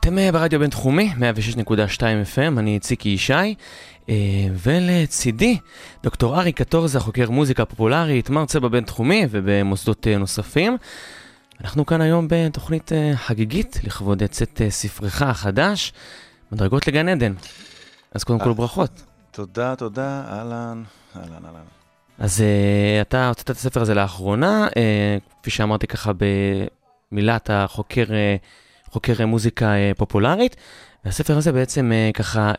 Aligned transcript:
אתם 0.00 0.18
אה, 0.18 0.32
ברדיו 0.32 0.56
הבינתחומי, 0.56 1.12
106.2 1.16 2.00
FM, 2.34 2.58
אני 2.58 2.78
ציקי 2.78 3.08
ישי, 3.08 3.54
אה, 4.08 4.14
ולצידי, 4.62 5.58
דוקטור 6.02 6.40
ארי 6.40 6.52
קטורזה, 6.52 7.00
חוקר 7.00 7.30
מוזיקה 7.30 7.64
פופולרית, 7.64 8.30
מרצה 8.30 8.60
בבינתחומי 8.60 9.26
ובמוסדות 9.30 10.06
אה, 10.06 10.18
נוספים. 10.18 10.76
אנחנו 11.60 11.86
כאן 11.86 12.00
היום 12.00 12.26
בתוכנית 12.30 12.92
חגיגית 13.14 13.80
לכבוד 13.84 14.22
צאת 14.24 14.60
ספרך 14.68 15.22
החדש, 15.22 15.92
מדרגות 16.52 16.88
לגן 16.88 17.08
עדן. 17.08 17.34
אז 18.14 18.24
קודם 18.24 18.38
כל 18.38 18.52
ברכות. 18.52 19.02
תודה, 19.30 19.76
תודה, 19.76 20.22
אהלן, 20.28 20.82
אהלן, 21.16 21.44
אהלן. 21.44 21.64
אז 22.18 22.40
uh, 22.40 23.02
אתה 23.02 23.28
הוצאת 23.28 23.44
את 23.44 23.56
הספר 23.56 23.82
הזה 23.82 23.94
לאחרונה, 23.94 24.68
uh, 24.68 25.40
כפי 25.40 25.50
שאמרתי 25.50 25.86
ככה 25.86 26.12
במילה, 27.12 27.36
אתה 27.36 27.66
חוקר, 27.68 28.04
uh, 28.04 28.10
חוקר 28.90 29.26
מוזיקה 29.26 29.72
uh, 29.74 29.98
פופולרית, 29.98 30.56
והספר 31.04 31.36
הזה 31.36 31.52
בעצם 31.52 31.92
uh, 31.92 32.12
ככה 32.12 32.52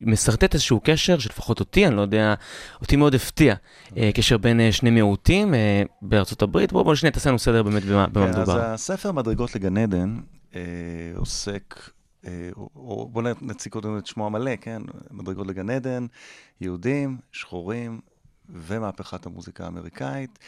משרטט 0.00 0.54
איזשהו 0.54 0.80
קשר, 0.84 1.18
שלפחות 1.18 1.60
אותי, 1.60 1.86
אני 1.86 1.96
לא 1.96 2.00
יודע, 2.00 2.34
אותי 2.80 2.96
מאוד 2.96 3.14
הפתיע, 3.14 3.54
קשר 4.14 4.38
בין 4.38 4.72
שני 4.72 4.90
מיעוטים 4.90 5.54
בארצות 6.02 6.42
הברית. 6.42 6.72
בואו 6.72 6.84
בוא 6.84 6.94
שנייה 6.94 7.12
תעשה 7.12 7.28
לנו 7.28 7.38
סדר 7.38 7.62
באמת 7.62 7.84
במה, 7.84 8.06
במה 8.06 8.24
כן, 8.24 8.30
מדובר. 8.30 8.60
אז 8.60 8.74
הספר 8.74 9.12
מדרגות 9.12 9.54
לגן 9.54 9.76
עדן 9.76 10.16
אה, 10.54 10.60
עוסק, 11.16 11.90
אה, 12.26 12.50
או 12.56 13.08
בואו 13.12 13.34
נציג 13.40 13.72
קודם 13.72 13.98
את 13.98 14.06
שמו 14.06 14.26
המלא, 14.26 14.56
כן? 14.60 14.82
מדרגות 15.10 15.46
לגן 15.46 15.70
עדן, 15.70 16.06
יהודים, 16.60 17.18
שחורים 17.32 18.00
ומהפכת 18.48 19.26
המוזיקה 19.26 19.64
האמריקאית. 19.64 20.38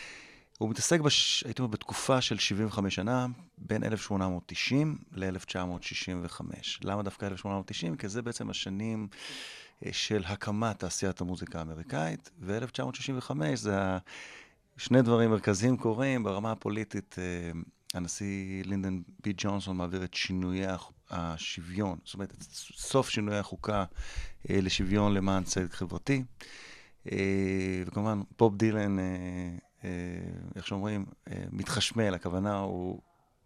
הוא 0.61 0.71
מתעסק, 0.71 1.01
בש... 1.01 1.45
הייתי 1.45 1.63
אומר, 1.63 1.73
בתקופה 1.73 2.21
של 2.21 2.39
75 2.39 2.95
שנה, 2.95 3.27
בין 3.59 3.85
1890 3.85 4.99
ל-1965. 5.13 6.41
למה 6.83 7.03
דווקא 7.03 7.27
1890? 7.27 7.97
כי 7.97 8.09
זה 8.09 8.23
בעצם 8.23 8.51
השנים 8.51 9.09
אה, 9.87 9.93
של 9.93 10.23
הקמת 10.27 10.79
תעשיית 10.79 11.21
המוזיקה 11.21 11.59
האמריקאית, 11.59 12.31
ו-1965 12.41 13.31
זה. 13.55 13.99
שני 14.77 15.03
דברים 15.03 15.31
מרכזיים 15.31 15.77
קורים 15.77 16.23
ברמה 16.23 16.53
הפוליטית. 16.53 17.17
אה, 17.19 17.61
הנשיא 17.95 18.65
לינדון 18.65 19.03
בי 19.25 19.33
ג'ונסון 19.37 19.77
מעביר 19.77 20.05
את 20.05 20.15
שינויי 20.15 20.67
השוויון, 21.11 21.99
זאת 22.05 22.15
אומרת, 22.15 22.33
את 22.33 22.43
סוף 22.77 23.09
שינויי 23.11 23.39
החוקה 23.39 23.85
אה, 24.51 24.61
לשוויון 24.61 25.15
למען 25.15 25.45
צדק 25.45 25.75
חברתי. 25.75 26.23
וכמובן, 27.87 28.21
בוב 28.39 28.57
דילן, 28.57 28.97
איך 30.57 30.67
שאומרים, 30.67 31.05
אה, 31.31 31.45
מתחשמל, 31.53 32.15
הכוונה 32.15 32.59
הוא 32.59 33.01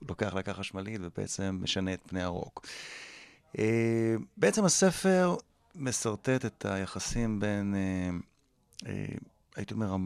לוקח 0.08 0.34
להקה 0.34 0.54
חשמלית 0.54 1.00
ובעצם 1.04 1.58
משנה 1.62 1.94
את 1.94 2.00
פני 2.06 2.22
הרוק. 2.22 2.66
אה, 3.58 4.14
בעצם 4.36 4.64
הספר 4.64 5.36
משרטט 5.75 6.44
את 6.44 6.64
היחסים 6.69 7.41
בין, 7.41 7.75
אה, 7.75 8.10
אה, 8.86 9.06
הייתי 9.56 9.75
אומר, 9.75 9.97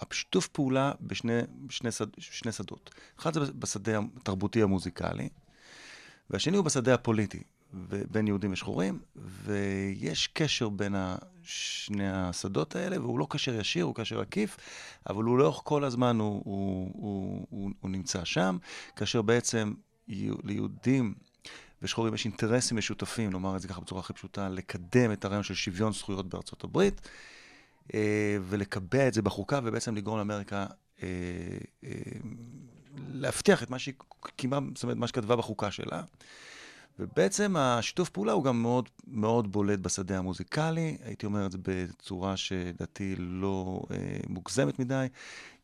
השיתוף 0.00 0.48
פעולה 0.48 0.92
בשני 1.00 1.40
שני 1.70 1.92
שד, 1.92 2.06
שני 2.18 2.52
שדות. 2.52 2.90
אחד 3.18 3.34
זה 3.34 3.40
בשדה 3.40 3.98
התרבותי 4.16 4.62
המוזיקלי, 4.62 5.28
והשני 6.30 6.56
הוא 6.56 6.64
בשדה 6.64 6.94
הפוליטי, 6.94 7.42
בין 8.10 8.26
יהודים 8.26 8.52
ושחורים, 8.52 8.98
ויש 9.16 10.26
קשר 10.26 10.68
בין 10.68 10.94
שני 11.42 12.10
השדות 12.10 12.76
האלה, 12.76 13.00
והוא 13.00 13.18
לא 13.18 13.26
קשר 13.30 13.54
ישיר, 13.54 13.84
הוא 13.84 13.94
קשר 13.94 14.20
עקיף, 14.20 14.56
אבל 15.08 15.24
הוא 15.24 15.38
לאורך 15.38 15.60
כל 15.64 15.84
הזמן 15.84 16.18
הוא, 16.18 16.42
הוא, 16.44 16.90
הוא, 16.94 17.46
הוא, 17.50 17.70
הוא 17.80 17.90
נמצא 17.90 18.24
שם, 18.24 18.58
כאשר 18.96 19.22
בעצם 19.22 19.72
יהו- 20.08 20.38
ליהודים 20.44 21.14
ושחורים 21.82 22.14
יש 22.14 22.24
אינטרסים 22.24 22.78
משותפים, 22.78 23.30
נאמר 23.30 23.56
את 23.56 23.60
זה 23.60 23.68
ככה 23.68 23.80
בצורה 23.80 24.00
הכי 24.00 24.12
פשוטה, 24.12 24.48
לקדם 24.48 25.12
את 25.12 25.24
הרעיון 25.24 25.42
של 25.42 25.54
שוויון 25.54 25.92
זכויות 25.92 26.28
בארצות 26.28 26.64
הברית, 26.64 27.08
אה, 27.94 28.36
ולקבע 28.48 29.08
את 29.08 29.14
זה 29.14 29.22
בחוקה, 29.22 29.60
ובעצם 29.64 29.96
לגרום 29.96 30.18
לאמריקה 30.18 30.66
אה, 31.02 31.08
אה, 31.84 31.90
להבטיח 33.08 33.62
את 33.62 33.70
מה 33.70 33.78
שהיא 33.78 33.94
קיימה, 34.36 34.58
זאת 34.74 34.82
אומרת, 34.82 34.96
מה 34.96 35.06
שכתבה 35.06 35.36
בחוקה 35.36 35.70
שלה. 35.70 36.02
ובעצם 36.98 37.56
השיתוף 37.56 38.08
פעולה 38.08 38.32
הוא 38.32 38.44
גם 38.44 38.62
מאוד 38.62 38.88
מאוד 39.06 39.52
בולט 39.52 39.78
בשדה 39.78 40.18
המוזיקלי, 40.18 40.96
הייתי 41.04 41.26
אומר 41.26 41.46
את 41.46 41.52
זה 41.52 41.58
בצורה 41.62 42.36
שלדעתי 42.36 43.14
לא 43.18 43.82
אה, 43.90 43.96
מוגזמת 44.28 44.78
מדי. 44.78 45.06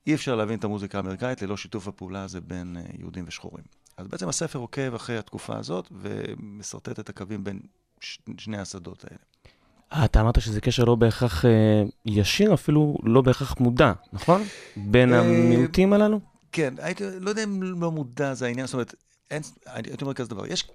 אי 0.07 0.15
אפשר 0.15 0.37
להבין 0.37 0.59
את 0.59 0.65
המוזיקה 0.65 0.99
האמריקאית 0.99 1.43
ללא 1.43 1.57
שיתוף 1.57 1.89
הפעולה 1.89 2.23
הזה 2.23 2.41
בין 2.41 2.77
אה, 2.77 2.83
יהודים 2.99 3.25
ושחורים. 3.29 3.65
אז 3.97 4.07
בעצם 4.07 4.29
הספר 4.29 4.59
עוקב 4.59 4.95
אחרי 4.95 5.19
התקופה 5.19 5.57
הזאת 5.57 5.89
ומסרטט 5.93 7.01
את 7.01 7.09
הקווים 7.09 7.45
בין 7.45 7.61
ש- 8.01 8.19
שני 8.39 8.59
השדות 8.59 9.05
האלה. 9.05 10.05
אתה 10.05 10.21
אמרת 10.21 10.41
שזה 10.41 10.61
קשר 10.61 10.85
לא 10.85 10.95
בהכרח 10.95 11.45
אה, 11.45 11.83
ישיר, 12.07 12.55
אפילו 12.55 12.97
לא 13.03 13.21
בהכרח 13.21 13.61
מודע, 13.61 13.93
נכון? 14.13 14.43
בין 14.77 15.13
אה, 15.13 15.21
המיעוטים 15.21 15.93
הללו? 15.93 16.21
כן, 16.53 16.75
הייתי, 16.79 17.05
לא 17.21 17.31
יודע 17.31 17.45
אם 17.45 17.63
לא 17.63 17.91
מודע 17.93 18.35
זה 18.35 18.47
העניין, 18.47 18.67
זאת 18.67 18.75
אומרת, 18.75 18.95
אין, 19.31 19.43
הייתי 19.67 20.03
אומר 20.03 20.15
כזה 20.15 20.31
דבר, 20.31 20.47
יש 20.47 20.71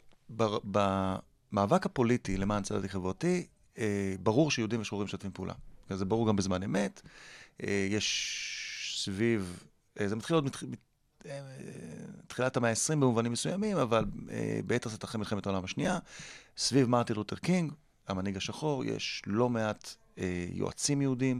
במאבק 0.65 1.85
הפוליטי 1.85 2.37
למען 2.37 2.63
צדק 2.63 2.89
חברתי, 2.91 3.47
אה, 3.77 4.15
ברור 4.23 4.51
שיהודים 4.51 4.81
ושחורים 4.81 5.05
משתפים 5.05 5.31
פעולה. 5.31 5.53
זה 5.89 6.05
ברור 6.05 6.27
גם 6.27 6.35
בזמן 6.35 6.63
אמת. 6.63 7.01
אה, 7.63 7.87
יש 7.89 8.95
סביב, 8.97 9.63
אה, 9.99 10.07
זה 10.07 10.15
מתחיל 10.15 10.35
עוד 10.35 10.45
מתח... 10.45 10.63
מת- 10.63 10.79
תחילת 12.27 12.57
המאה 12.57 12.69
ה-20 12.69 12.95
במובנים 12.95 13.31
מסוימים, 13.31 13.77
אבל 13.77 14.05
ביתר 14.65 14.89
שאת 14.89 15.03
אחרי 15.03 15.19
מלחמת 15.19 15.45
העולם 15.45 15.63
השנייה, 15.63 15.99
סביב 16.57 16.89
מרטין 16.89 17.15
לותר 17.15 17.35
קינג, 17.35 17.71
המנהיג 18.07 18.37
השחור, 18.37 18.85
יש 18.85 19.21
לא 19.27 19.49
מעט 19.49 19.95
יועצים 20.51 21.01
יהודים. 21.01 21.39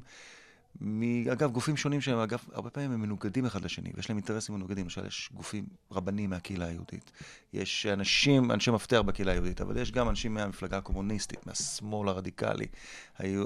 מ- 0.81 1.29
אגב, 1.29 1.51
גופים 1.51 1.77
שונים 1.77 2.01
שהם, 2.01 2.17
אגב, 2.17 2.43
הרבה 2.53 2.69
פעמים 2.69 2.91
הם 2.91 3.01
מנוגדים 3.01 3.45
אחד 3.45 3.63
לשני, 3.65 3.91
ויש 3.95 4.09
להם 4.09 4.17
אינטרסים 4.17 4.55
מנוגדים. 4.55 4.83
למשל, 4.83 5.05
יש 5.05 5.29
גופים 5.33 5.65
רבנים 5.91 6.29
מהקהילה 6.29 6.65
היהודית. 6.65 7.11
יש 7.53 7.85
אנשים, 7.85 8.51
אנשי 8.51 8.71
מפתח 8.71 9.01
בקהילה 9.05 9.31
היהודית, 9.31 9.61
אבל 9.61 9.77
יש 9.77 9.91
גם 9.91 10.09
אנשים 10.09 10.33
מהמפלגה 10.33 10.77
הקומוניסטית, 10.77 11.47
מהשמאל 11.47 12.09
הרדיקלי 12.09 12.65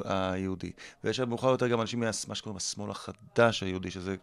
היהודי. 0.04 0.72
ויש 1.04 1.20
מאוחר 1.20 1.48
יותר 1.50 1.68
גם 1.68 1.82
אנשים 1.82 2.00
מה- 2.00 2.10
מה 2.28 2.36
שקוראים 2.36 2.58
השמאל 2.58 2.92
החדש 2.92 3.64
היהודי, 3.64 3.92
שזה 3.92 4.16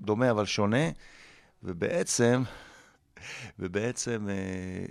דומה 0.00 0.30
אבל 0.30 0.46
שונה, 0.46 0.86
ובעצם, 1.62 2.42
ובעצם 3.58 4.26
אה, 4.30 4.84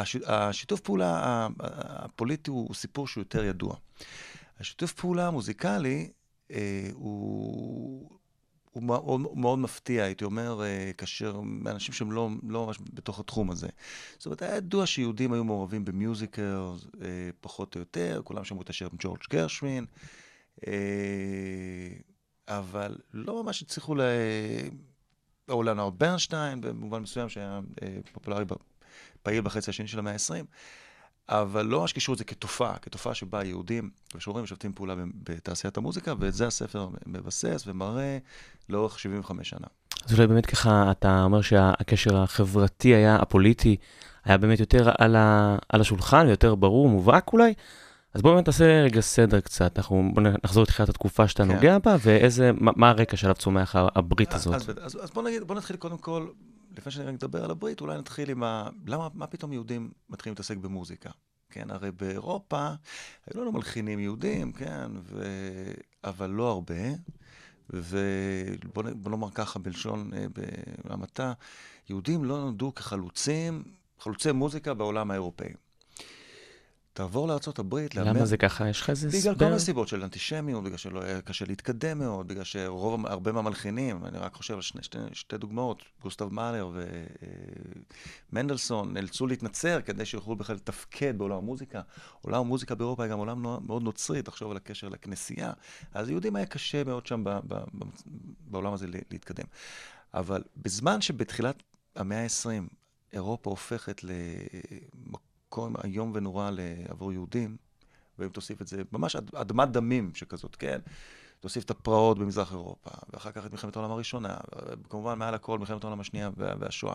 הש, 0.00 0.16
השיתוף 0.26 0.80
פעולה 0.80 1.48
הפוליטי 1.60 2.50
הוא, 2.50 2.74
סיפור 2.74 3.08
שהוא 3.08 3.20
יותר 3.20 3.44
ידוע. 3.44 3.76
השיתוף 4.60 4.92
פעולה 4.92 5.26
המוזיקלי 5.26 6.10
הוא, 6.92 8.10
הוא 8.76 8.82
מאוד, 8.82 9.20
מאוד 9.36 9.58
מפתיע, 9.58 10.04
הייתי 10.04 10.24
אומר, 10.24 10.62
אה, 10.64 10.90
כאשר 10.98 11.40
אנשים 11.66 11.94
שהם 11.94 12.12
לא, 12.12 12.28
לא 12.48 12.66
ממש 12.66 12.78
בתוך 12.94 13.20
התחום 13.20 13.50
הזה. 13.50 13.68
זאת 14.18 14.26
אומרת, 14.26 14.42
היה 14.42 14.56
ידוע 14.56 14.86
שיהודים 14.86 15.32
היו 15.32 15.44
מעורבים 15.44 15.84
במיוזיקל, 15.84 16.58
אה, 17.02 17.30
פחות 17.40 17.74
או 17.74 17.80
יותר, 17.80 18.20
כולם 18.24 18.44
שמעו 18.44 18.62
את 18.62 18.70
השיר 18.70 18.88
עם 18.92 18.96
ג'ורג' 18.98 19.20
גרשווין, 19.30 19.86
אה, 20.66 20.72
אבל 22.48 22.96
לא 23.12 23.42
ממש 23.42 23.62
הצליחו 23.62 23.94
ל... 23.94 24.00
או 25.48 25.62
לאונרד 25.62 25.98
ברנשטיין, 25.98 26.60
במובן 26.60 27.02
מסוים 27.02 27.28
שהיה 27.28 27.60
אה, 27.82 27.96
פופולרי, 28.12 28.44
פעיל 29.22 29.40
בחצי 29.40 29.70
השני 29.70 29.88
של 29.88 29.98
המאה 29.98 30.12
ה-20, 30.12 30.44
אבל 31.28 31.66
לא 31.66 31.80
ממש 31.80 31.92
קישרו 31.92 32.14
את 32.14 32.18
זה 32.18 32.24
כתופעה, 32.24 32.78
כתופעה 32.78 33.14
שבה 33.14 33.44
יהודים 33.44 33.90
ושחורים 34.14 34.44
משתפים 34.44 34.72
פעולה 34.72 34.94
בתעשיית 35.24 35.76
המוזיקה, 35.76 36.14
ואת 36.18 36.34
זה 36.34 36.46
הספר 36.46 36.88
מבסס 37.06 37.64
ומראה 37.66 38.18
לאורך 38.68 38.98
75 38.98 39.48
שנה. 39.48 39.66
אז 40.06 40.14
אולי 40.14 40.26
באמת 40.26 40.46
ככה, 40.46 40.90
אתה 40.90 41.22
אומר 41.22 41.40
שהקשר 41.40 42.16
החברתי 42.16 42.94
היה, 42.94 43.16
הפוליטי, 43.16 43.76
היה 44.24 44.38
באמת 44.38 44.60
יותר 44.60 44.90
על, 44.98 45.16
ה, 45.16 45.56
על 45.68 45.80
השולחן, 45.80 46.28
יותר 46.28 46.54
ברור, 46.54 46.88
מובהק 46.88 47.32
אולי. 47.32 47.54
אז 48.14 48.22
בואו 48.22 48.34
באמת 48.34 48.46
נעשה 48.46 48.82
רגע 48.82 49.00
סדר 49.00 49.40
קצת, 49.40 49.78
אנחנו 49.78 50.10
בוא 50.14 50.22
נחזור 50.44 50.62
לתחילת 50.62 50.88
התקופה 50.88 51.28
שאתה 51.28 51.44
כן. 51.44 51.52
נוגע 51.52 51.78
בה, 51.78 51.96
ואיזה, 52.00 52.50
מה, 52.52 52.72
מה 52.76 52.88
הרקע 52.88 53.16
שעליו 53.16 53.36
צומח 53.36 53.76
הברית 53.76 54.34
הזאת. 54.34 54.54
אז, 54.54 54.70
אז, 54.82 54.98
אז 55.02 55.10
בוא 55.10 55.22
נגיד, 55.22 55.42
בוא 55.42 55.54
נתחיל 55.54 55.76
קודם 55.76 55.98
כל, 55.98 56.26
לפני 56.76 56.92
שאני 56.92 57.12
נדבר 57.12 57.44
על 57.44 57.50
הברית, 57.50 57.80
אולי 57.80 57.98
נתחיל 57.98 58.30
עם 58.30 58.42
ה... 58.42 58.68
למה, 58.86 59.08
מה 59.14 59.26
פתאום 59.26 59.52
יהודים 59.52 59.90
מתחילים 60.08 60.32
להתעסק 60.32 60.56
במוזיקה? 60.56 61.10
כן? 61.50 61.70
הרי 61.70 61.92
באירופה 61.92 62.68
היו 63.26 63.40
לנו 63.40 63.52
מלחינים 63.52 63.98
יהודים, 63.98 64.52
כן? 64.52 64.90
ו... 65.02 65.24
אבל 66.04 66.30
לא 66.30 66.50
הרבה. 66.50 66.74
ובוא 67.70 69.10
נאמר 69.10 69.30
ככה, 69.30 69.58
בלשון 69.58 70.10
אה, 70.14 70.26
בהמעטה, 70.84 71.32
יהודים 71.88 72.24
לא 72.24 72.40
נולדו 72.40 72.74
כחלוצים, 72.74 73.62
חלוצי 73.98 74.32
מוזיקה 74.32 74.74
בעולם 74.74 75.10
האירופאי. 75.10 75.52
תעבור 76.96 77.28
לארה"ב, 77.28 77.76
למה 77.94 78.26
זה 78.26 78.36
ככה? 78.36 78.68
יש 78.68 78.80
לך 78.80 78.90
איזה 78.90 79.08
בגלל 79.08 79.22
כל 79.22 79.30
הסבר? 79.30 79.46
מיני 79.46 79.58
סיבות 79.60 79.88
של 79.88 80.02
אנטישמיות, 80.02 80.64
בגלל 80.64 80.76
שלא 80.76 81.02
היה 81.02 81.20
קשה 81.20 81.44
להתקדם 81.48 81.98
מאוד, 81.98 82.28
בגלל 82.28 82.44
שרוב, 82.44 83.06
הרבה 83.06 83.32
מהמלחינים, 83.32 84.04
אני 84.04 84.18
רק 84.18 84.34
חושב 84.34 84.54
על 84.54 84.60
שני, 84.62 84.82
שתי, 84.82 84.98
שתי 85.12 85.36
דוגמאות, 85.38 85.82
גוסטב 86.02 86.32
מאלר 86.32 86.70
ומנדלסון, 88.32 88.92
נאלצו 88.92 89.26
להתנצר 89.26 89.80
כדי 89.80 90.04
שיוכלו 90.06 90.36
בכלל 90.36 90.56
לתפקד 90.56 91.18
בעולם 91.18 91.36
המוזיקה. 91.36 91.80
עולם 92.20 92.40
המוזיקה 92.40 92.74
באירופה 92.74 93.02
היה 93.04 93.12
גם 93.12 93.18
עולם 93.18 93.42
מאוד 93.66 93.82
נוצרי, 93.82 94.22
תחשוב 94.22 94.50
על 94.50 94.56
הקשר 94.56 94.88
לכנסייה. 94.88 95.52
אז 95.94 96.06
ליהודים 96.08 96.36
היה 96.36 96.46
קשה 96.46 96.84
מאוד 96.84 97.06
שם 97.06 97.24
ב, 97.24 97.28
ב, 97.28 97.54
ב, 97.54 97.84
בעולם 98.40 98.72
הזה 98.72 98.86
לה- 98.86 98.98
להתקדם. 99.10 99.44
אבל 100.14 100.42
בזמן 100.56 101.00
שבתחילת 101.00 101.62
המאה 101.96 102.22
ה-20 102.22 102.62
אירופה 103.12 103.50
הופכת 103.50 104.00
למקום 104.04 105.25
איום 105.84 106.12
ונורא 106.14 106.50
עבור 106.88 107.12
יהודים, 107.12 107.56
ואם 108.18 108.28
תוסיף 108.28 108.62
את 108.62 108.66
זה, 108.68 108.82
ממש 108.92 109.16
אד- 109.16 109.34
אדמת 109.34 109.70
דמים 109.70 110.10
שכזאת, 110.14 110.56
כן? 110.56 110.78
תוסיף 111.40 111.64
את 111.64 111.70
הפרעות 111.70 112.18
במזרח 112.18 112.52
אירופה, 112.52 112.90
ואחר 113.12 113.32
כך 113.32 113.46
את 113.46 113.50
מלחמת 113.52 113.76
העולם 113.76 113.90
הראשונה, 113.90 114.36
וכמובן 114.84 115.18
מעל 115.18 115.34
הכל 115.34 115.58
מלחמת 115.58 115.84
העולם 115.84 116.00
השנייה 116.00 116.30
וה- 116.36 116.54
והשואה. 116.58 116.94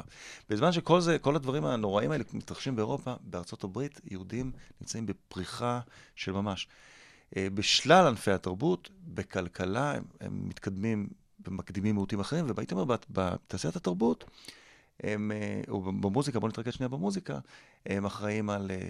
בזמן 0.49 0.71
שכל 0.71 1.01
זה, 1.01 1.19
כל 1.19 1.35
הדברים 1.35 1.65
הנוראים 1.65 2.11
האלה 2.11 2.23
מתרחשים 2.33 2.75
באירופה, 2.75 3.13
בארצות 3.21 3.63
הברית, 3.63 4.01
יהודים 4.11 4.51
נמצאים 4.81 5.05
בפריחה 5.05 5.79
של 6.15 6.31
ממש. 6.31 6.67
אה, 7.37 7.47
בשלל 7.53 8.07
ענפי 8.07 8.31
התרבות, 8.31 8.89
בכלכלה, 9.07 9.91
הם, 9.95 10.03
הם 10.21 10.49
מתקדמים 10.49 11.07
ומקדימים 11.47 11.95
מיעוטים 11.95 12.19
אחרים, 12.19 12.45
והייתי 12.55 12.73
אומר, 12.73 12.85
בת- 12.85 13.05
בתעשיית 13.09 13.75
התרבות, 13.75 14.23
הם, 15.03 15.31
אה, 15.31 15.61
או 15.67 15.81
במוזיקה, 15.81 16.39
בואו 16.39 16.49
נתרכז 16.49 16.73
שנייה 16.73 16.89
במוזיקה, 16.89 17.39
הם 17.85 18.05
אחראים 18.05 18.49
על 18.49 18.71
אה, 18.71 18.89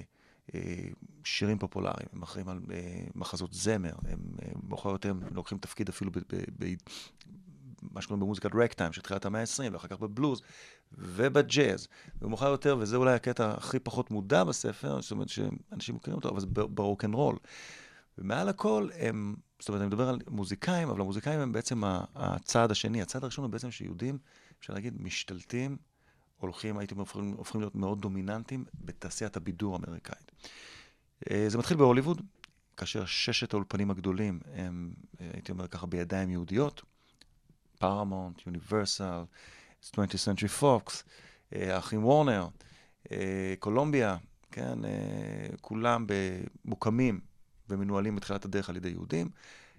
אה, 0.56 0.88
שירים 1.24 1.60
פופולריים, 1.60 2.08
הם 2.14 2.24
אחראים 2.24 2.50
על 2.50 2.60
מחזות 3.16 3.54
זמר, 3.54 3.94
הם 4.08 4.20
מאוחר 4.68 4.90
יותר 4.90 5.10
הם 5.10 5.22
לוקחים 5.32 5.58
תפקיד 5.58 5.90
אפילו 5.90 6.12
ב... 6.12 6.18
ב, 6.18 6.44
ב 6.60 6.74
מה 7.82 8.02
שקוראים 8.02 8.20
במוזיקת 8.20 8.50
רקטיים 8.56 8.94
של 8.94 9.02
תחילת 9.02 9.26
המאה 9.26 9.42
ה-20, 9.42 9.74
ואחר 9.74 9.88
כך 9.88 10.00
בבלוז 10.00 10.42
ובג'אז. 10.98 11.88
ומאוחר 12.22 12.48
יותר, 12.48 12.78
וזה 12.80 12.96
אולי 12.96 13.14
הקטע 13.14 13.52
הכי 13.52 13.80
פחות 13.80 14.12
מודע 14.12 14.44
בספר, 14.44 15.02
זאת 15.02 15.12
אומרת 15.12 15.30
שאנשים 15.30 15.96
מכירים 15.96 16.18
אותו, 16.18 16.30
אבל 16.30 16.40
זה 16.40 16.48
ברוקנרול. 16.48 17.38
ומעל 18.18 18.50
הכל 18.50 18.88
הם, 19.00 19.36
זאת 19.60 19.70
אומרת, 19.70 19.82
אני 19.82 19.88
מדבר 19.88 20.10
על 20.10 20.20
מוזיקאים, 20.30 20.90
אבל 20.90 21.02
המוזיקאים 21.02 21.40
הם 21.40 21.52
בעצם 21.52 21.82
הצעד 22.16 22.72
השני. 22.72 23.02
הצעד 23.02 23.24
הראשון 23.24 23.44
הוא 23.46 23.52
בעצם 23.52 23.72
שיהודים, 23.72 24.18
אפשר 24.60 24.74
להגיד, 24.74 25.02
משתלטים, 25.02 25.78
הולכים, 26.42 26.76
אומר, 26.94 27.02
הופכים, 27.02 27.34
הופכים 27.38 27.62
להיות 27.62 27.76
מאוד 27.76 28.02
דומיננטיים 28.02 28.66
בתעשיית 28.86 29.38
הבידור 29.38 29.76
האמריקאית. 29.76 30.32
אה, 31.32 31.46
זה 31.48 31.58
מתחיל 31.58 31.78
בהוליווד, 31.78 32.22
כאשר 32.78 33.06
ששת 33.06 33.54
האולפנים 33.54 33.92
הגדולים 33.92 34.40
הם, 34.54 34.94
אה, 35.22 35.30
הייתי 35.34 35.52
אומר 35.52 35.68
ככה, 35.68 35.86
בידיים 35.86 36.30
יהודיות, 36.30 36.82
פארמונט, 37.80 38.42
יוניברסל, 38.46 39.24
20th 39.84 39.96
Century 39.96 40.62
Fox, 40.62 41.04
אה, 41.56 41.76
האחים 41.76 42.06
וורנר, 42.06 42.48
קולומביה, 43.60 44.18
כן, 44.52 44.80
כולם 45.62 46.06
מוקמים 46.66 47.20
ומנוהלים 47.70 48.16
בתחילת 48.16 48.46
הדרך 48.46 48.70
על 48.70 48.76
ידי 48.76 48.90
יהודים. 48.90 49.30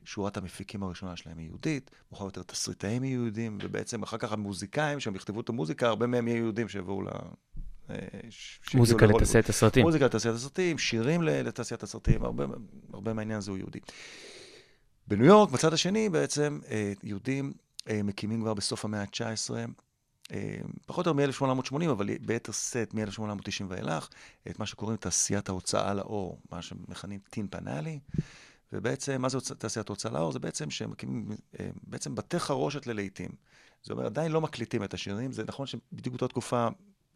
שורת 0.05 0.37
המפיקים 0.37 0.83
הראשונה 0.83 1.17
שלהם 1.17 1.39
היא 1.39 1.47
יהודית, 1.47 1.91
מאוחר 2.13 2.25
יותר 2.25 2.43
תסריטאים 2.43 3.05
יהיו 3.05 3.23
יהודים, 3.23 3.59
ובעצם 3.63 4.03
אחר 4.03 4.19
כך 4.19 4.33
המוזיקאים 4.33 5.01
שהם 5.01 5.15
יכתבו 5.15 5.41
את 5.41 5.49
המוזיקה, 5.49 5.89
הרבה 5.89 6.07
מהם 6.07 6.29
יהיו 6.29 6.37
יהודים 6.37 6.69
שיבואו 6.69 7.03
ל... 7.03 7.09
אה, 7.91 7.97
מוזיקה. 8.75 9.07
לתעשיית 9.07 9.49
הסרטים. 9.49 9.83
מוזיקה 9.83 10.05
לתעשיית 10.05 10.35
הסרטים, 10.35 10.79
שירים 10.79 11.23
לתעשיית 11.23 11.83
הסרטים, 11.83 12.25
הרבה, 12.25 12.45
הרבה 12.93 13.13
מהעניין 13.13 13.39
הזה 13.39 13.51
הוא 13.51 13.59
יהודי. 13.59 13.79
בניו 15.09 15.27
יורק, 15.27 15.51
בצד 15.51 15.73
השני, 15.73 16.09
בעצם, 16.09 16.59
אה, 16.71 16.93
יהודים 17.03 17.53
אה, 17.89 18.03
מקימים 18.03 18.41
כבר 18.41 18.55
בסוף 18.55 18.85
המאה 18.85 19.01
ה-19, 19.01 19.55
אה, 20.33 20.57
פחות 20.87 21.07
או 21.07 21.21
יותר 21.21 21.47
מ-1880, 21.47 21.91
אבל 21.91 22.07
ביתר 22.21 22.53
שאת 22.53 22.95
מ-1890 22.95 23.65
ואילך, 23.69 24.09
את 24.51 24.59
מה 24.59 24.67
שקוראים 24.67 24.97
תעשיית 24.97 25.49
ההוצאה 25.49 25.95
לאור, 25.95 26.41
מה 26.51 26.63
שמכנים 26.63 27.21
טין 27.31 27.49
פנאלי. 27.51 27.99
ובעצם, 28.73 29.23
מה 29.23 29.29
זה 29.29 29.39
תעשיית 29.59 29.89
ההוצאה 29.89 30.13
לאור? 30.13 30.33
זה 30.33 30.39
בעצם 30.39 30.71
שהם 30.71 30.91
מקימים 30.91 31.29
אה, 31.61 31.69
בעצם 31.83 32.15
בתי 32.15 32.39
חרושת 32.39 32.87
ללהיטים. 32.87 33.31
זה 33.83 33.93
אומר, 33.93 34.07
עדיין 34.07 34.33
לא 34.33 34.41
מקליטים 34.41 34.85
את 34.85 34.95
השירים, 34.95 35.33
זה 35.33 35.43
נכון 35.47 35.67
שבדיוק 35.67 36.13
באותה 36.13 36.29
תקופה 36.29 36.69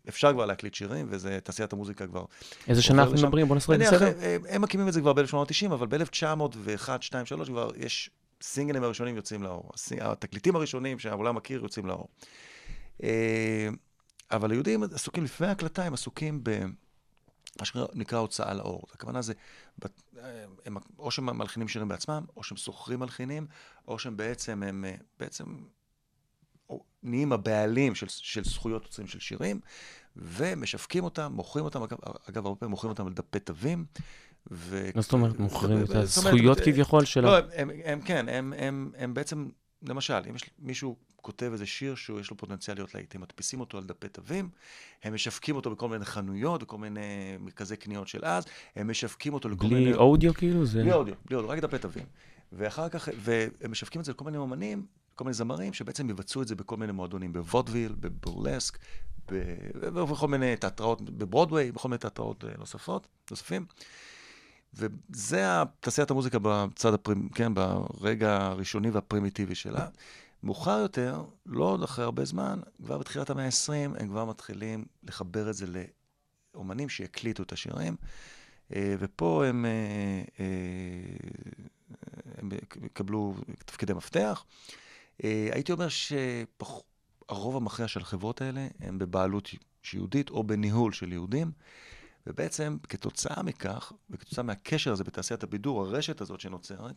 אפשר 0.08 0.32
כבר 0.32 0.46
להקליט 0.46 0.74
שירים, 0.74 1.06
וזה 1.10 1.38
תעשיית 1.44 1.72
המוזיקה 1.72 2.06
כבר 2.06 2.24
איזה 2.68 2.82
שנה 2.82 3.02
אנחנו. 3.02 3.16
מדברים? 3.16 3.48
בוא 3.48 3.54
נעשה 3.54 3.78
בסדר. 3.78 4.06
אה, 4.20 4.36
הם 4.48 4.62
מקימים 4.62 4.88
את 4.88 4.92
זה 4.92 5.00
כבר 5.00 5.12
ב-1890, 5.12 5.66
אבל 5.66 5.86
ב-1901, 5.86 6.88
2, 7.00 7.26
3 7.26 7.48
כבר 7.48 7.70
יש 7.76 8.10
סינגלים 8.42 8.82
הראשונים 8.82 9.16
יוצאים 9.16 9.42
לאור. 9.42 9.70
התקליטים 10.00 10.56
הראשונים 10.56 10.98
שהעולם 10.98 11.34
מכיר 11.34 11.62
יוצאים 11.62 11.86
לאור. 11.86 12.08
אה, 13.02 13.68
אבל 14.30 14.50
היהודים 14.50 14.82
עסוקים, 14.82 15.24
לפני 15.24 15.46
ההקלטה, 15.46 15.84
הם 15.84 15.94
עסוקים 15.94 16.40
ב... 16.42 16.50
מה 17.60 17.66
שנקרא 17.66 18.18
הוצאה 18.18 18.54
לאור. 18.54 18.82
הכוונה 18.92 19.22
זה, 19.22 19.32
אה, 19.84 20.44
הם, 20.64 20.76
או 20.98 21.10
שהם 21.10 21.38
מלחינים 21.38 21.68
שירים 21.68 21.88
בעצמם, 21.88 22.24
או 22.36 22.42
שהם 22.42 22.56
שוכרים 22.56 23.00
מלחינים, 23.00 23.46
או 23.88 23.98
שהם 23.98 24.16
בעצם, 24.16 24.62
הם 24.62 24.84
אה, 24.84 24.94
בעצם 25.18 25.44
או 26.70 26.84
נהיים 27.02 27.32
הבעלים 27.32 27.94
של, 27.94 28.06
של 28.08 28.44
זכויות 28.44 28.84
יוצרים 28.84 29.08
של 29.08 29.20
שירים, 29.20 29.60
ומשווקים 30.16 31.04
אותם, 31.04 31.32
מוכרים 31.32 31.64
אותם, 31.64 31.82
אגב, 31.82 31.98
אגב 32.30 32.46
הרבה 32.46 32.58
פעמים 32.58 32.70
מוכרים 32.70 32.90
אותם 32.90 33.06
על 33.06 33.12
דפי 33.12 33.40
תווים. 33.40 33.84
ו... 34.50 34.90
מה 34.94 35.02
זאת 35.02 35.12
אומרת, 35.12 35.38
מוכרים 35.38 35.84
את 35.84 35.90
הזכויות 35.90 36.60
כביכול 36.60 37.04
של 37.04 37.20
לא. 37.20 37.36
הם, 37.36 37.44
הם, 37.54 37.70
הם 37.84 38.00
כן, 38.00 38.28
הם, 38.28 38.52
הם, 38.58 38.92
הם 38.98 39.14
בעצם, 39.14 39.48
למשל, 39.82 40.22
אם 40.30 40.36
יש 40.36 40.50
מישהו 40.58 40.96
כותב 41.22 41.50
איזה 41.52 41.66
שיר 41.66 41.94
שיש 41.94 42.30
לו 42.30 42.36
פוטנציאל 42.36 42.76
להיות 42.76 42.94
להיט, 42.94 43.14
הם 43.14 43.20
מדפיסים 43.20 43.60
אותו 43.60 43.78
על 43.78 43.84
דפי 43.84 44.08
תווים, 44.08 44.48
הם 45.02 45.14
משווקים 45.14 45.56
אותו 45.56 45.70
בכל 45.70 45.88
מיני 45.88 46.04
חנויות, 46.04 46.62
בכל 46.62 46.78
מיני 46.78 47.36
מרכזי 47.40 47.76
קניות 47.76 48.08
של 48.08 48.24
אז, 48.24 48.44
הם 48.76 48.90
משווקים 48.90 49.34
אותו 49.34 49.48
לכל 49.48 49.66
מיני... 49.66 49.84
בלי 49.84 49.94
אודיו 49.94 50.34
כאילו? 50.34 50.66
זה... 50.66 50.82
בלי 50.82 50.92
אודיו, 50.92 51.14
בלי 51.26 51.36
אודיו, 51.36 51.50
רק 51.50 51.58
דפי 51.58 51.78
תווים. 51.78 52.06
ואחר 52.52 52.88
כך, 52.88 53.08
והם 53.18 53.70
משווקים 53.70 54.00
את 54.00 54.04
זה 54.04 54.12
לכל 54.12 54.24
מיני 54.24 54.36
אומנים, 54.36 54.86
כל 55.14 55.24
מיני 55.24 55.34
זמרים, 55.34 55.72
שבעצם 55.72 56.10
יבצעו 56.10 56.42
את 56.42 56.48
זה 56.48 56.54
בכל 56.54 56.76
מיני 56.76 56.92
מועדונים, 56.92 57.32
בוודוויל, 57.32 57.94
בבורלסק, 58.00 58.78
ב- 59.32 59.54
ובכל 59.82 60.28
מיני 60.28 60.56
תיאטראות, 60.56 61.10
בברודוויי, 61.10 61.72
בכל 61.72 61.88
מיני 61.88 61.98
תיאטראות 61.98 62.44
אה, 62.44 62.50
נוספות, 62.58 63.06
נוספים. 63.30 63.66
וזה 64.74 65.62
תעשיית 65.80 66.10
המוזיקה 66.10 66.38
בצד 66.42 66.94
הפרימ... 66.94 67.28
כן, 67.28 67.52
ברגע 67.54 68.36
הראשוני 68.36 68.90
והפרימיטיבי 68.90 69.54
שלה. 69.54 69.88
מאוחר 70.46 70.78
יותר, 70.78 71.24
לא 71.46 71.64
עוד 71.64 71.82
אחרי 71.82 72.04
הרבה 72.04 72.24
זמן, 72.24 72.60
כבר 72.84 72.98
בתחילת 72.98 73.30
המאה 73.30 73.44
ה-20, 73.44 74.00
הם 74.00 74.08
כבר 74.08 74.24
מתחילים 74.24 74.84
לחבר 75.02 75.50
את 75.50 75.54
זה 75.54 75.66
לאומנים 76.54 76.88
שיקליטו 76.88 77.42
את 77.42 77.52
השירים. 77.52 77.96
אה, 78.74 78.94
ופה 78.98 79.46
הם, 79.46 79.64
אה, 79.64 80.22
אה, 80.40 80.46
הם 82.38 82.50
יקבלו 82.82 83.34
תפקידי 83.64 83.92
מפתח. 83.92 84.44
הייתי 85.52 85.72
אומר 85.72 85.88
שהרוב 85.88 87.56
המכריע 87.56 87.88
של 87.88 88.00
החברות 88.00 88.40
האלה 88.42 88.66
הם 88.80 88.98
בבעלות 88.98 89.48
יהודית 89.94 90.30
או 90.30 90.44
בניהול 90.44 90.92
של 90.92 91.12
יהודים. 91.12 91.50
ובעצם 92.26 92.76
כתוצאה 92.88 93.42
מכך, 93.42 93.92
וכתוצאה 94.10 94.44
מהקשר 94.44 94.92
הזה 94.92 95.04
בתעשיית 95.04 95.42
הבידור, 95.42 95.80
הרשת 95.80 96.20
הזאת 96.20 96.40
שנוצרת, 96.40 96.94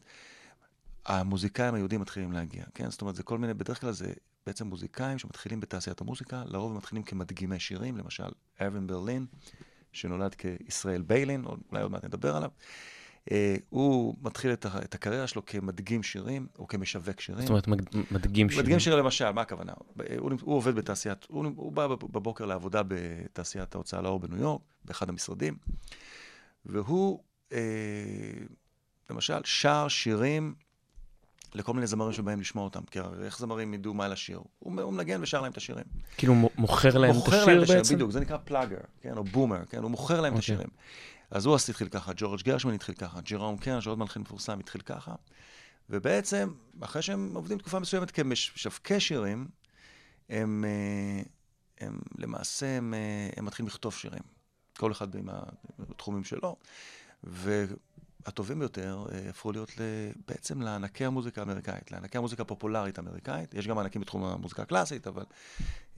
המוזיקאים 1.06 1.74
היהודים 1.74 2.02
מתחילים 2.02 2.32
להגיע, 2.32 2.64
כן? 2.74 2.90
זאת 2.92 3.02
אומרת, 3.02 3.16
זה 3.16 3.24
כל 3.24 3.38
מיני, 3.38 3.54
בדרך 3.54 3.82
כלל 3.82 3.92
זה 3.92 4.14
בעצם 4.46 4.68
מוזיקאים 4.68 5.18
שמתחילים 5.18 5.60
בתעשיית 5.60 6.02
המוזיקה, 6.02 6.44
לרוב 6.46 6.72
הם 6.72 6.78
מתחילים 6.78 7.04
כמדגימי 7.04 7.60
שירים, 7.60 7.98
למשל, 7.98 8.30
ארווין 8.62 8.88
ברלין, 8.88 9.26
שנולד 9.92 10.36
כישראל 10.36 11.02
ביילין, 11.02 11.46
או 11.46 11.56
אולי 11.72 11.82
עוד 11.84 11.92
מעט 11.92 12.06
נדבר 12.06 12.36
עליו. 12.36 12.50
Uh, 13.20 13.32
הוא 13.70 14.16
מתחיל 14.22 14.54
את, 14.54 14.66
את 14.66 14.96
הקריירה 14.96 15.28
שלו 15.28 15.46
כמדגים 15.46 16.04
שירים, 16.04 16.48
או 16.60 16.68
כמשווק 16.68 17.22
שירים. 17.22 17.42
זאת 17.42 17.50
אומרת, 17.50 17.68
מד- 17.68 17.96
מדגים 18.12 18.50
שירים. 18.50 18.66
מדגים 18.66 18.80
שירים 18.80 19.00
למשל, 19.00 19.32
מה 19.32 19.42
הכוונה? 19.42 19.74
הוא, 20.18 20.32
הוא 20.42 20.56
עובד 20.56 20.76
בתעשיית, 20.76 21.26
הוא, 21.30 21.46
הוא 21.56 21.72
בא 21.72 21.88
בבוקר 21.88 22.46
לעבודה 22.46 22.82
בתעשיית 22.88 23.76
ההוצאה 23.76 24.02
לאור 24.02 24.20
בניו 24.20 24.38
יורק, 24.42 24.62
באחד 24.86 25.10
המשרדים, 25.10 25.58
והוא, 26.66 27.20
אה, 27.52 27.60
למשל, 29.10 29.40
שר 29.44 29.88
שירים 29.88 30.56
לכל 31.56 31.74
מיני 31.74 31.88
זמרים 31.88 32.14
שבאים 32.14 32.40
לשמוע 32.40 32.64
אותם, 32.64 32.82
כי 32.92 33.00
איך 33.24 33.40
זמרים 33.40 33.74
ידעו 33.74 33.94
מה 33.94 34.08
לשיר? 34.08 34.38
הוא, 34.60 34.82
הוא 34.82 34.94
מנגן 34.94 35.22
ושר 35.24 35.42
להם 35.42 35.52
את 35.52 35.58
השירים. 35.58 35.84
כאילו 36.18 36.34
מוכר 36.58 36.98
להם 36.98 37.12
את 37.12 37.16
מוכר 37.16 37.46
להם 37.46 37.64
השיר 37.64 37.76
בעצם? 37.76 37.96
בדיוק, 37.96 38.12
זה 38.12 38.20
נקרא 38.20 38.38
פלאגר, 38.38 38.78
כן, 39.02 39.18
או 39.18 39.24
בומר, 39.24 39.66
כן, 39.66 39.84
הוא 39.84 39.92
מוכר 39.92 40.22
להם 40.22 40.34
את 40.34 40.38
אוקיי. 40.38 40.56
השירים. 40.56 40.70
אז 41.32 41.46
הוא 41.46 41.58
התחיל 41.70 41.88
ככה, 41.88 42.12
ג'ורג' 42.16 42.42
גרשמן 42.42 42.74
התחיל 42.74 42.96
ככה, 42.96 43.22
ג'רום 43.22 43.58
קרן, 43.58 43.82
שעוד 43.82 44.00
מלחין 44.00 44.22
מפורסם, 44.22 44.60
התחיל 44.60 44.82
ככה. 44.82 45.16
ובעצם, 45.90 46.54
אחרי 46.82 47.02
שהם 47.02 47.32
עובדים 47.36 47.58
תקופה 47.58 47.80
מסוימת 47.80 48.12
כמשווקי 48.12 49.00
שירים, 49.00 49.48
הם, 50.30 50.66
אה, 50.68 51.24
הם 51.88 52.00
למעשה, 52.18 52.78
הם, 52.78 52.94
אה, 52.94 53.30
הם 53.38 53.46
מתחילים 53.46 53.68
לכתוב 53.68 53.94
שירים. 53.94 54.24
כל 54.78 54.92
אחד 54.92 55.16
עם 55.16 55.30
התחומים 55.90 56.24
שלו. 56.24 56.56
והטובים 57.24 57.78
ביותר 58.60 59.06
אה, 59.12 59.30
הפכו 59.30 59.52
להיות 59.52 59.72
בעצם 60.28 60.62
לענקי 60.62 61.06
המוזיקה 61.06 61.42
האמריקאית, 61.42 61.92
לענקי 61.92 62.18
המוזיקה 62.18 62.42
הפופולרית 62.42 62.98
האמריקאית. 62.98 63.54
יש 63.54 63.68
גם 63.68 63.78
ענקים 63.78 64.02
בתחום 64.02 64.24
המוזיקה 64.24 64.62
הקלאסית, 64.62 65.08
אבל 65.08 65.24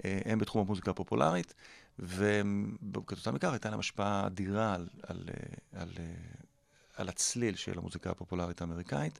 הם 0.03 0.39
בתחום 0.39 0.61
המוזיקה 0.61 0.91
הפופולרית. 0.91 1.53
וכתוצאה 1.99 3.33
מכך 3.33 3.51
הייתה 3.51 3.69
להם 3.69 3.79
השפעה 3.79 4.27
אדירה 4.27 4.73
על, 4.73 4.87
על, 5.03 5.29
על, 5.73 5.89
על 6.95 7.09
הצליל 7.09 7.55
של 7.55 7.77
המוזיקה 7.77 8.09
הפופולרית 8.09 8.61
האמריקאית. 8.61 9.19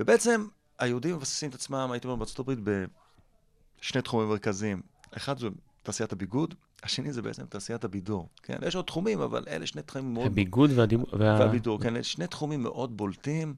ובעצם 0.00 0.46
היהודים 0.78 1.16
מבססים 1.16 1.50
את 1.50 1.54
עצמם, 1.54 1.88
הייתי 1.92 2.06
אומר, 2.06 2.16
בארצות 2.16 2.38
הברית 2.38 2.58
בשני 2.62 4.02
תחומים 4.02 4.28
מרכזיים. 4.28 4.82
אחד 5.16 5.38
זה 5.38 5.48
תעשיית 5.82 6.12
הביגוד, 6.12 6.54
השני 6.82 7.12
זה 7.12 7.22
בעצם 7.22 7.46
תעשיית 7.46 7.84
הבידור. 7.84 8.28
כן, 8.42 8.58
יש 8.66 8.76
עוד 8.76 8.84
תחומים, 8.84 9.20
אבל 9.20 9.44
אלה 9.48 9.66
שני 9.66 9.82
תחומים 9.82 10.14
מאוד... 10.14 10.26
הביגוד 10.26 10.70
והדיבור... 10.74 11.06
וה... 11.12 11.36
והבידור, 11.40 11.80
כן, 11.80 11.96
אלה 11.96 12.04
שני 12.04 12.26
תחומים 12.26 12.62
מאוד 12.62 12.96
בולטים, 12.96 13.54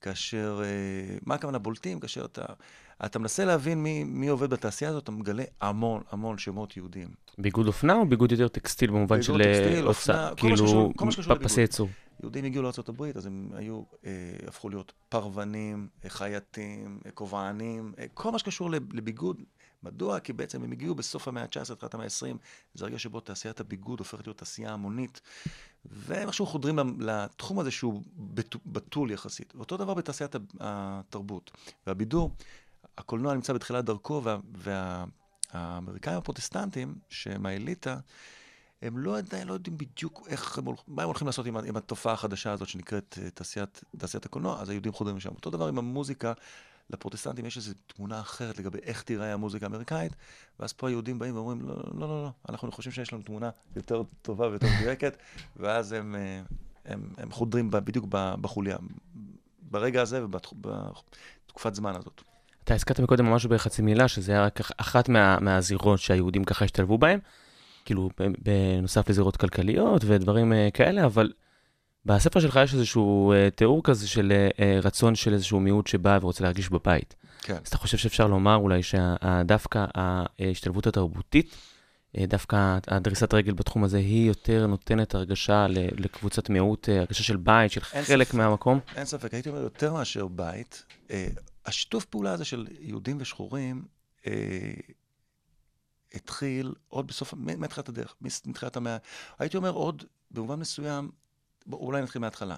כאשר... 0.00 0.60
אה, 0.64 1.16
מה 1.26 1.34
הכוונה 1.34 1.58
בולטים? 1.58 2.00
כאשר 2.00 2.24
אתה, 2.24 2.44
אתה 3.04 3.18
מנסה 3.18 3.44
להבין 3.44 3.82
מי, 3.82 4.04
מי 4.04 4.28
עובד 4.28 4.50
בתעשייה 4.50 4.90
הזאת, 4.90 5.02
אתה 5.02 5.12
מגלה 5.12 5.44
המון 5.60 6.02
המון 6.10 6.38
שמות 6.38 6.76
יהודים. 6.76 7.08
ביגוד 7.38 7.66
אופנה 7.66 7.94
או 7.94 8.06
ביגוד 8.06 8.32
יותר 8.32 8.48
טקסטיל 8.48 8.90
במובן 8.90 9.22
של 9.22 9.32
טקסטיל, 9.38 9.86
אופנה, 9.86 10.30
כאילו, 10.36 10.88
פסי 11.42 11.60
ייצור? 11.60 11.88
יהודים 12.22 12.44
הגיעו 12.44 12.62
לארה"ב, 12.62 13.02
אז 13.02 13.26
הם 13.26 13.48
היו, 13.54 13.82
אה, 14.06 14.10
הפכו 14.48 14.68
להיות 14.68 14.92
פרוונים, 15.08 15.88
אה, 16.04 16.10
חייטים, 16.10 16.98
אה, 17.06 17.10
כובענים, 17.10 17.92
אה, 17.98 18.06
כל 18.14 18.32
מה 18.32 18.38
שקשור 18.38 18.70
לביגוד. 18.70 19.42
מדוע? 19.82 20.20
כי 20.20 20.32
בעצם 20.32 20.64
הם 20.64 20.72
הגיעו 20.72 20.94
בסוף 20.94 21.28
המאה 21.28 21.42
ה-19, 21.42 21.74
תחילת 21.74 21.94
המאה 21.94 22.06
ה-20, 22.06 22.36
זה 22.74 22.84
הרגע 22.84 22.98
שבו 22.98 23.20
תעשיית 23.20 23.60
הביגוד 23.60 23.98
הופכת 23.98 24.26
להיות 24.26 24.38
תעשייה 24.38 24.72
המונית, 24.72 25.20
והם 25.84 26.26
איכשהו 26.26 26.46
חודרים 26.46 26.78
לתחום 27.00 27.58
הזה 27.58 27.70
שהוא 27.70 28.02
בתול 28.66 29.10
יחסית. 29.10 29.52
אותו 29.58 29.76
דבר 29.76 29.94
בתעשיית 29.94 30.34
התרבות 30.60 31.50
והבידור. 31.86 32.34
הקולנוע 32.98 33.34
נמצא 33.34 33.52
בתחילת 33.52 33.84
דרכו, 33.84 34.22
והאמריקאים 34.54 36.14
וה, 36.14 36.18
הפרוטסטנטים, 36.18 36.94
שהם 37.08 37.46
האליטה, 37.46 37.98
הם 38.82 38.98
לא 38.98 39.18
עדיין 39.18 39.48
לא 39.48 39.52
יודעים 39.52 39.78
בדיוק 39.78 40.28
איך 40.28 40.58
הם, 40.58 40.64
מה 40.88 41.02
הם 41.02 41.08
הולכים 41.08 41.26
לעשות 41.26 41.46
עם, 41.46 41.56
עם 41.56 41.76
התופעה 41.76 42.12
החדשה 42.12 42.52
הזאת 42.52 42.68
שנקראת 42.68 43.18
אה, 43.22 43.30
תעשיית, 43.30 43.84
תעשיית 43.98 44.26
הקולנוע, 44.26 44.60
אז 44.60 44.68
היהודים 44.68 44.92
חודרים 44.92 45.16
לשם. 45.16 45.30
אותו 45.30 45.50
דבר 45.50 45.68
עם 45.68 45.78
המוזיקה, 45.78 46.32
לפרוטסטנטים 46.90 47.46
יש 47.46 47.56
איזו 47.56 47.72
תמונה 47.86 48.20
אחרת 48.20 48.58
לגבי 48.58 48.78
איך 48.82 49.02
תיראה 49.02 49.32
המוזיקה 49.34 49.66
האמריקאית, 49.66 50.12
ואז 50.60 50.72
פה 50.72 50.88
היהודים 50.88 51.18
באים 51.18 51.36
ואומרים, 51.36 51.60
לא, 51.68 51.74
לא, 51.76 52.08
לא, 52.08 52.22
לא, 52.22 52.30
אנחנו 52.48 52.72
חושבים 52.72 52.92
שיש 52.92 53.12
לנו 53.12 53.22
תמונה 53.22 53.50
יותר 53.76 54.02
טובה 54.22 54.48
ויותר 54.48 54.66
מדויקת, 54.80 55.16
ואז 55.60 55.92
הם, 55.92 56.14
אה, 56.14 56.40
הם, 56.84 57.10
הם 57.18 57.30
חודרים 57.30 57.70
בדיוק 57.70 58.06
בחוליה, 58.10 58.76
ברגע 59.62 60.02
הזה 60.02 60.24
ובתקופת 60.24 61.74
זמן 61.74 61.96
הזאת. 61.96 62.22
אתה 62.64 62.74
הזכרת 62.74 63.00
מקודם 63.00 63.26
ממש 63.26 63.46
בחצי 63.46 63.82
מילה, 63.82 64.08
שזה 64.08 64.32
היה 64.32 64.44
רק 64.44 64.60
אחת 64.76 65.08
מה, 65.08 65.40
מהזירות 65.40 65.98
שהיהודים 65.98 66.44
ככה 66.44 66.64
השתלבו 66.64 66.98
בהן. 66.98 67.18
כאילו, 67.84 68.10
בנוסף 68.42 69.08
לזירות 69.08 69.36
כלכליות 69.36 70.04
ודברים 70.04 70.52
אה, 70.52 70.68
כאלה, 70.74 71.04
אבל 71.04 71.32
בספר 72.06 72.40
שלך 72.40 72.60
יש 72.64 72.74
איזשהו 72.74 73.32
אה, 73.32 73.50
תיאור 73.50 73.80
כזה 73.84 74.08
של 74.08 74.32
אה, 74.60 74.80
רצון 74.82 75.14
של 75.14 75.34
איזשהו 75.34 75.60
מיעוט 75.60 75.86
שבא 75.86 76.18
ורוצה 76.22 76.44
להרגיש 76.44 76.68
בבית. 76.68 77.14
כן. 77.42 77.54
אז 77.54 77.68
אתה 77.68 77.78
חושב 77.78 77.98
שאפשר 77.98 78.26
לומר 78.26 78.56
אולי 78.56 78.80
שדווקא 78.82 79.84
ההשתלבות 79.94 80.86
התרבותית, 80.86 81.56
דווקא 82.16 82.78
הדריסת 82.86 83.34
רגל 83.34 83.52
בתחום 83.52 83.84
הזה, 83.84 83.98
היא 83.98 84.28
יותר 84.28 84.66
נותנת 84.66 85.14
הרגשה 85.14 85.66
לקבוצת 85.70 86.50
מיעוט, 86.50 86.88
הרגשה 86.88 87.22
של 87.22 87.36
בית, 87.36 87.72
של 87.72 87.80
חלק 87.80 88.28
ספק, 88.28 88.34
מהמקום? 88.34 88.80
אין 88.96 89.04
ספק, 89.04 89.34
הייתי 89.34 89.48
אומר 89.48 89.60
יותר 89.60 89.92
מאשר 89.92 90.26
בית. 90.26 90.84
השיתוף 91.66 92.04
פעולה 92.04 92.32
הזה 92.32 92.44
של 92.44 92.66
יהודים 92.80 93.16
ושחורים, 93.20 93.84
התחיל 96.14 96.74
עוד 96.88 97.06
בסוף, 97.06 97.34
מתחילת 97.36 97.88
הדרך, 97.88 98.14
מתחילת 98.46 98.76
המאה, 98.76 98.96
הייתי 99.38 99.56
אומר 99.56 99.70
עוד, 99.70 100.04
במובן 100.30 100.58
מסוים, 100.58 101.10
אולי 101.72 102.02
נתחיל 102.02 102.20
מההתחלה. 102.20 102.56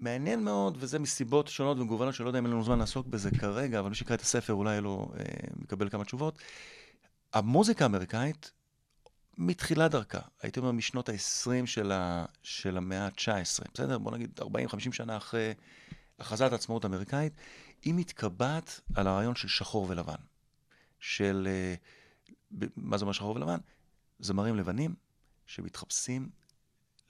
מעניין 0.00 0.44
מאוד, 0.44 0.76
וזה 0.80 0.98
מסיבות 0.98 1.48
שונות 1.48 1.78
ומגוונות, 1.78 2.14
שלא 2.14 2.26
יודע 2.26 2.38
אם 2.38 2.44
אין 2.44 2.52
לנו 2.52 2.64
זמן 2.64 2.78
לעסוק 2.78 3.06
בזה 3.06 3.30
כרגע, 3.30 3.78
אבל 3.78 3.88
מי 3.88 3.94
שיקרא 3.94 4.14
את 4.14 4.20
הספר 4.20 4.52
אולי 4.52 4.80
לא 4.80 5.08
אה, 5.18 5.24
מקבל 5.56 5.88
כמה 5.88 6.04
תשובות. 6.04 6.38
המוזיקה 7.32 7.84
האמריקאית, 7.84 8.52
מתחילת 9.38 9.90
דרכה, 9.90 10.20
הייתי 10.42 10.60
אומר 10.60 10.72
משנות 10.72 11.08
ה-20 11.08 11.66
של, 11.66 11.92
ה, 11.92 12.24
של 12.42 12.76
המאה 12.76 13.06
ה-19, 13.06 13.64
בסדר? 13.74 13.98
בוא 13.98 14.12
נגיד 14.12 14.40
40-50 14.40 14.92
שנה 14.92 15.16
אחרי 15.16 15.54
הכרזת 16.18 16.52
העצמאות 16.52 16.84
האמריקאית, 16.84 17.32
היא 17.82 17.94
מתקבעת 17.94 18.80
על 18.94 19.06
הרעיון 19.06 19.34
של 19.34 19.48
שחור 19.48 19.86
ולבן. 19.88 20.14
של... 21.00 21.48
אה, 21.50 21.74
מה 22.76 22.98
זה 22.98 23.04
אומר 23.04 23.12
שחור 23.12 23.36
ולבן? 23.36 23.58
זמרים 24.20 24.56
לבנים 24.56 24.94
שמתחפשים 25.46 26.28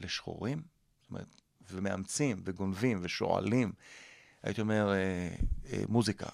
לשחורים, 0.00 0.62
זאת 1.00 1.11
אומרת, 1.11 1.40
ומאמצים 1.70 2.40
וגונבים 2.44 2.99
ושואלים, 3.02 3.72
הייתי 4.42 4.61
אומר, 4.61 4.92
אה, 4.92 5.28
אה, 5.72 5.82
מוזיקה, 5.88 6.26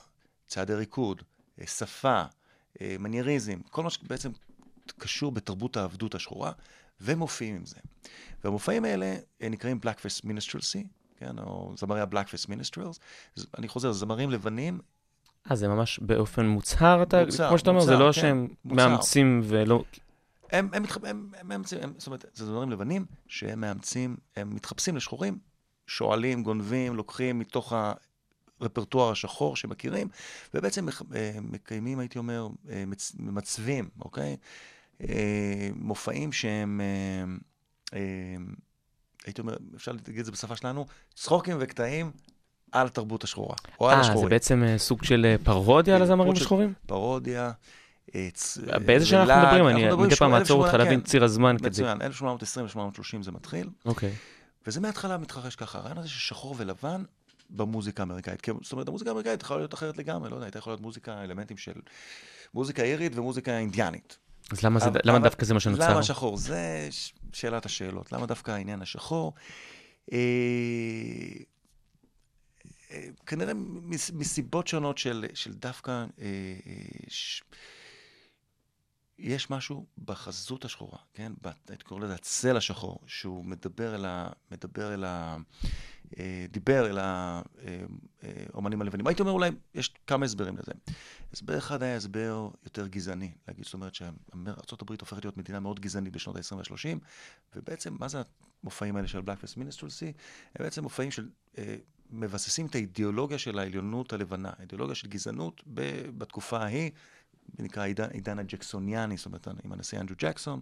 צעדי 0.46 0.74
ריקוד, 0.74 1.22
אה, 1.60 1.66
שפה, 1.66 2.22
אה, 2.80 2.96
מנייריזם, 2.98 3.60
כל 3.70 3.82
מה 3.82 3.90
שבעצם 3.90 4.30
קשור 4.98 5.32
בתרבות 5.32 5.76
העבדות 5.76 6.14
השחורה, 6.14 6.52
ומופיעים 7.00 7.56
עם 7.56 7.66
זה. 7.66 7.76
והמופעים 8.44 8.84
האלה 8.84 9.16
אה, 9.42 9.48
נקראים 9.48 9.80
Blackface 9.84 10.24
Minstrelsy, 10.24 10.86
כן, 11.16 11.38
או 11.38 11.74
זמרי 11.76 12.00
ה-Blackface 12.00 12.46
Minstrels. 12.48 12.98
אני 13.58 13.68
חוזר, 13.68 13.92
זמרים 13.92 14.30
לבנים 14.30 14.80
אה, 15.50 15.56
זה 15.56 15.68
ממש 15.68 15.98
באופן 15.98 16.46
מוצהר, 16.46 17.02
אתה, 17.02 17.24
מוצר, 17.24 17.48
כמו 17.48 17.58
שאתה 17.58 17.70
אומר, 17.70 17.80
זה 17.80 17.96
לא 17.96 18.06
כן, 18.06 18.12
שהם 18.12 18.48
מוצר. 18.64 18.88
מאמצים 18.88 19.40
ולא... 19.44 19.84
הם, 20.50 20.68
הם, 20.72 20.84
הם, 20.84 21.04
הם, 21.04 21.30
הם 21.40 21.48
מאמצים, 21.48 21.78
הם, 21.82 21.92
זאת 21.98 22.06
אומרת, 22.06 22.24
זה 22.34 22.46
דברים 22.46 22.70
לבנים 22.70 23.04
שהם 23.26 23.60
מאמצים, 23.60 24.16
הם 24.36 24.54
מתחפשים 24.54 24.96
לשחורים, 24.96 25.38
שואלים, 25.86 26.42
גונבים, 26.42 26.96
לוקחים 26.96 27.38
מתוך 27.38 27.72
הרפרטואר 28.60 29.10
השחור 29.10 29.56
שמכירים, 29.56 30.08
ובעצם 30.54 30.88
אה, 30.88 31.32
מקיימים, 31.42 31.98
הייתי 31.98 32.18
אומר, 32.18 32.48
אה, 32.70 32.84
מצווים, 33.18 33.88
אוקיי? 34.00 34.36
אה, 35.00 35.68
מופעים 35.74 36.32
שהם, 36.32 36.80
הייתי 39.24 39.40
אומר, 39.40 39.56
אפשר 39.76 39.92
להגיד 39.92 40.18
את 40.18 40.24
זה 40.24 40.32
בשפה 40.32 40.56
שלנו, 40.56 40.86
צחוקים 41.14 41.56
וקטעים 41.60 42.10
על 42.72 42.86
התרבות 42.86 43.24
השחורה, 43.24 43.54
או 43.80 43.90
על 43.90 44.00
השחורים. 44.00 44.18
אה, 44.18 44.28
זה 44.28 44.30
בעצם 44.30 44.64
סוג 44.76 45.04
של 45.04 45.36
פרודיה 45.44 45.96
על 45.96 46.02
הזמרים 46.02 46.32
השחורים? 46.32 46.72
פרודיה. 46.86 47.52
באיזה 48.86 49.06
שנה 49.06 49.22
אנחנו 49.22 49.42
מדברים? 49.42 49.66
אני 49.68 49.96
מדי 50.06 50.16
פעם 50.16 50.30
מעצור 50.30 50.64
אותך 50.64 50.74
להבין 50.74 51.00
ציר 51.00 51.24
הזמן 51.24 51.56
כדי. 51.58 51.68
מצוין, 51.68 51.98
1820-1830 52.02 53.22
זה 53.22 53.32
מתחיל. 53.32 53.68
אוקיי. 53.84 54.12
וזה 54.66 54.80
מההתחלה 54.80 55.18
מתרחש 55.18 55.56
ככה, 55.56 55.78
הרעיון 55.78 55.98
הזה 55.98 56.08
של 56.08 56.18
שחור 56.18 56.54
ולבן 56.58 57.02
במוזיקה 57.50 58.02
האמריקאית. 58.02 58.48
זאת 58.62 58.72
אומרת, 58.72 58.88
המוזיקה 58.88 59.10
האמריקאית 59.10 59.42
יכולה 59.42 59.60
להיות 59.60 59.74
אחרת 59.74 59.98
לגמרי, 59.98 60.30
לא 60.30 60.34
יודע, 60.34 60.46
הייתה 60.46 60.58
יכולה 60.58 60.72
להיות 60.72 60.82
מוזיקה, 60.82 61.24
אלמנטים 61.24 61.56
של 61.56 61.72
מוזיקה 62.54 62.82
אירית 62.82 63.12
ומוזיקה 63.16 63.58
אינדיאנית. 63.58 64.18
אז 64.50 64.62
למה 65.04 65.18
דווקא 65.18 65.46
זה 65.46 65.54
מה 65.54 65.60
שנוצר? 65.60 65.90
למה 65.90 66.02
שחור? 66.02 66.36
זה 66.36 66.88
שאלת 67.32 67.66
השאלות. 67.66 68.12
למה 68.12 68.26
דווקא 68.26 68.50
העניין 68.50 68.82
השחור? 68.82 69.32
כנראה 73.26 73.52
מסיבות 74.12 74.68
שונות 74.68 74.98
של, 74.98 75.26
של 75.34 75.52
דווקא, 75.52 75.90
אה, 75.90 76.04
אה, 76.66 76.72
ש... 77.08 77.42
יש 79.18 79.50
משהו 79.50 79.86
בחזות 80.04 80.64
השחורה, 80.64 80.98
כן? 81.14 81.32
הייתי 81.68 81.84
קורא 81.84 82.00
לזה 82.00 82.14
הצל 82.14 82.56
השחור, 82.56 82.98
שהוא 83.06 83.44
מדבר 83.44 83.94
אל 83.94 84.04
ה... 84.04 84.28
מדבר 84.50 84.94
אל 84.94 85.04
ה... 85.04 85.36
אה, 86.18 86.46
דיבר 86.50 86.90
אל 86.90 86.98
האומנים 88.52 88.82
הלבנים. 88.82 89.06
הייתי 89.06 89.22
אומר 89.22 89.32
אולי, 89.32 89.50
יש 89.74 89.94
כמה 90.06 90.24
הסברים 90.24 90.56
לזה. 90.56 90.72
הסבר 91.32 91.58
אחד 91.58 91.82
היה 91.82 91.96
הסבר 91.96 92.48
יותר 92.64 92.86
גזעני, 92.86 93.32
להגיד, 93.48 93.64
זאת 93.64 93.74
אומרת 93.74 93.94
שארה"ב 93.94 94.90
הופכת 95.00 95.24
להיות 95.24 95.36
מדינה 95.36 95.60
מאוד 95.60 95.80
גזענית 95.80 96.12
בשנות 96.12 96.36
ה-20 96.36 96.54
וה-30, 96.56 96.98
ובעצם, 97.56 97.96
מה 98.00 98.08
זה 98.08 98.22
המופעים 98.62 98.96
האלה 98.96 99.08
של 99.08 99.18
Blackfest 99.18 99.54
Minstrelsy? 99.56 100.06
הם 100.54 100.64
בעצם 100.64 100.82
מופעים 100.82 101.10
של... 101.10 101.28
מבססים 102.10 102.66
את 102.66 102.74
האידיאולוגיה 102.74 103.38
של 103.38 103.58
העליונות 103.58 104.12
הלבנה, 104.12 104.52
האידיאולוגיה 104.58 104.94
של 104.94 105.08
גזענות 105.08 105.62
בתקופה 106.18 106.58
ההיא, 106.58 106.90
נקרא 107.58 107.84
עידן, 107.84 108.08
עידן 108.10 108.38
הג'קסוניאני, 108.38 109.16
זאת 109.16 109.26
אומרת, 109.26 109.48
עם 109.64 109.72
הנשיא 109.72 110.00
אנדרו 110.00 110.16
ג'קסון. 110.18 110.60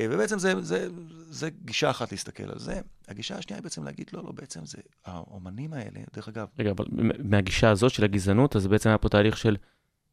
אה, 0.00 0.06
ובעצם 0.10 0.38
זה, 0.38 0.60
זה, 0.60 0.88
זה 1.30 1.50
גישה 1.64 1.90
אחת 1.90 2.12
להסתכל 2.12 2.50
על 2.50 2.58
זה. 2.58 2.80
הגישה 3.08 3.38
השנייה 3.38 3.58
היא 3.58 3.62
בעצם 3.62 3.84
להגיד, 3.84 4.10
לא, 4.12 4.24
לא, 4.24 4.32
בעצם 4.32 4.66
זה, 4.66 4.78
האומנים 5.04 5.72
האלה, 5.72 6.00
דרך 6.14 6.28
אגב, 6.28 6.46
רגע, 6.58 6.70
אבל 6.70 6.84
מהגישה 7.24 7.70
הזאת 7.70 7.92
של 7.92 8.04
הגזענות, 8.04 8.56
אז 8.56 8.66
בעצם 8.66 8.88
היה 8.88 8.98
פה 8.98 9.08
תהליך 9.08 9.36
של 9.36 9.56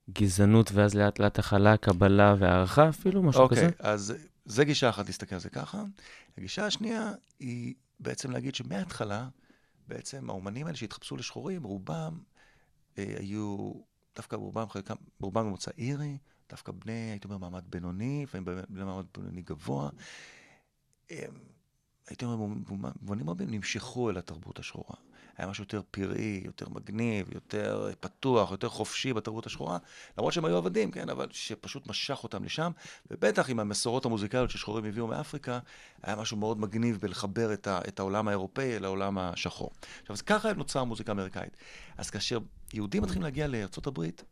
גזענות, 0.10 0.72
ואז 0.72 0.96
לאט 0.96 1.20
לאט 1.20 1.40
הכלה, 1.40 1.78
קבלה 1.78 2.36
והערכה 2.40 2.90
אפילו, 2.90 3.24
משהו 3.24 3.42
אוקיי, 3.42 3.58
כזה? 3.58 3.70
אז 3.80 4.14
זה 4.46 4.66
גישה 4.66 4.90
אחת 4.90 5.06
להסתכל 5.06 5.36
על 5.36 5.42
זה 5.42 5.50
ככה. 5.50 5.84
הגישה 6.38 6.66
השנייה 6.66 7.12
היא 7.40 7.74
בעצם 8.00 8.32
להגיד 8.32 8.56
שמההתחלה, 8.56 9.28
בעצם 9.88 10.30
האומנים 10.30 10.66
האלה 10.66 10.78
שהתחפשו 10.78 11.18
לשחורים, 11.18 11.64
רובם 11.64 12.20
אה, 12.98 13.16
היו, 13.20 13.72
דווקא 14.18 14.36
רובם, 14.36 14.70
חלקם, 14.70 14.96
רובם 15.22 15.46
ממוצא 15.46 15.72
אירי, 15.78 16.18
דווקא 16.50 16.72
בני, 16.72 17.12
הייתי 17.12 17.28
אומר, 17.28 17.38
מעמד 17.38 17.64
בינוני, 17.70 18.24
לפעמים 18.24 18.46
בני 18.70 18.84
מעמד 18.84 19.06
בינוני 19.18 19.42
גבוה. 19.42 19.90
הייתי 21.10 22.26
אומר, 22.26 22.36
במובנים 22.36 23.30
רבים 23.30 23.52
נמשכו 23.52 24.10
אל 24.10 24.18
התרבות 24.18 24.60
השחורה. 24.60 24.96
היה 25.38 25.48
משהו 25.48 25.64
יותר 25.64 25.82
פראי, 25.92 26.42
יותר 26.46 26.70
מגניב, 26.70 27.28
יותר 27.34 27.92
פתוח, 28.00 28.52
יותר 28.52 28.70
חופשי 28.70 29.14
בתרבות 29.14 29.46
השחורה, 29.46 29.78
למרות 30.18 30.34
שהם 30.34 30.46
היו 30.46 30.58
עבדים, 30.58 30.92
כן, 30.92 31.10
אבל 31.10 31.28
שפשוט 31.32 31.88
משך 31.88 32.20
אותם 32.24 32.44
לשם, 32.44 32.72
ובטח 33.12 33.50
עם 33.50 33.60
המסורות 33.60 34.06
המוזיקליות 34.06 34.50
ששחורים 34.50 34.86
הביאו 34.86 35.08
מאפריקה, 35.08 35.60
היה 36.04 36.16
משהו 36.16 36.38
מאוד 36.38 36.60
מגניב 36.60 36.98
בלחבר 37.02 37.54
את, 37.54 37.68
ה, 37.68 37.80
את 37.88 38.00
העולם 38.00 38.28
האירופאי 38.28 38.78
אל 38.78 38.86
העולם 38.86 39.18
השחור. 39.18 39.72
עכשיו, 40.02 40.14
אז 40.14 40.22
ככה 40.22 40.54
נוצרה 40.54 40.82
המוזיקה 40.82 41.12
האמריקאית. 41.12 41.58
אז 41.98 42.10
כאשר 42.10 42.40
יהודים 42.74 43.04
מתחילים 43.04 43.24
להגיע 43.24 43.48
הברית, 43.88 44.24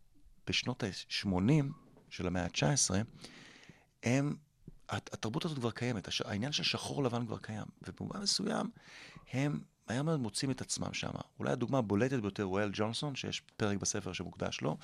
בשנות 0.47 0.83
ה-80 0.83 1.65
של 2.09 2.27
המאה 2.27 2.43
ה-19, 2.43 2.95
הם 4.03 4.35
התרבות 4.89 5.45
הזאת 5.45 5.57
כבר 5.57 5.71
קיימת, 5.71 6.07
הש... 6.07 6.21
העניין 6.21 6.51
של 6.51 6.63
שחור 6.63 7.03
לבן 7.03 7.25
כבר 7.25 7.37
קיים, 7.37 7.65
ובמובן 7.87 8.21
מסוים 8.21 8.69
הם 9.33 9.59
מהר 9.89 10.03
מאוד 10.03 10.19
מוצאים 10.19 10.51
את 10.51 10.61
עצמם 10.61 10.93
שם. 10.93 11.09
אולי 11.39 11.51
הדוגמה 11.51 11.77
הבולטת 11.77 12.19
ביותר 12.19 12.43
הוא 12.43 12.59
אל 12.59 12.69
ג'ונסון, 12.73 13.15
שיש 13.15 13.41
פרק 13.57 13.77
בספר 13.77 14.13
שמוקדש 14.13 14.61
לו, 14.61 14.77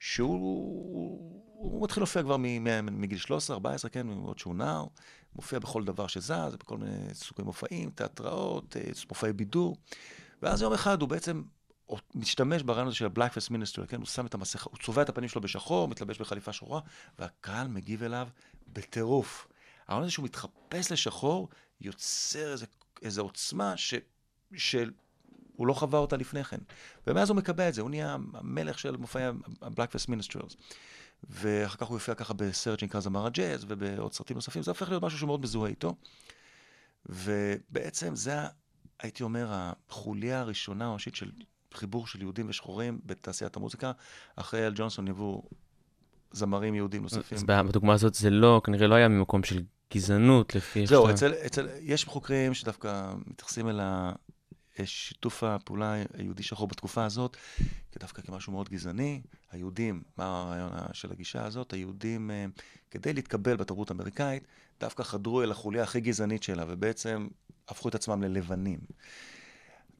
שהוא 0.00 1.44
הוא 1.54 1.84
מתחיל 1.84 2.00
להופיע 2.00 2.22
כבר 2.22 2.36
מגיל 2.82 3.18
13, 3.18 3.54
14, 3.54 3.90
כן, 3.90 4.08
עוד 4.08 4.38
שהוא 4.38 4.54
נער, 4.54 4.86
מופיע 5.34 5.58
בכל 5.58 5.84
דבר 5.84 6.06
שזז, 6.06 6.56
בכל 6.60 6.78
מיני 6.78 7.14
סוגי 7.14 7.42
מופעים, 7.42 7.90
תיאטראות, 7.90 8.76
אה, 8.76 8.82
מופעי 9.08 9.32
בידור, 9.32 9.76
ואז 10.42 10.62
יום 10.62 10.72
אחד 10.72 11.00
הוא 11.00 11.08
בעצם 11.08 11.42
משתמש 12.14 12.62
ברעיון 12.62 12.86
הזה 12.86 12.96
של 12.96 13.06
ה-Blackfest 13.06 13.50
Minister, 13.50 13.86
כן? 13.86 13.96
הוא 13.96 14.06
שם 14.06 14.26
את 14.26 14.34
המסכה, 14.34 14.70
הוא 14.70 14.78
צובע 14.78 15.02
את 15.02 15.08
הפנים 15.08 15.28
שלו 15.28 15.40
בשחור, 15.40 15.88
מתלבש 15.88 16.18
בחליפה 16.18 16.52
שחורה, 16.52 16.80
והקהל 17.18 17.68
מגיב 17.68 18.02
אליו 18.02 18.28
בטירוף. 18.72 19.48
הרעיון 19.86 20.02
הזה 20.02 20.12
שהוא 20.12 20.24
מתחפש 20.24 20.92
לשחור, 20.92 21.48
יוצר 21.80 22.52
איזה, 22.52 22.66
איזה 23.02 23.20
עוצמה 23.20 23.76
ש, 23.76 23.94
שהוא 24.54 25.66
לא 25.66 25.72
חווה 25.72 25.98
אותה 25.98 26.16
לפני 26.16 26.44
כן. 26.44 26.58
ומאז 27.06 27.30
הוא 27.30 27.36
מקבע 27.36 27.68
את 27.68 27.74
זה, 27.74 27.80
הוא 27.82 27.90
נהיה 27.90 28.16
המלך 28.34 28.78
של 28.78 28.96
מופעי 28.96 29.24
ה-Blackfest 29.24 30.10
Ministers. 30.10 30.56
ואחר 31.30 31.76
כך 31.76 31.86
הוא 31.86 31.96
יופיע 31.96 32.14
ככה 32.14 32.34
בסרט 32.34 32.78
שנקרא 32.78 33.00
זמר 33.00 33.26
הג'אז, 33.26 33.64
ובעוד 33.68 34.12
סרטים 34.12 34.36
נוספים, 34.36 34.62
זה 34.62 34.70
הופך 34.70 34.88
להיות 34.88 35.02
משהו 35.02 35.18
שמאוד 35.18 35.42
מזוהה 35.42 35.70
איתו. 35.70 35.96
ובעצם 37.06 38.16
זה, 38.16 38.36
הייתי 39.00 39.22
אומר, 39.22 39.48
החוליה 39.50 40.40
הראשונה 40.40 40.86
הראשית 40.86 41.14
של 41.14 41.30
חיבור 41.76 42.06
של 42.06 42.22
יהודים 42.22 42.48
ושחורים 42.48 42.98
בתעשיית 43.06 43.56
המוזיקה. 43.56 43.92
אחרי 44.36 44.66
אל 44.66 44.72
ג'ונסון 44.74 45.08
יבואו 45.08 45.42
זמרים 46.32 46.74
יהודים 46.74 47.02
נוספים. 47.02 47.38
אז 47.38 47.44
בדוגמה 47.44 47.92
הזאת 47.92 48.14
זה 48.14 48.30
לא, 48.30 48.60
כנראה 48.64 48.86
לא 48.86 48.94
היה 48.94 49.08
ממקום 49.08 49.42
של 49.42 49.62
גזענות, 49.94 50.54
לפי... 50.54 50.86
זהו, 50.86 51.10
אצל, 51.10 51.32
אצל, 51.46 51.68
יש 51.80 52.04
חוקרים 52.04 52.54
שדווקא 52.54 53.12
מתייחסים 53.26 53.68
אל 53.68 53.80
שיתוף 54.84 55.44
הפעולה 55.44 55.94
היהודי-שחור 56.14 56.68
בתקופה 56.68 57.04
הזאת, 57.04 57.36
כדווקא 57.92 58.22
כמשהו 58.22 58.52
מאוד 58.52 58.68
גזעני. 58.68 59.22
היהודים, 59.52 60.02
מה 60.16 60.24
הרעיון 60.24 60.70
של 60.92 61.12
הגישה 61.12 61.44
הזאת? 61.44 61.72
היהודים, 61.72 62.30
אה, 62.30 62.46
כדי 62.90 63.12
להתקבל 63.12 63.56
בתרבות 63.56 63.90
האמריקאית, 63.90 64.46
דווקא 64.80 65.02
חדרו 65.02 65.42
אל 65.42 65.50
החוליה 65.50 65.82
הכי 65.82 66.00
גזענית 66.00 66.42
שלה, 66.42 66.64
ובעצם 66.68 67.28
הפכו 67.68 67.88
את 67.88 67.94
עצמם 67.94 68.22
ללבנים. 68.22 68.78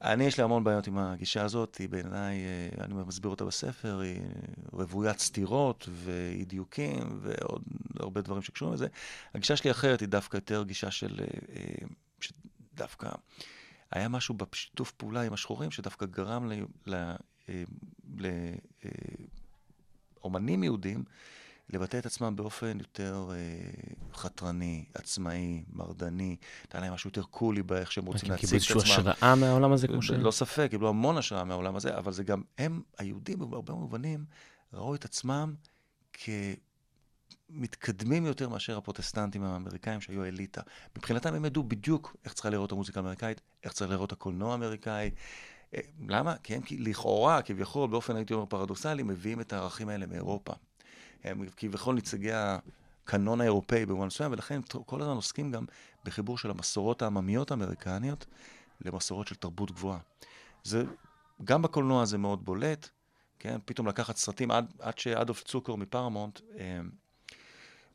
אני, 0.01 0.23
יש 0.23 0.37
לי 0.37 0.43
המון 0.43 0.63
בעיות 0.63 0.87
עם 0.87 0.97
הגישה 0.97 1.43
הזאת, 1.43 1.75
היא 1.75 1.89
בעיניי, 1.89 2.37
אה, 2.37 2.85
אני 2.85 2.93
מסביר 2.93 3.31
אותה 3.31 3.45
בספר, 3.45 3.99
היא 3.99 4.21
רוויית 4.73 5.19
סתירות 5.19 5.89
ואי 5.91 6.45
דיוקים 6.45 7.19
ועוד 7.21 7.63
הרבה 7.99 8.21
דברים 8.21 8.41
שקשורים 8.41 8.73
לזה. 8.73 8.87
הגישה 9.35 9.55
שלי 9.55 9.71
אחרת 9.71 9.99
היא 9.99 10.09
דווקא 10.09 10.37
יותר 10.37 10.63
גישה 10.63 10.91
של, 10.91 11.19
אה, 11.19 11.25
אה, 11.55 11.87
שדווקא 12.19 13.09
היה 13.91 14.09
משהו 14.09 14.35
בשיתוף 14.35 14.91
פעולה 14.91 15.21
עם 15.21 15.33
השחורים 15.33 15.71
שדווקא 15.71 16.05
גרם 16.05 16.51
לאומנים 20.23 20.63
יהודים 20.63 21.03
לבטא 21.69 21.97
את 21.97 22.05
עצמם 22.05 22.35
באופן 22.35 22.77
יותר 22.79 23.29
אה, 23.31 23.35
חתרני, 24.13 24.85
עצמאי, 24.93 25.63
מרדני. 25.73 26.35
היה 26.73 26.81
להם 26.81 26.93
משהו 26.93 27.07
יותר 27.07 27.23
קולי 27.23 27.63
באיך 27.63 27.91
שהם 27.91 28.05
רוצים 28.05 28.29
להציג 28.29 28.49
את 28.49 28.55
עצמם. 28.55 28.59
קיבלו 28.59 28.81
איזושהי 28.81 29.11
השראה 29.11 29.35
מהעולם 29.35 29.71
הזה, 29.71 29.87
כמו 29.87 30.01
ש... 30.01 30.11
לא 30.11 30.31
ספק, 30.31 30.67
קיבלו 30.69 30.89
המון 30.89 31.17
השראה 31.17 31.43
מהעולם 31.43 31.75
הזה, 31.75 31.97
אבל 31.97 32.11
זה 32.11 32.23
גם, 32.23 32.41
הם, 32.57 32.81
היהודים, 32.97 33.39
בהרבה 33.39 33.73
מובנים, 33.73 34.25
ראו 34.73 34.95
את 34.95 35.05
עצמם 35.05 35.55
כמתקדמים 37.49 38.25
יותר 38.25 38.49
מאשר 38.49 38.77
הפרוטסטנטים 38.77 39.43
האמריקאים 39.43 40.01
שהיו 40.01 40.25
אליטה. 40.25 40.61
מבחינתם 40.97 41.33
הם 41.33 41.45
ידעו 41.45 41.63
בדיוק 41.63 42.15
איך 42.25 42.33
צריכה 42.33 42.49
לראות 42.49 42.71
המוזיקה 42.71 42.99
האמריקאית, 42.99 43.41
איך 43.63 43.73
צריך 43.73 43.91
לראות 43.91 44.11
הקולנוע 44.11 44.51
האמריקאי. 44.51 45.11
אה, 45.75 45.79
למה? 46.07 46.35
כי 46.43 46.55
הם 46.55 46.61
לכאורה, 46.79 47.41
כביכול, 47.41 47.89
באופן 47.89 48.15
הייתי 48.15 48.33
אומר 48.33 48.45
פרדוקסלי, 48.45 49.03
מביאים 49.03 49.41
את 49.41 49.53
הערכים 49.53 49.89
האלה 49.89 50.05
מאירופה. 50.05 50.53
הם 51.25 51.45
כביכול 51.57 51.95
נציגי 51.95 52.31
הקנון 52.33 53.41
האירופאי 53.41 53.85
במובן 53.85 54.07
מסוים, 54.07 54.31
ולכן 54.31 54.61
כל 54.85 55.01
הזמן 55.01 55.15
עוסקים 55.15 55.51
גם 55.51 55.65
בחיבור 56.05 56.37
של 56.37 56.49
המסורות 56.49 57.01
העממיות 57.01 57.51
האמריקניות 57.51 58.25
למסורות 58.81 59.27
של 59.27 59.35
תרבות 59.35 59.71
גבוהה. 59.71 59.99
זה, 60.63 60.83
גם 61.43 61.61
בקולנוע 61.61 62.05
זה 62.05 62.17
מאוד 62.17 62.45
בולט, 62.45 62.89
כן? 63.39 63.57
פתאום 63.65 63.87
לקחת 63.87 64.17
סרטים, 64.17 64.51
עד, 64.51 64.73
עד 64.79 64.97
שאדולף 64.97 65.43
צוקר 65.43 65.75
מפרמונט 65.75 66.39
אה, 66.57 66.79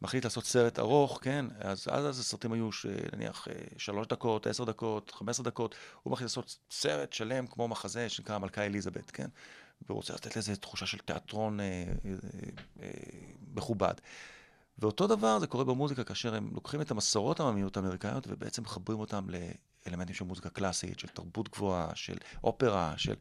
מחליט 0.02 0.24
לעשות 0.24 0.44
סרט 0.44 0.78
ארוך, 0.78 1.18
כן? 1.22 1.46
אז 1.58 1.88
אז, 1.90 2.06
אז 2.06 2.20
הסרטים 2.20 2.52
היו 2.52 2.68
נניח 3.12 3.48
אה, 3.48 3.54
שלוש 3.76 4.06
דקות, 4.06 4.46
עשר 4.46 4.64
דקות, 4.64 5.10
חמש 5.14 5.30
עשר 5.30 5.42
דקות, 5.42 5.74
הוא 6.02 6.12
מחליט 6.12 6.24
לעשות 6.24 6.58
סרט 6.70 7.12
שלם 7.12 7.46
כמו 7.46 7.68
מחזה 7.68 8.08
שנקרא 8.08 8.34
המלכה 8.34 8.66
אליזבת, 8.66 9.10
כן? 9.10 9.28
והוא 9.86 9.96
רוצה 9.96 10.14
לתת 10.14 10.36
לזה 10.36 10.56
תחושה 10.56 10.86
של 10.86 10.98
תיאטרון 10.98 11.60
אה, 11.60 11.64
אה, 12.04 12.14
אה, 12.82 12.90
מכובד. 13.54 13.94
ואותו 14.78 15.06
דבר 15.06 15.38
זה 15.38 15.46
קורה 15.46 15.64
במוזיקה, 15.64 16.04
כאשר 16.04 16.34
הם 16.34 16.50
לוקחים 16.54 16.80
את 16.80 16.90
המסורות 16.90 17.40
העממיות 17.40 17.76
האמריקאיות 17.76 18.26
ובעצם 18.28 18.62
מחברים 18.62 18.98
אותם 18.98 19.26
לאלמנטים 19.86 20.14
של 20.14 20.24
מוזיקה 20.24 20.50
קלאסית, 20.50 20.98
של 20.98 21.08
תרבות 21.08 21.48
גבוהה, 21.48 21.90
של 21.94 22.16
אופרה, 22.44 22.94
של... 22.96 23.14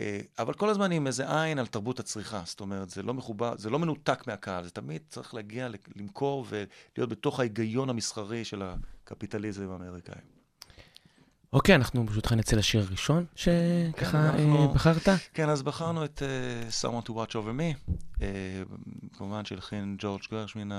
אה, 0.00 0.20
אבל 0.38 0.54
כל 0.54 0.68
הזמן 0.68 0.92
עם 0.92 1.06
איזה 1.06 1.42
עין 1.42 1.58
על 1.58 1.66
תרבות 1.66 2.00
הצריכה. 2.00 2.42
זאת 2.46 2.60
אומרת, 2.60 2.90
זה 2.90 3.02
לא 3.02 3.14
מחובר, 3.14 3.54
זה 3.56 3.70
לא 3.70 3.78
מנותק 3.78 4.26
מהקהל, 4.26 4.64
זה 4.64 4.70
תמיד 4.70 5.02
צריך 5.08 5.34
להגיע, 5.34 5.68
למכור 5.96 6.46
ולהיות 6.48 7.10
בתוך 7.10 7.40
ההיגיון 7.40 7.90
המסחרי 7.90 8.44
של 8.44 8.62
הקפיטליזם 8.62 9.70
האמריקאי. 9.70 10.20
אוקיי, 11.52 11.74
אנחנו 11.74 12.06
ברשותך 12.06 12.32
נצא 12.32 12.56
לשיר 12.56 12.80
הראשון 12.80 13.24
שככה 13.34 14.10
כן, 14.10 14.16
אנחנו... 14.16 14.68
אה, 14.68 14.74
בחרת. 14.74 15.08
כן, 15.34 15.48
אז 15.48 15.62
בחרנו 15.62 16.04
את 16.04 16.22
uh, 16.22 16.84
Someone 16.84 17.08
to 17.08 17.10
Watch 17.10 17.32
Over 17.32 17.58
Me, 17.58 17.92
uh, 18.18 18.20
כמובן 19.16 19.44
שהלחין 19.44 19.96
ג'ורג' 19.98 20.22
גרשמין 20.30 20.72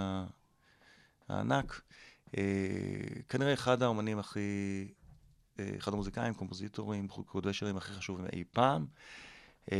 הענק. 1.29 1.81
Uh, 2.27 2.35
כנראה 3.29 3.53
אחד 3.53 3.83
האומנים 3.83 4.19
הכי, 4.19 4.87
uh, 5.57 5.61
אחד 5.77 5.93
המוזיקאים, 5.93 6.33
קומפוזיטורים, 6.33 7.07
כותבי 7.07 7.53
שירים 7.53 7.77
הכי 7.77 7.93
חשובים 7.93 8.25
אי 8.33 8.43
פעם. 8.51 8.85
Uh, 9.65 9.73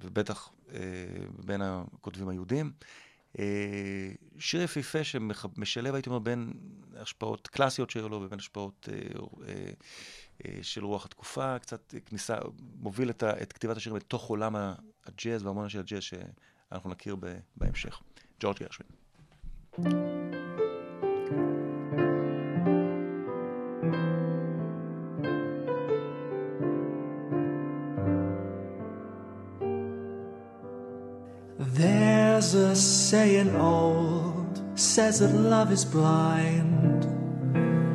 ובטח 0.00 0.48
uh, 0.68 0.72
בין 1.44 1.62
הכותבים 1.62 2.28
היהודים. 2.28 2.66
אה, 2.66 2.86
שיר 4.38 4.62
יפיפה 4.62 5.04
שמשלב, 5.04 5.94
הייתי 5.94 6.08
אומר, 6.08 6.18
בין 6.18 6.52
השפעות 6.96 7.48
קלאסיות 7.48 7.90
שהיו 7.90 8.08
לו 8.08 8.22
ובין 8.22 8.38
השפעות 8.38 8.88
אה, 8.92 9.54
אה, 10.46 10.58
של 10.62 10.84
רוח 10.84 11.04
התקופה, 11.04 11.58
קצת 11.58 11.94
כניסה, 12.06 12.36
מוביל 12.80 13.10
את, 13.10 13.24
את 13.24 13.52
כתיבת 13.52 13.76
השירים 13.76 13.96
לתוך 13.96 14.26
עולם 14.26 14.56
הג'אז 15.06 15.42
והמון 15.42 15.68
של 15.68 15.80
הג'אז 15.80 16.02
שאנחנו 16.02 16.90
נכיר 16.90 17.16
בהמשך. 17.56 18.00
ג'ורג' 18.40 18.56
גרשווין. 18.58 18.88
There's 32.42 32.54
a 32.54 32.74
saying 32.74 33.54
old 33.54 34.60
says 34.74 35.20
that 35.20 35.32
love 35.32 35.70
is 35.70 35.84
blind. 35.84 37.06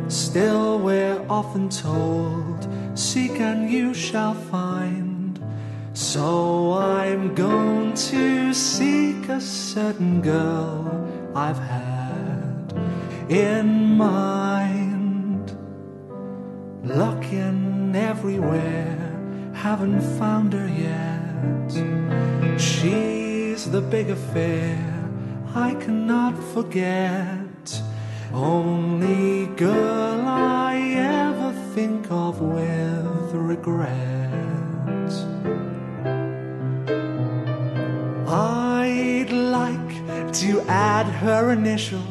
Still, 0.07 0.79
we're 0.79 1.21
often 1.29 1.67
told, 1.67 2.65
Seek 2.97 3.41
and 3.41 3.69
you 3.69 3.93
shall 3.93 4.33
find. 4.33 5.37
So 5.91 6.77
I'm 6.77 7.35
going 7.35 7.93
to 7.93 8.53
seek 8.53 9.27
a 9.27 9.41
certain 9.41 10.21
girl 10.21 11.11
I've 11.35 11.59
had 11.59 12.73
in 13.27 13.97
mind. 13.97 15.51
Looking 16.85 17.93
everywhere, 17.93 19.11
haven't 19.53 19.99
found 20.17 20.53
her 20.53 20.69
yet. 20.69 22.57
The 23.69 23.81
big 23.81 24.09
affair 24.09 24.79
I 25.53 25.75
cannot 25.75 26.35
forget. 26.53 27.81
Only 28.33 29.47
girl 29.57 30.21
I 30.25 30.75
ever 30.95 31.51
think 31.75 32.09
of 32.09 32.39
with 32.39 33.33
regret. 33.33 35.11
I'd 38.27 39.31
like 39.31 40.33
to 40.41 40.61
add 40.67 41.05
her 41.05 41.51
initial 41.51 42.07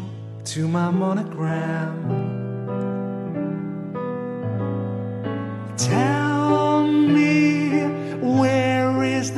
to 0.53 0.69
my 0.69 0.91
monogram. 0.91 1.97
Tell 5.79 6.26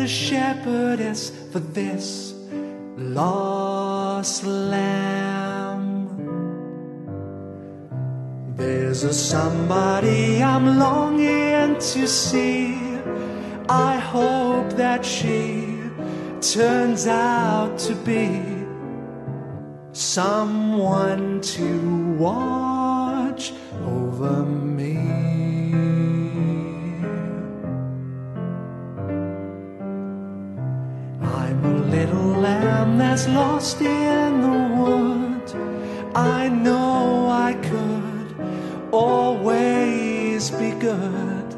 shepherdess 0.09 1.31
for 1.53 1.61
this 1.61 2.35
lost 2.97 4.45
lamb? 4.45 5.89
There's 8.57 9.05
a 9.05 9.15
somebody 9.15 10.43
I'm 10.43 10.79
longing 10.79 11.75
to 11.79 12.09
see. 12.09 12.75
I 13.69 13.99
hope 13.99 14.73
that 14.73 15.05
she 15.05 15.79
turns 16.41 17.07
out 17.07 17.79
to 17.81 17.95
be 17.95 18.59
someone 19.93 21.41
to 21.41 22.17
watch 22.19 23.53
over 23.85 24.43
me. 24.45 24.68
Lost 33.27 33.81
in 33.81 34.41
the 34.43 34.59
wood. 34.77 35.47
I 36.15 36.49
know 36.49 37.29
I 37.29 37.55
could 37.55 38.29
always 38.93 40.51
be 40.51 40.71
good 40.73 41.49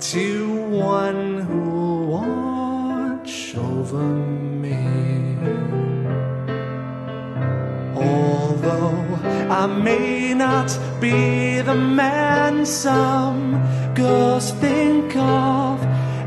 to 0.00 0.56
one 0.70 1.40
who'll 1.42 2.06
watch 2.06 3.54
over 3.56 4.02
me. 4.64 5.36
Although 7.94 9.04
I 9.50 9.66
may 9.66 10.34
not 10.34 10.70
be 11.00 11.60
the 11.60 11.74
man 11.74 12.66
some 12.66 13.40
girls 13.94 14.50
think 14.52 15.14
of 15.16 15.80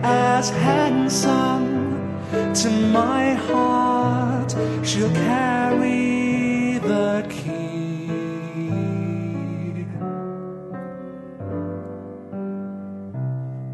as 0.03 0.49
handsome, 0.49 1.65
to 2.53 2.69
my 2.69 3.33
heart 3.33 4.34
she'll 4.83 5.11
carry 5.11 6.79
the 6.91 7.25
key. 7.29 7.85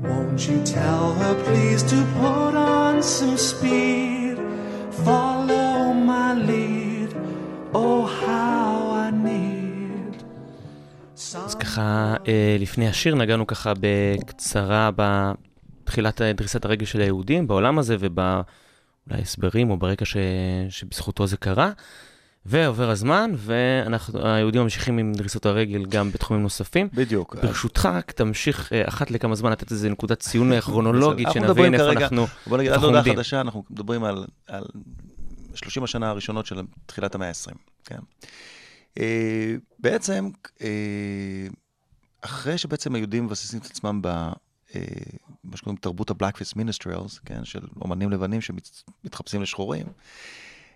Won't 0.10 0.42
you 0.50 0.58
tell 0.78 1.06
her 1.22 1.34
please 1.46 1.82
to 1.92 2.00
put 2.20 2.54
on 2.56 3.04
some 3.04 3.38
speed? 3.50 4.36
Follow 5.06 5.94
my 6.12 6.30
lead. 6.50 7.10
Oh, 7.74 8.06
how 8.06 8.72
I 9.06 9.12
need. 9.12 10.24
אז 11.46 11.56
ככה, 11.56 12.16
אה, 12.28 12.58
לפני 12.60 12.88
השיר 12.88 13.16
נגענו 13.16 13.48
ככה 13.48 13.74
בקצרה 13.80 14.90
בתחילת 14.96 16.22
דריסת 16.22 16.66
הרגל 16.66 16.86
של 16.86 17.02
היהודים 17.02 17.48
בעולם 17.48 17.80
הזה 17.80 17.98
ובאולי 19.08 19.24
הסברים 19.24 19.70
או 19.70 19.78
ברקע 19.78 20.06
ש... 20.06 20.18
שבזכותו 20.70 21.28
זה 21.28 21.38
קרה. 21.38 21.72
ועובר 22.46 22.90
הזמן, 22.90 23.32
והיהודים 23.36 24.62
ממשיכים 24.62 24.98
עם 24.98 25.14
דריסות 25.14 25.46
הרגל 25.46 25.86
גם 25.86 26.12
בתחומים 26.12 26.44
נוספים. 26.44 26.90
בדיוק. 26.94 27.36
ברשותך, 27.36 27.90
רק 27.94 28.12
תמשיך 28.12 28.74
אה, 28.74 28.88
אחת 28.88 29.12
לכמה 29.12 29.36
זמן 29.36 29.52
לתת 29.52 29.72
איזה 29.72 29.90
נקודת 29.90 30.20
ציון 30.20 30.60
כרונולוגית, 30.62 31.28
שנבין 31.34 31.74
איפה 31.74 31.92
אנחנו 31.92 32.26
בוא 32.48 32.58
נגיד, 32.58 32.72
עד 32.72 32.84
עומדים. 32.84 33.16
חדשה, 33.16 33.42
אנחנו 33.42 33.64
מדברים 33.70 34.04
על, 34.04 34.26
על 34.48 34.64
30 35.54 35.84
השנה 35.84 36.10
הראשונות 36.10 36.46
של 36.46 36.62
תחילת 36.86 37.16
המאה 37.16 37.28
ה-20, 37.28 37.56
כן? 37.86 38.00
אה, 39.00 39.56
בעצם, 39.80 40.30
אה, 40.62 41.48
אחרי 42.22 42.58
שבעצם 42.58 42.96
היהודים 42.96 43.26
מבססים 43.26 43.60
את 43.60 43.66
עצמם 43.66 44.02
מה 45.44 45.58
שקוראים 45.58 45.78
תרבות 45.78 46.12
ה-Blackface 46.12 46.58
Ministerials, 46.58 47.20
כן, 47.26 47.46
של 47.46 47.68
אומנים 47.82 48.10
לבנים 48.12 48.42
שמתחפשים 48.42 49.42
לשחורים, 49.42 49.86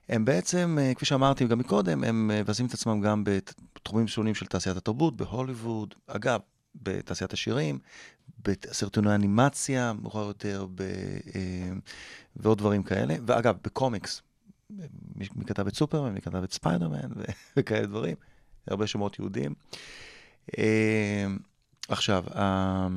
הם 0.10 0.26
בעצם, 0.26 0.78
אה, 0.82 0.94
כפי 0.94 1.06
שאמרתי 1.06 1.48
גם 1.48 1.60
מקודם, 1.60 2.04
הם 2.04 2.32
אה, 2.32 2.42
מבססים 2.42 2.66
את 2.66 2.74
עצמם 2.74 3.02
גם 3.02 3.24
בתחומים 3.24 4.08
שונים 4.08 4.36
של 4.36 4.46
תעשיית 4.46 4.78
התרבות, 4.78 5.16
בהוליווד, 5.16 5.94
אגב, 6.08 6.40
בתעשיית 6.76 7.34
השירים, 7.34 7.80
בסרטוני 8.46 9.16
אנימציה, 9.16 9.94
מאוחר 9.94 10.26
יותר, 10.26 10.68
ב, 10.76 10.82
אה, 11.36 11.72
ועוד 12.36 12.58
דברים 12.58 12.84
כאלה, 12.84 13.16
ואגב, 13.26 13.56
בקומיקס, 13.64 14.22
מי, 15.16 15.46
כתב 15.48 15.68
את 15.68 15.76
סופרמן, 15.76 16.14
מי 16.14 16.22
כתב 16.22 16.44
את 16.44 16.54
ספיידרמן, 16.54 17.10
וכאלה 17.58 17.86
דברים, 17.86 18.16
הרבה 18.68 18.88
שמות 18.88 19.20
יהודים. 19.20 19.54
אה, 20.58 21.26
עכשיו, 21.88 22.24
אה, 22.36 22.88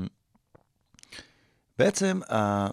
בעצם, 1.78 2.20
אה, 2.30 2.68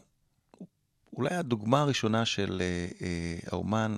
אולי 1.14 1.36
הדוגמה 1.36 1.82
הראשונה 1.82 2.26
של 2.26 2.62
אה, 2.62 2.88
אה, 3.02 3.38
האומן 3.52 3.98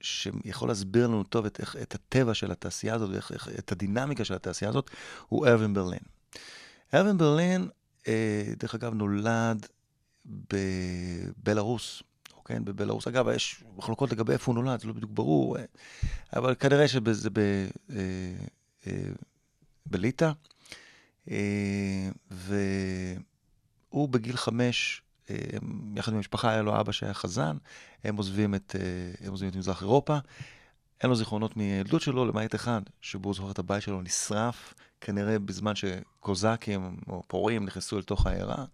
שיכול 0.00 0.68
להסביר 0.68 1.06
לנו 1.06 1.24
טוב 1.24 1.46
את, 1.46 1.60
איך, 1.60 1.76
את 1.82 1.94
הטבע 1.94 2.34
של 2.34 2.50
התעשייה 2.50 2.94
הזאת 2.94 3.10
ואת 3.10 3.72
הדינמיקה 3.72 4.24
של 4.24 4.34
התעשייה 4.34 4.68
הזאת, 4.68 4.90
הוא 5.28 5.46
ארווין 5.46 5.74
ברלין. 5.74 6.00
ארווין 6.94 7.18
ברלין, 7.18 7.68
אה, 8.08 8.52
דרך 8.58 8.74
אגב, 8.74 8.94
נולד 8.94 9.66
בבלארוס, 10.24 12.02
אוקיי? 12.36 12.60
בבלארוס. 12.60 13.06
אגב, 13.06 13.28
יש 13.28 13.64
מחלוקות 13.76 14.12
לגבי 14.12 14.32
איפה 14.32 14.52
הוא 14.52 14.62
נולד, 14.62 14.80
זה 14.80 14.88
לא 14.88 14.92
בדיוק 14.92 15.10
ברור, 15.10 15.58
אה, 15.58 15.64
אבל 16.36 16.54
כנראה 16.54 16.88
שזה 16.88 17.28
אה, 17.38 17.96
אה, 18.86 18.92
בליטא. 19.86 20.30
אה, 21.30 22.08
והוא 23.94 24.08
בגיל 24.08 24.36
חמש, 24.36 25.02
אה, 25.30 25.36
יחד 25.96 26.12
עם 26.12 26.16
המשפחה, 26.16 26.50
היה 26.50 26.62
לו 26.62 26.80
אבא 26.80 26.92
שהיה 26.92 27.14
חזן, 27.14 27.56
הם 28.04 28.16
עוזבים 28.16 28.54
את, 28.54 28.76
אה, 28.78 29.26
הם 29.26 29.30
עוזבים 29.30 29.50
את 29.50 29.56
מזרח 29.56 29.82
אירופה. 29.82 30.18
אין 31.00 31.10
לו 31.10 31.16
זיכרונות 31.16 31.56
מילדות 31.56 32.00
שלו, 32.02 32.24
למעט 32.26 32.54
אחד, 32.54 32.80
שבו 33.00 33.28
הוא 33.28 33.34
זוכר 33.34 33.50
את 33.50 33.58
הבית 33.58 33.82
שלו 33.82 34.02
נשרף, 34.02 34.74
כנראה 35.00 35.38
בזמן 35.38 35.72
שקוזקים 35.74 36.96
או 37.08 37.22
פורעים 37.26 37.64
נכנסו 37.64 37.98
לתוך 37.98 38.26
העיירה. 38.26 38.64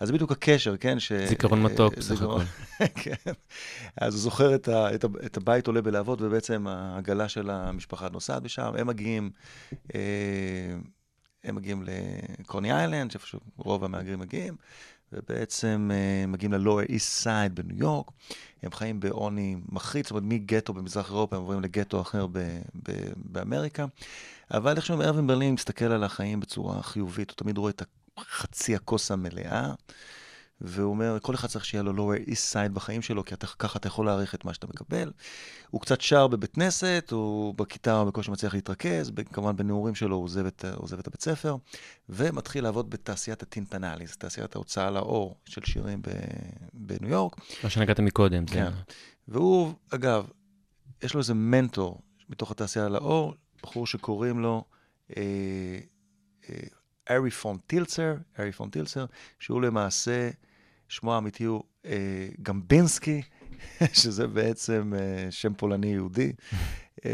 אז 0.00 0.06
זה 0.08 0.12
בדיוק 0.14 0.32
הקשר, 0.32 0.76
כן? 0.76 1.00
ש... 1.00 1.12
זיכרון 1.12 1.62
מתוק, 1.62 1.92
אה, 1.94 1.98
בסך 1.98 2.14
זיכרון- 2.14 2.44
כן. 3.02 3.32
אז 3.96 4.14
הוא 4.14 4.20
זוכר 4.20 4.54
את, 4.54 4.68
ה, 4.68 4.94
את, 4.94 5.04
ה, 5.04 5.08
את 5.26 5.36
הבית 5.36 5.66
עולה 5.66 5.82
בלהבות, 5.82 6.22
ובעצם 6.22 6.66
העגלה 6.66 7.28
של 7.28 7.50
המשפחה 7.50 8.08
נוסעת 8.08 8.42
בשם. 8.42 8.72
הם 8.78 8.86
מגיעים, 8.86 9.30
אה, 9.94 10.00
הם 11.44 11.54
מגיעים 11.54 11.84
לקוני 12.40 12.72
איילנד, 12.72 13.10
שאיפה 13.10 13.26
שרוב 13.26 13.84
המהגרים 13.84 14.18
מגיעים, 14.18 14.56
ובעצם 15.12 15.90
אה, 15.94 16.26
מגיעים 16.26 16.52
ל-Lower 16.52 16.88
East 16.88 17.24
Side 17.24 17.52
בניו 17.54 17.76
יורק. 17.78 18.06
הם 18.62 18.72
חיים 18.72 19.00
בעוני 19.00 19.56
מחריד, 19.68 20.04
זאת 20.04 20.10
אומרת, 20.10 20.24
מגטו 20.26 20.72
במזרח 20.72 21.10
אירופה, 21.10 21.36
הם 21.36 21.42
עוברים 21.42 21.60
לגטו 21.60 22.00
אחר 22.00 22.26
ב- 22.26 22.60
ב- 22.88 23.12
באמריקה. 23.16 23.86
אבל 24.50 24.76
איכשהו 24.76 25.02
ארווין 25.02 25.26
ברלין 25.26 25.54
מסתכל 25.54 25.84
על 25.84 26.04
החיים 26.04 26.40
בצורה 26.40 26.82
חיובית, 26.82 27.30
הוא 27.30 27.36
תמיד 27.36 27.58
רואה 27.58 27.70
את 27.70 27.82
חצי 28.20 28.74
הכוס 28.74 29.10
המלאה, 29.10 29.72
והוא 30.60 30.90
אומר, 30.90 31.18
כל 31.22 31.34
אחד 31.34 31.48
צריך 31.48 31.64
שיהיה 31.64 31.82
לו 31.82 31.92
lower 32.14 32.28
east 32.28 32.52
side 32.52 32.72
בחיים 32.72 33.02
שלו, 33.02 33.24
כי 33.24 33.34
אתה, 33.34 33.46
ככה 33.46 33.78
אתה 33.78 33.86
יכול 33.88 34.06
להעריך 34.06 34.34
את 34.34 34.44
מה 34.44 34.54
שאתה 34.54 34.66
מקבל. 34.66 35.12
הוא 35.70 35.80
קצת 35.80 36.00
שר 36.00 36.26
בבית 36.26 36.54
כנסת, 36.54 37.08
הוא 37.12 37.54
בכיתה 37.54 38.04
בקושי 38.04 38.30
מצליח 38.30 38.54
להתרכז, 38.54 39.12
כמובן 39.32 39.56
בנעורים 39.56 39.94
שלו 39.94 40.16
הוא 40.16 40.24
עוזב 40.24 40.46
את, 40.46 40.64
עוזב 40.76 40.98
את 40.98 41.06
הבית 41.06 41.20
ספר, 41.22 41.56
ומתחיל 42.08 42.64
לעבוד 42.64 42.90
בתעשיית 42.90 43.42
הטינפנליס, 43.42 44.16
תעשיית 44.16 44.54
ההוצאה 44.54 44.90
לאור 44.90 45.36
של 45.44 45.60
שירים 45.64 46.02
ב- 46.02 46.08
בניו 46.74 47.10
יורק. 47.10 47.36
מה 47.64 47.70
שנגעת 47.70 48.00
מקודם. 48.00 48.46
זה- 48.46 48.54
כן. 48.54 48.70
והוא, 49.28 49.72
אגב, 49.90 50.26
יש 51.02 51.14
לו 51.14 51.20
איזה 51.20 51.34
מנטור 51.34 52.00
מתוך 52.28 52.50
התעשייה 52.50 52.88
לאור, 52.88 53.34
בחור 53.62 53.86
שקוראים 53.86 54.40
לו 54.40 54.64
אה, 55.16 55.22
אה, 56.50 56.56
ארי 57.10 57.30
פון 57.30 57.58
טילצר, 57.66 58.14
ארי 58.38 58.52
פון 58.52 58.70
טילצר, 58.70 59.04
שהוא 59.38 59.62
למעשה, 59.62 60.30
שמו 60.88 61.14
האמיתי 61.14 61.44
הוא 61.44 61.62
אה, 61.86 62.28
גמבינסקי, 62.42 63.22
שזה 63.92 64.26
בעצם 64.26 64.92
אה, 64.96 65.30
שם 65.30 65.54
פולני 65.54 65.86
יהודי. 65.86 66.32
אה, 67.06 67.10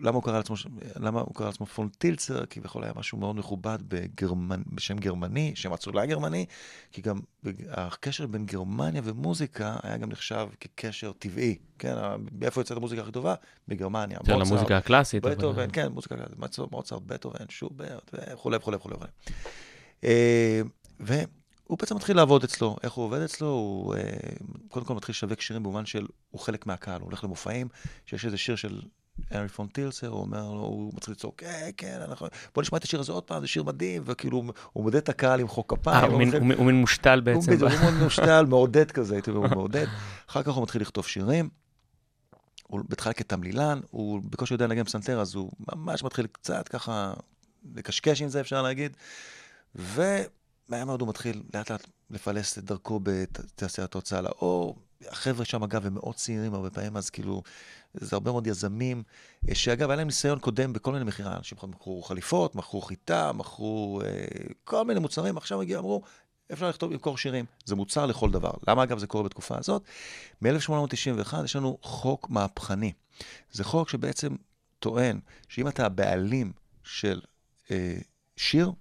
למה 0.00 0.16
הוא 0.16 0.22
קרא 0.22 0.36
לעצמו, 0.36 0.56
למה 0.96 1.20
הוא 1.20 1.34
קרא 1.34 1.46
לעצמו 1.46 1.66
פון 1.66 1.88
טילצר? 1.88 2.46
כי 2.46 2.60
בכל 2.60 2.84
היה 2.84 2.92
משהו 2.96 3.18
מאוד 3.18 3.36
מכובד 3.36 3.78
בגרמנ... 3.88 4.62
בשם 4.66 4.96
גרמני, 4.98 5.52
שם 5.54 5.72
אצולה 5.72 6.06
גרמני, 6.06 6.46
כי 6.92 7.02
גם 7.02 7.20
הקשר 7.70 8.26
בין 8.26 8.46
גרמניה 8.46 9.02
ומוזיקה 9.04 9.76
היה 9.82 9.96
גם 9.96 10.08
נחשב 10.08 10.48
כקשר 10.60 11.12
טבעי. 11.18 11.58
כן, 11.78 11.94
ה- 11.98 12.16
מאיפה 12.32 12.60
יוצאת 12.60 12.76
המוזיקה 12.76 13.02
הכי 13.02 13.12
טובה? 13.12 13.34
בגרמניה. 13.68 14.18
יותר 14.20 14.36
מוצרט, 14.38 14.52
למוזיקה 14.52 14.76
הקלאסית. 14.76 15.24
אבל- 15.24 15.34
בטהובן, 15.34 15.66
כן, 15.72 15.88
מוזיקה, 15.92 16.14
מוצרט, 16.38 16.72
מוצרט, 16.72 17.02
בטהובן, 17.06 17.44
שוברט 17.48 18.10
וכולי 18.14 18.56
וכולי 18.56 18.76
וכולי. 18.76 18.96
והוא 21.00 21.78
בעצם 21.78 21.96
מתחיל 21.96 22.16
לעבוד 22.16 22.44
אצלו. 22.44 22.76
איך 22.82 22.92
הוא 22.92 23.04
עובד 23.04 23.20
אצלו? 23.20 23.48
הוא 23.48 23.94
אה, 23.94 24.00
קודם 24.68 24.86
כל 24.86 24.94
מתחיל 24.94 25.12
לשווק 25.12 25.40
שירים 25.40 25.62
במובן 25.62 25.86
של, 25.86 26.06
הוא 26.30 26.40
חלק 26.40 26.66
מהקהל, 26.66 27.00
הוא 27.00 27.06
הולך 27.06 27.24
למופעים, 27.24 27.68
שיש 28.06 28.24
איזה 28.24 28.38
שיר 28.38 28.56
של 28.56 28.80
הארי 29.30 29.48
פון 29.48 29.66
טילסר, 29.66 30.08
הוא 30.08 30.20
אומר 30.20 30.50
לו, 30.52 30.60
הוא 30.60 30.92
מתחיל 30.96 31.12
לצעוק, 31.12 31.34
כן, 31.38 31.70
כן, 31.76 31.98
אנחנו... 32.08 32.26
בוא 32.54 32.62
נשמע 32.62 32.78
את 32.78 32.84
השיר 32.84 33.00
הזה 33.00 33.12
עוד 33.12 33.22
פעם, 33.24 33.40
זה 33.40 33.46
שיר 33.46 33.62
מדהים, 33.62 34.02
וכאילו, 34.06 34.42
הוא 34.72 34.82
מודד 34.84 34.96
את 34.96 35.08
הקהל 35.08 35.40
עם 35.40 35.48
חוק 35.48 35.74
כפיים. 35.74 36.04
אה, 36.04 36.10
הוא 36.10 36.18
מין- 36.18 36.30
מין- 36.48 36.64
מין 36.66 36.74
מושתל 36.74 37.20
בעצם. 37.20 37.52
הוא 37.52 37.70
מאוד 37.80 37.94
מושתל, 38.04 38.44
מעודד 38.48 38.90
כזה, 38.90 39.14
הייתי 39.14 39.30
אומר, 39.30 39.40
הוא 39.48 39.54
מעודד. 39.56 39.86
אחר 40.30 40.42
כך 40.42 40.52
הוא 40.54 40.62
מתחיל 40.62 40.82
לכתוב 40.82 41.06
שירים. 41.06 41.48
הוא 42.66 42.80
בהתחלה 42.88 43.12
כתמלילן, 43.12 43.80
הוא 43.90 44.20
בקושי 44.30 44.54
יודע 44.54 44.66
לנגן 44.66 44.84
פסנתר, 44.84 45.20
אז 45.20 45.34
הוא 45.34 45.50
ממש 45.76 46.02
מתחיל 46.04 46.26
קצת 46.26 46.68
ככה 46.68 47.14
לקשקש 47.74 48.22
עם 48.22 48.28
זה, 48.28 48.40
אפשר 48.40 48.62
להגיד. 48.62 48.96
ומהר 49.74 50.84
מאוד 50.84 51.00
הוא 51.00 51.08
מתחיל 51.08 51.42
לאט 51.54 51.70
לאט 51.70 51.86
לפלס 52.10 52.58
את 52.58 52.64
דרכו 52.64 53.00
בתעשיית 53.02 53.94
ההוצאה 53.94 54.20
לאור. 54.20 54.76
החבר'ה 55.08 55.44
שם, 55.44 55.62
אגב, 55.62 55.86
הם 55.86 55.94
מאוד 55.94 56.14
צעירים 56.14 56.54
הרבה 56.54 56.70
פעמים, 56.70 56.96
אז 56.96 57.10
כאילו, 57.10 57.42
זה 57.94 58.16
הרבה 58.16 58.30
מאוד 58.30 58.46
יזמים, 58.46 59.02
אה, 59.48 59.54
שאגב, 59.54 59.90
היה 59.90 59.96
להם 59.96 60.06
ניסיון 60.06 60.38
קודם 60.38 60.72
בכל 60.72 60.92
מיני 60.92 61.04
מכירה. 61.04 61.36
אנשים 61.36 61.58
מכרו 61.62 62.02
חליפות, 62.02 62.54
מכרו 62.54 62.80
חיטה, 62.80 63.32
מכרו 63.32 64.00
אה, 64.04 64.08
כל 64.64 64.84
מיני 64.84 65.00
מוצרים, 65.00 65.36
עכשיו 65.36 65.62
הגיעו, 65.62 65.80
אמרו, 65.80 66.02
אפשר 66.52 66.68
לכתוב, 66.68 66.92
למכור 66.92 67.18
שירים. 67.18 67.44
זה 67.64 67.74
מוצר 67.74 68.06
לכל 68.06 68.30
דבר. 68.30 68.52
למה, 68.68 68.82
אגב, 68.82 68.98
זה 68.98 69.06
קורה 69.06 69.24
בתקופה 69.24 69.58
הזאת? 69.58 69.82
מ-1891 70.42 71.44
יש 71.44 71.56
לנו 71.56 71.78
חוק 71.82 72.30
מהפכני. 72.30 72.92
זה 73.52 73.64
חוק 73.64 73.88
שבעצם 73.88 74.36
טוען 74.78 75.20
שאם 75.48 75.68
אתה 75.68 75.86
הבעלים 75.86 76.52
של 76.82 77.20
אה, 77.70 77.96
שיר, 78.36 78.72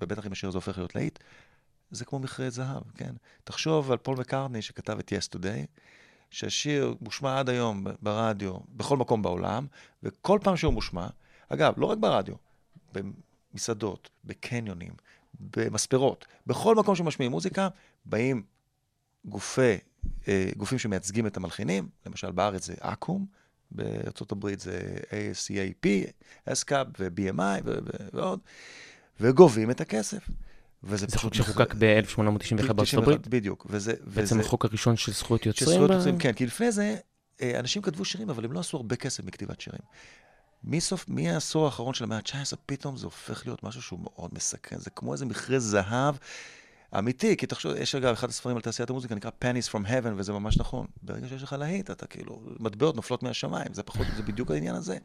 ובטח 0.00 0.26
אם 0.26 0.32
השיר 0.32 0.48
הזה 0.48 0.58
הופך 0.58 0.78
להיות 0.78 0.94
להיט, 0.94 1.18
זה 1.90 2.04
כמו 2.04 2.18
מכרה 2.18 2.50
זהב, 2.50 2.82
כן? 2.94 3.14
תחשוב 3.44 3.92
על 3.92 3.98
פול 3.98 4.16
מקארטני 4.16 4.62
שכתב 4.62 4.98
את 4.98 5.12
Yesterday, 5.12 5.66
שהשיר 6.36 6.94
מושמע 7.00 7.38
עד 7.38 7.48
היום 7.48 7.86
ברדיו, 8.02 8.54
בכל 8.68 8.96
מקום 8.96 9.22
בעולם, 9.22 9.66
וכל 10.02 10.38
פעם 10.42 10.56
שהוא 10.56 10.72
מושמע, 10.72 11.06
אגב, 11.48 11.74
לא 11.76 11.86
רק 11.86 11.98
ברדיו, 11.98 12.34
במסעדות, 12.92 14.10
בקניונים, 14.24 14.92
במספרות, 15.40 16.26
בכל 16.46 16.74
מקום 16.74 16.96
שמשמיעים 16.96 17.32
מוזיקה, 17.32 17.68
באים 18.04 18.42
גופי, 19.24 19.76
אה, 20.28 20.48
גופים 20.56 20.78
שמייצגים 20.78 21.26
את 21.26 21.36
המלחינים, 21.36 21.88
למשל 22.06 22.30
בארץ 22.30 22.66
זה 22.66 22.74
אקו"ם, 22.80 23.26
בארצות 23.70 24.32
הברית 24.32 24.60
זה 24.60 24.96
ASCAP, 25.08 25.86
אסקאפ 26.46 26.86
ו-BMI 26.98 27.68
ועוד, 28.12 28.40
וגובים 29.20 29.70
את 29.70 29.80
הכסף. 29.80 30.28
וזה 30.86 31.06
זה 31.08 31.18
חוק 31.18 31.34
שחוקק 31.34 31.74
ב-1891 31.78 32.72
בארצות 32.72 32.94
הברית. 33.02 33.28
בדיוק, 33.28 33.66
וזה... 33.70 33.92
בעצם 34.04 34.36
וזה- 34.38 34.46
החוק 34.46 34.64
הראשון 34.64 34.96
של 34.96 35.12
זכויות 35.12 35.42
של 35.42 35.48
יוצרים. 35.48 35.70
זכויות 35.70 35.90
ב- 35.90 35.94
יוצרים, 35.94 36.18
כן, 36.18 36.32
כי 36.32 36.46
לפני 36.46 36.72
זה, 36.72 36.96
אה, 37.42 37.58
אנשים 37.60 37.82
כתבו 37.82 38.04
שירים, 38.04 38.30
אבל 38.30 38.44
הם 38.44 38.52
לא 38.52 38.60
עשו 38.60 38.76
הרבה 38.76 38.96
כסף 38.96 39.24
מכתיבת 39.24 39.60
שירים. 39.60 39.80
מסוף, 40.64 41.04
מהעשור 41.08 41.64
האחרון 41.64 41.94
של 41.94 42.04
המאה 42.04 42.18
ה-19, 42.18 42.56
פתאום 42.66 42.96
זה 42.96 43.06
הופך 43.06 43.46
להיות 43.46 43.62
משהו 43.64 43.82
שהוא 43.82 44.00
מאוד 44.02 44.30
מסכן. 44.34 44.78
זה 44.78 44.90
כמו 44.90 45.12
איזה 45.12 45.26
מכרה 45.26 45.58
זהב 45.58 46.14
אמיתי, 46.98 47.36
כי 47.36 47.46
תחשוב, 47.46 47.72
יש 47.76 47.94
אגב 47.94 48.12
אחד 48.12 48.28
הספרים 48.28 48.56
על 48.56 48.62
תעשיית 48.62 48.90
המוזיקה, 48.90 49.14
נקרא 49.14 49.30
Pennies 49.44 49.70
from 49.70 49.86
Heaven, 49.86 50.12
וזה 50.16 50.32
ממש 50.32 50.58
נכון. 50.58 50.86
ברגע 51.02 51.28
שיש 51.28 51.42
לך 51.42 51.52
להיט, 51.52 51.90
אתה 51.90 52.06
כאילו, 52.06 52.40
מטבעות 52.60 52.96
נופלות 52.96 53.22
מהשמיים, 53.22 53.68
זה 53.72 53.82
פחות, 53.82 54.06
זה 54.16 54.22
בדיוק 54.22 54.50
העניין 54.50 54.74
הזה. 54.74 54.96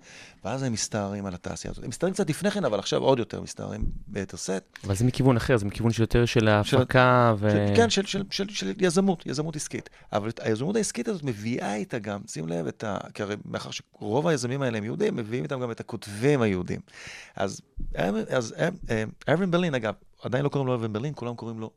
ואז 0.44 0.64
הם 0.64 0.74
מסתערים 0.74 1.26
על 1.26 1.34
התעשייה 1.34 1.72
הזאת. 1.72 1.84
הם 1.84 1.90
מסתערים 1.90 2.14
קצת 2.14 2.30
לפני 2.30 2.52
כן, 2.52 2.66
אבל 2.66 2.80
עכשיו 2.80 3.02
עוד 3.02 3.20
יותר 3.20 3.42
מסתערים 3.42 3.86
ביתר 4.08 4.38
שאת. 4.38 4.78
אבל 4.84 4.96
זה 4.96 5.06
מכיוון 5.06 5.38
אחר, 5.38 5.58
זה 5.58 5.66
מכיוון 5.66 5.92
שיותר 5.92 6.26
של 6.26 6.48
ההפקה 6.48 7.36
ו... 7.40 7.52
של, 7.52 7.74
כן, 7.76 7.90
של, 7.90 8.06
של, 8.06 8.24
של, 8.30 8.50
של 8.50 8.74
יזמות, 8.78 9.26
יזמות 9.26 9.56
עסקית. 9.56 9.90
אבל 10.14 10.30
היזמות 10.40 10.76
העסקית 10.76 11.08
הזאת 11.08 11.24
מביאה 11.24 11.76
איתה 11.76 12.00
גם, 12.00 12.20
שים 12.28 12.48
לב, 12.48 12.68
את 12.68 12.84
ה... 12.84 12.98
כי 13.14 13.24
הרי 13.24 13.36
מאחר 13.46 13.70
שרוב 13.72 14.28
היזמים 14.28 14.62
האלה 14.62 14.78
הם 14.78 14.84
יהודים, 14.84 15.16
מביאים 15.16 15.44
איתם 15.44 15.60
גם 15.60 15.72
את 15.72 15.80
הכותבים 15.80 16.42
היהודים. 16.42 16.80
אז, 17.36 17.62
אז 18.30 18.56
ארווין 19.30 19.52
ברלין, 19.52 19.76
אגב, 19.76 19.94
עדיין 20.24 20.44
לא 20.44 20.50
קוראים 20.50 20.68
לו 20.68 20.74
ארווין 20.74 20.94
ברלין, 20.94 21.14
כולם 21.16 21.36
קוראים 21.36 21.60
לו 21.60 21.72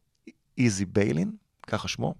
איזי 0.58 0.84
ביילין, 0.84 1.32
ככה 1.66 1.88
שמו. 1.88 2.14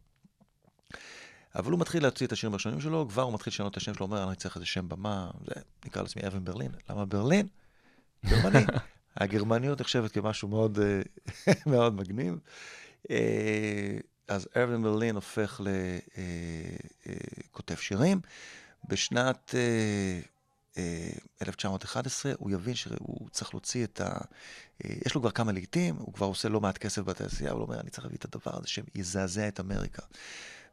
אבל 1.54 1.72
הוא 1.72 1.80
מתחיל 1.80 2.02
להוציא 2.02 2.26
את 2.26 2.32
השירים 2.32 2.52
הראשונים 2.52 2.80
שלו, 2.80 3.08
כבר 3.08 3.22
הוא 3.22 3.34
מתחיל 3.34 3.50
לשנות 3.50 3.72
את 3.72 3.76
השם 3.76 3.94
שלו, 3.94 4.06
אומר, 4.06 4.28
אני 4.28 4.36
צריך 4.36 4.56
איזה 4.56 4.66
שם 4.66 4.88
במה, 4.88 5.30
זה, 5.46 5.60
נקרא 5.84 6.02
לעצמי 6.02 6.22
ארווין 6.22 6.44
ברלין. 6.44 6.70
למה 6.90 7.04
ברלין? 7.04 7.46
גרמני. 8.26 8.64
הגרמניות 9.16 9.80
נחשבת 9.80 10.12
כמשהו 10.12 10.48
מאוד, 10.48 10.78
אה, 10.78 11.02
מאוד 11.72 11.94
מגניב. 11.94 12.38
אה, 13.10 13.96
אז 14.28 14.48
ארווין 14.56 14.82
ברלין 14.82 15.14
הופך 15.14 15.60
לכותב 17.50 17.76
שירים. 17.76 18.20
בשנת 18.88 19.54
אה, 19.54 19.60
אה, 19.60 20.20
1911 21.42 22.32
הוא 22.38 22.50
יבין 22.50 22.74
שהוא 22.74 23.28
צריך 23.30 23.54
להוציא 23.54 23.84
את 23.84 24.00
ה... 24.00 24.04
אה, 24.84 24.94
יש 25.06 25.14
לו 25.14 25.20
כבר 25.20 25.30
כמה 25.30 25.52
לעיתים, 25.52 25.96
הוא 25.98 26.14
כבר 26.14 26.26
עושה 26.26 26.48
לא 26.48 26.60
מעט 26.60 26.78
כסף 26.78 27.02
בתעשייה, 27.02 27.52
הוא 27.52 27.62
אומר, 27.62 27.80
אני 27.80 27.90
צריך 27.90 28.04
להביא 28.04 28.18
את 28.18 28.24
הדבר 28.24 28.58
הזה 28.58 28.68
שיזעזע 28.68 29.48
את 29.48 29.60
אמריקה. 29.60 30.02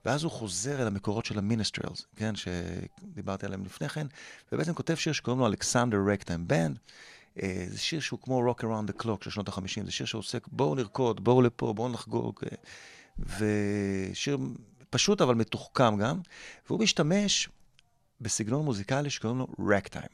ואז 0.05 0.23
הוא 0.23 0.31
חוזר 0.31 0.81
אל 0.81 0.87
המקורות 0.87 1.25
של 1.25 1.37
המיניסטרלס, 1.37 2.05
כן, 2.15 2.33
שדיברתי 2.35 3.45
עליהם 3.45 3.65
לפני 3.65 3.89
כן, 3.89 4.07
ובעצם 4.51 4.73
כותב 4.73 4.95
שיר 4.95 5.13
שקוראים 5.13 5.39
לו 5.39 5.47
אלכסנדר 5.47 5.97
רקטיים 6.13 6.47
בנד. 6.47 6.79
אה, 7.41 7.65
זה 7.67 7.77
שיר 7.77 7.99
שהוא 7.99 8.19
כמו 8.19 8.51
Rock 8.51 8.61
Around 8.61 8.91
the 8.91 9.03
Clock 9.03 9.23
של 9.23 9.29
שנות 9.29 9.49
ה-50, 9.49 9.85
זה 9.85 9.91
שיר 9.91 10.05
שעוסק 10.05 10.47
בואו 10.47 10.75
נרקוד, 10.75 11.23
בואו 11.23 11.41
לפה, 11.41 11.73
בואו 11.73 11.89
נחגוג. 11.89 12.39
אה, 12.43 12.57
ושיר 13.19 14.37
פשוט 14.89 15.21
אבל 15.21 15.35
מתוחכם 15.35 15.97
גם, 15.97 16.19
והוא 16.67 16.79
משתמש 16.79 17.49
בסגנון 18.21 18.65
מוזיקלי 18.65 19.09
שקוראים 19.09 19.39
לו 19.39 19.47
רקטיים. 19.59 20.07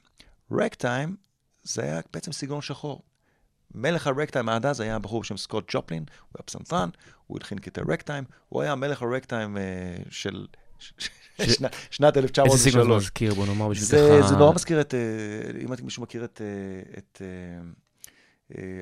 רקטיים 0.51 1.15
זה 1.63 1.81
היה 1.81 1.99
בעצם 2.13 2.31
סגנון 2.31 2.61
שחור. 2.61 3.01
מלך 3.75 4.07
הרקטיים 4.07 4.49
עד 4.49 4.65
אז 4.65 4.79
היה 4.79 4.99
בחור 4.99 5.21
בשם 5.21 5.37
סקוט 5.37 5.71
ג'ופלין, 5.75 6.03
הוא 6.19 6.29
היה 6.37 6.43
פסנתרן, 6.43 6.89
הוא 7.27 7.37
התחיל 7.37 7.59
קטעי 7.59 7.83
רקטיים, 7.87 8.23
הוא 8.49 8.61
היה 8.61 8.75
מלך 8.75 9.01
הרקטיים 9.01 9.57
אה, 9.57 9.63
של 10.09 10.47
ש- 10.79 10.93
שנת- 11.55 11.75
שנת 11.91 12.17
איזה 12.17 12.27
סגנון 12.27 12.47
זה 12.47 12.59
1903. 12.59 13.03
מזכיר, 13.03 13.33
בוא 13.33 13.45
נאמר 13.45 13.67
בשביל 13.67 13.85
זה, 13.87 14.17
ככה... 14.21 14.27
זה 14.27 14.35
נורא 14.35 14.53
מזכיר 14.55 14.81
את, 14.81 14.93
אה, 14.93 14.99
אם 15.63 15.73
מישהו 15.83 16.03
מכיר 16.03 16.23
את, 16.25 16.41
אה, 16.41 16.97
את, 16.97 17.21
אה, 17.21 17.27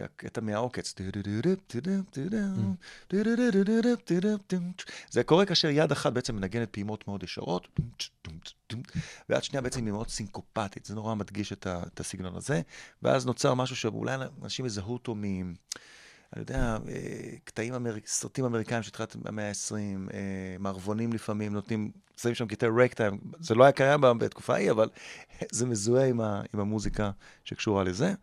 הקטע 0.04 0.42
מהעוקץ. 0.42 0.96
זה 5.10 5.24
קורה 5.24 5.46
כאשר 5.46 5.70
יד 5.70 5.92
אחת 5.92 6.14
בעצם 6.14 6.36
מנגנת 6.36 6.70
פעימות 6.70 7.08
מאוד 7.08 7.24
ישרות, 7.24 7.68
ויד 9.30 9.44
שנייה 9.44 9.62
בעצם 9.62 9.86
היא 9.86 9.94
מאוד 9.94 10.10
סינקופטית, 10.10 10.86
זה 10.86 10.96
נורא 10.96 11.16
מדגיש 11.16 11.54
את, 11.54 12.00
הסגנון 12.00 12.36
הזה, 12.36 12.62
ואז 13.04 13.26
נוצר 13.26 13.54
משהו 13.54 13.76
שאולי 13.76 14.16
אנשים 14.44 14.66
יזהו 14.66 14.94
אותו 14.94 15.16
מ... 15.16 15.54
אני 16.34 16.42
יודע, 16.42 16.78
אה, 16.88 17.38
קטעים, 17.44 17.74
אמריק, 17.74 18.08
סרטים 18.08 18.46
אמריקאים 18.46 18.84
של 18.84 18.92
תחילת 18.92 19.16
המאה 19.26 19.50
ה-20, 19.50 19.74
אה, 20.14 20.56
מערבונים 20.60 21.14
לפעמים 21.14 21.54
נותנים, 21.54 21.92
שמים 22.18 22.36
שם 22.36 22.48
קטעי 22.48 22.70
רקטיים, 22.84 23.20
זה 23.40 23.56
לא 23.56 23.64
היה 23.64 23.72
קיים 23.72 24.02
בתקופה 24.02 24.54
ההיא, 24.54 24.72
אבל 24.72 24.90
זה 25.52 25.66
מזוהה 25.66 26.08
עם, 26.08 26.22
ה, 26.22 26.42
עם 26.54 26.60
המוזיקה 26.60 27.12
שקשורה 27.44 27.84
לזה, 27.84 28.14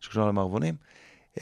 שקשורה 0.00 0.28
למערבונים. 0.28 0.76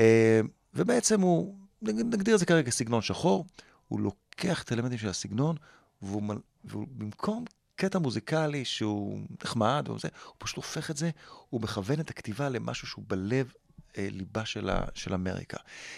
אה, 0.01 0.41
ובעצם 0.75 1.21
הוא, 1.21 1.55
נגדיר 1.83 2.35
את 2.35 2.41
זה 2.41 2.47
כרגע 2.47 2.67
כסגנון 2.71 3.03
שחור, 3.03 3.47
הוא 3.89 4.01
לוקח 4.01 4.63
את 4.63 4.73
האלמנטים 4.73 4.99
של 4.99 5.09
הסגנון, 5.09 5.57
והוא, 6.03 6.23
מל- 6.23 6.41
והוא 6.65 6.87
במקום 6.91 7.45
קטע 7.77 7.99
מוזיקלי 7.99 8.65
שהוא 8.65 9.21
נחמד, 9.45 9.89
הוא 9.89 9.99
פשוט 10.39 10.57
הופך 10.57 10.91
את 10.91 10.97
זה, 10.97 11.11
הוא 11.51 11.61
מכוון 11.61 12.01
את 12.01 12.11
הכתיבה 12.11 12.49
למשהו 12.49 12.87
שהוא 12.87 13.05
בלב 13.09 13.53
ליבה 13.99 14.45
של, 14.45 14.71
ה, 14.71 14.85
של 14.95 15.15
אמריקה. 15.15 15.57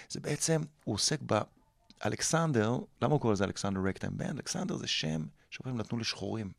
זה 0.09 0.21
בעצם, 0.21 0.63
הוא 0.85 0.95
עוסק 0.95 1.19
באלכסנדר, 2.03 2.79
למה 3.03 3.13
הוא 3.13 3.21
קורא 3.21 3.33
לזה 3.33 3.45
אלכסנדר 3.45 3.81
רקטיים 3.89 4.13
בנד? 4.17 4.37
אלכסנדר 4.37 4.77
זה 4.77 4.87
שם 4.87 5.25
שהרבה 5.51 5.65
פעמים 5.65 5.79
נתנו 5.79 5.99
לשחורים. 5.99 6.53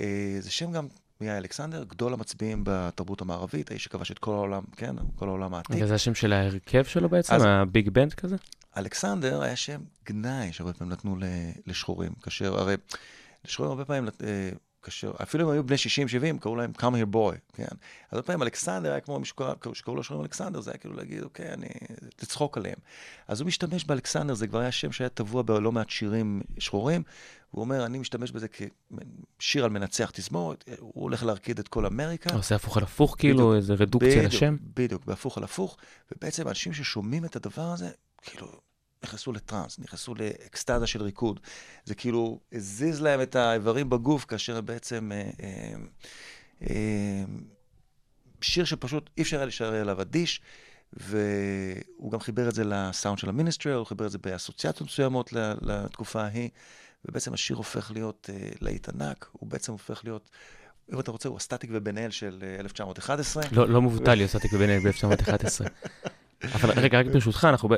אה, 0.00 0.36
זה 0.40 0.50
שם 0.50 0.72
גם 0.72 0.88
מי 1.20 1.30
היה 1.30 1.38
אלכסנדר? 1.38 1.84
גדול 1.84 2.12
המצביעים 2.12 2.62
בתרבות 2.66 3.20
המערבית, 3.20 3.70
האיש 3.70 3.84
שכבש 3.84 4.10
את 4.10 4.18
כל 4.18 4.32
העולם, 4.32 4.62
כן, 4.76 4.96
כל 5.16 5.28
העולם 5.28 5.54
העתיק. 5.54 5.76
רגע, 5.76 5.86
זה 5.86 5.94
השם 5.94 6.14
של 6.14 6.32
ההרכב 6.32 6.84
שלו 6.84 7.08
בעצם? 7.08 7.34
אז- 7.34 7.42
הביג 7.46 7.90
בנד 7.90 8.14
כזה? 8.14 8.36
אלכסנדר 8.76 9.42
היה 9.42 9.56
שם 9.56 9.80
גנאי 10.04 10.52
שהרבה 10.52 10.72
פעמים 10.72 10.92
נתנו 10.92 11.16
לשחורים, 11.66 12.12
כאשר, 12.22 12.60
הרי 12.60 12.74
לשחורים 13.44 13.70
הרבה 13.72 13.84
פעמים, 13.84 14.08
אה, 14.24 14.50
כאשר, 14.86 15.12
אפילו 15.22 15.44
אם 15.44 15.52
היו 15.52 15.64
בני 15.64 15.76
60-70, 16.36 16.40
קראו 16.40 16.56
להם 16.56 16.72
come 16.78 16.80
here 16.80 17.14
boy, 17.14 17.36
כן? 17.52 17.64
אז 18.10 18.12
הרבה 18.12 18.22
פעמים 18.22 18.42
אלכסנדר 18.42 18.90
היה 18.90 19.00
כמו 19.00 19.18
מישהו 19.18 19.34
שקרא- 19.34 19.74
שקראו 19.74 19.96
לו 19.96 20.02
שחורים 20.02 20.22
אלכסנדר, 20.22 20.60
זה 20.60 20.70
היה 20.70 20.78
כאילו 20.78 20.94
להגיד, 20.94 21.22
אוקיי, 21.22 21.52
אני... 21.52 21.66
לצחוק 22.22 22.56
עליהם. 22.56 22.76
אז 23.28 23.40
הוא 23.40 23.46
משתמש 23.46 23.84
באלכסנדר, 23.84 24.34
זה 24.34 24.46
כבר 24.46 24.58
היה 24.58 24.72
שם 24.72 24.92
שהיה 24.92 25.08
טבוע 25.08 25.42
בלא 25.42 25.72
מעט 25.72 25.90
שירים 25.90 26.42
שחורים, 26.58 27.02
הוא 27.50 27.60
אומר, 27.60 27.86
אני 27.86 27.98
משתמש 27.98 28.30
בזה 28.30 28.46
כשיר 29.38 29.64
על 29.64 29.70
מנצח 29.70 30.10
תזמורת, 30.14 30.64
הוא 30.78 31.02
הולך 31.02 31.22
להרקיד 31.24 31.58
את 31.58 31.68
כל 31.68 31.86
אמריקה. 31.86 32.34
עושה 32.34 32.54
הפוך 32.54 32.76
על 32.76 32.82
הפוך 32.82 33.14
כאילו. 33.18 33.54
איזה 33.54 33.74
רדוקציה 33.74 34.10
בדיוק, 34.10 34.32
לשם? 34.32 34.56
בדיוק, 34.74 35.04
בהפוך 35.04 35.38
על 35.38 35.44
הפוך, 35.44 35.76
ובעצם 36.12 36.48
אנשים 36.48 36.72
ששומעים 36.72 37.24
את 37.24 37.36
הדבר 37.36 37.62
הזה, 37.62 37.90
כאילו, 38.22 38.46
נכנסו 39.06 39.32
לטראנס, 39.32 39.78
נכנסו 39.78 40.14
לאקסטזה 40.14 40.86
של 40.86 41.02
ריקוד. 41.02 41.40
זה 41.84 41.94
כאילו 41.94 42.40
הזיז 42.52 43.00
להם 43.00 43.22
את 43.22 43.36
האיברים 43.36 43.90
בגוף, 43.90 44.24
כאשר 44.24 44.60
בעצם... 44.60 45.12
אה, 45.12 45.30
אה, 45.42 45.74
אה, 46.62 47.24
שיר 48.40 48.64
שפשוט 48.64 49.10
אי 49.16 49.22
אפשר 49.22 49.36
היה 49.36 49.44
להישאר 49.44 49.80
אליו 49.80 50.00
אדיש, 50.00 50.40
והוא 50.92 52.12
גם 52.12 52.20
חיבר 52.20 52.48
את 52.48 52.54
זה 52.54 52.64
לסאונד 52.64 53.18
של 53.18 53.28
המיניסטרי, 53.28 53.72
הוא 53.72 53.86
חיבר 53.86 54.06
את 54.06 54.10
זה 54.10 54.18
באסוציאציות 54.18 54.88
מסוימות 54.88 55.32
לתקופה 55.62 56.22
ההיא, 56.22 56.48
ובעצם 57.04 57.34
השיר 57.34 57.56
הופך 57.56 57.90
להיות 57.90 58.30
אה, 58.32 58.48
להיט 58.60 58.88
ענק, 58.88 59.28
הוא 59.32 59.48
בעצם 59.48 59.72
הופך 59.72 60.04
להיות... 60.04 60.30
אם 60.92 61.00
אתה 61.00 61.10
רוצה, 61.10 61.28
הוא 61.28 61.36
הסטטיק 61.36 61.70
ובן 61.72 61.98
אל 61.98 62.10
של 62.10 62.38
אה, 62.42 62.60
1911. 62.60 63.42
לא, 63.52 63.68
לא 63.68 63.82
מבוטל 63.82 64.14
להיות 64.14 64.30
סטטיק 64.30 64.52
בבן 64.52 64.78
ב-1911. 64.78 65.68
אבל 66.54 66.70
רגע, 66.70 66.98
רק 66.98 67.06
ברשותך, 67.06 67.46
אנחנו... 67.50 67.68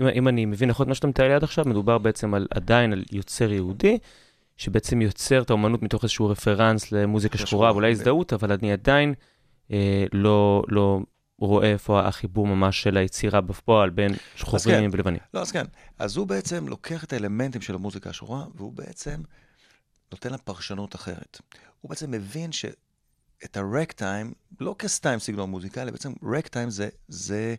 אם, 0.00 0.06
אם 0.08 0.28
אני 0.28 0.44
מבין 0.44 0.68
נכון 0.68 0.84
את 0.84 0.88
מה 0.88 0.94
שאתה 0.94 1.06
מתאר 1.06 1.28
לי 1.28 1.34
עד 1.34 1.44
עכשיו, 1.44 1.64
מדובר 1.68 1.98
בעצם 1.98 2.34
על, 2.34 2.46
עדיין 2.50 2.92
על 2.92 3.04
יוצר 3.12 3.52
יהודי, 3.52 3.98
שבעצם 4.56 5.02
יוצר 5.02 5.42
את 5.42 5.50
האומנות 5.50 5.82
מתוך 5.82 6.02
איזשהו 6.02 6.28
רפרנס 6.28 6.92
למוזיקה 6.92 7.38
שחורה, 7.38 7.72
ואולי 7.72 7.90
הזדהות, 7.90 8.32
אבל 8.32 8.52
אני 8.52 8.72
עדיין 8.72 9.14
אה, 9.72 10.04
לא, 10.12 10.62
לא 10.68 11.00
רואה 11.38 11.70
איפה 11.70 12.00
החיבור 12.00 12.46
ממש 12.46 12.82
של 12.82 12.96
היצירה 12.96 13.40
בפועל 13.40 13.90
בין 13.90 14.14
שחורים 14.36 14.90
כן. 14.90 14.90
ולבנים. 14.92 15.20
לא, 15.34 15.40
אז 15.40 15.52
כן. 15.52 15.64
אז 15.98 16.16
הוא 16.16 16.26
בעצם 16.26 16.68
לוקח 16.68 17.04
את 17.04 17.12
האלמנטים 17.12 17.60
של 17.60 17.74
המוזיקה 17.74 18.10
השחורה, 18.10 18.44
והוא 18.54 18.72
בעצם 18.72 19.20
נותן 20.12 20.30
לה 20.30 20.38
פרשנות 20.38 20.94
אחרת. 20.94 21.40
הוא 21.80 21.88
בעצם 21.88 22.10
מבין 22.10 22.52
שאת 22.52 23.56
הרק 23.56 23.92
טיים, 23.92 24.32
לא 24.60 24.74
כסתם 24.78 25.18
סגנון 25.18 25.50
מוזיקלי, 25.50 25.90
בעצם 25.90 26.12
רק 26.22 26.48
טיים 26.48 26.70
זה, 26.70 26.88
זה 27.08 27.54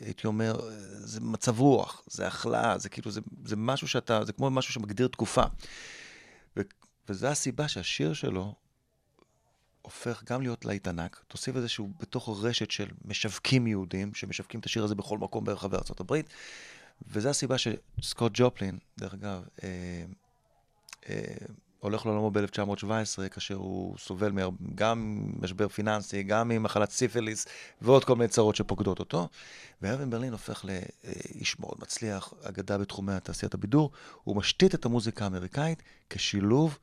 הייתי 0.00 0.26
אומר, 0.26 0.60
זה 0.88 1.20
מצב 1.20 1.60
רוח, 1.60 2.02
זה 2.06 2.26
הכלאה, 2.26 2.78
זה 2.78 2.88
כאילו, 2.88 3.10
זה, 3.10 3.20
זה 3.44 3.56
משהו 3.56 3.88
שאתה, 3.88 4.24
זה 4.24 4.32
כמו 4.32 4.50
משהו 4.50 4.72
שמגדיר 4.72 5.08
תקופה. 5.08 5.42
ו, 6.56 6.60
וזו 7.08 7.26
הסיבה 7.26 7.68
שהשיר 7.68 8.14
שלו 8.14 8.54
הופך 9.82 10.24
גם 10.24 10.42
להיות 10.42 10.64
להיט 10.64 10.88
ענק. 10.88 11.24
תוסיף 11.28 11.56
את 11.56 11.68
שהוא 11.68 11.90
בתוך 12.00 12.28
רשת 12.42 12.70
של 12.70 12.88
משווקים 13.04 13.66
יהודים, 13.66 14.14
שמשווקים 14.14 14.60
את 14.60 14.66
השיר 14.66 14.84
הזה 14.84 14.94
בכל 14.94 15.18
מקום 15.18 15.44
ברחבי 15.44 15.76
ארה"ב, 15.76 16.20
וזו 17.06 17.28
הסיבה 17.28 17.56
שסקוט 17.58 18.32
ג'ופלין, 18.34 18.78
דרך 18.98 19.14
אגב, 19.14 19.44
אה, 19.62 20.04
אה, 21.08 21.46
הולך 21.80 22.06
לעולמו 22.06 22.30
ב-1917, 22.30 23.28
כאשר 23.30 23.54
הוא 23.54 23.98
סובל 23.98 24.30
מהר- 24.32 24.50
גם 24.74 25.22
משבר 25.40 25.68
פיננסי, 25.68 26.22
גם 26.22 26.48
ממחלת 26.48 26.90
סיפיליס 26.90 27.46
ועוד 27.82 28.04
כל 28.04 28.16
מיני 28.16 28.28
צרות 28.28 28.56
שפוקדות 28.56 28.98
אותו. 28.98 29.28
וארווין 29.82 30.10
ברלין 30.10 30.32
הופך 30.32 30.64
לאיש 30.64 31.60
מאוד 31.60 31.76
מצליח, 31.82 32.32
אגדה 32.42 32.78
בתחומי 32.78 33.12
תעשיית 33.22 33.54
הבידור. 33.54 33.90
הוא 34.24 34.36
משתית 34.36 34.74
את 34.74 34.84
המוזיקה 34.84 35.24
האמריקאית 35.24 35.82
כשילוב, 36.10 36.78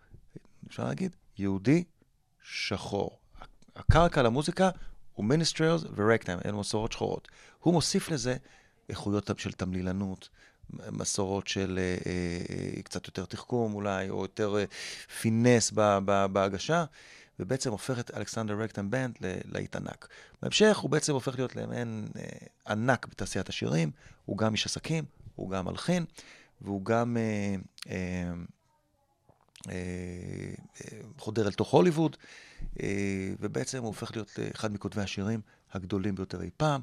אפשר 0.67 0.83
להגיד, 0.83 1.15
יהודי 1.37 1.83
שחור. 2.43 3.17
הקרקע 3.75 4.21
למוזיקה 4.21 4.69
הוא 5.13 5.25
מיניסטריאלס 5.25 5.83
ורקטיים, 5.95 6.39
אלה 6.45 6.53
מסורות 6.53 6.91
שחורות. 6.91 7.27
הוא 7.59 7.73
מוסיף 7.73 8.09
לזה 8.11 8.35
איכויות 8.89 9.31
של 9.37 9.51
תמלילנות, 9.51 10.29
מסורות 10.91 11.47
של 11.47 11.79
אה, 11.81 11.97
אה, 12.09 12.81
קצת 12.83 13.07
יותר 13.07 13.25
תחכום 13.25 13.73
אולי, 13.73 14.09
או 14.09 14.21
יותר 14.21 14.57
אה, 14.57 14.65
פינס 15.21 15.71
ב- 15.75 16.25
בהגשה, 16.31 16.85
ובעצם 17.39 17.71
הופך 17.71 17.99
את 17.99 18.11
אלכסנדר 18.17 18.53
רקטם 18.53 18.91
בנד 18.91 19.15
ללהיט 19.21 19.75
ענק. 19.75 20.07
בהמשך 20.41 20.77
הוא 20.77 20.89
בעצם 20.89 21.13
הופך 21.13 21.35
להיות 21.35 21.55
למעין 21.55 22.07
אה, 22.17 22.23
ענק 22.67 23.07
בתעשיית 23.07 23.49
השירים, 23.49 23.91
הוא 24.25 24.37
גם 24.37 24.53
איש 24.53 24.65
עסקים, 24.65 25.05
הוא 25.35 25.49
גם 25.49 25.65
מלחין, 25.65 26.05
והוא 26.61 26.85
גם 26.85 27.17
אה, 27.17 27.55
אה, 27.89 28.31
אה, 29.69 29.73
אה, 30.81 30.99
חודר 31.17 31.47
אל 31.47 31.51
תוך 31.51 31.71
הוליווד, 31.71 32.17
אה, 32.83 32.87
ובעצם 33.39 33.77
הוא 33.77 33.87
הופך 33.87 34.11
להיות 34.15 34.39
אחד 34.55 34.73
מכותבי 34.73 35.01
השירים 35.01 35.41
הגדולים 35.73 36.15
ביותר 36.15 36.41
אי 36.41 36.49
פעם. 36.57 36.81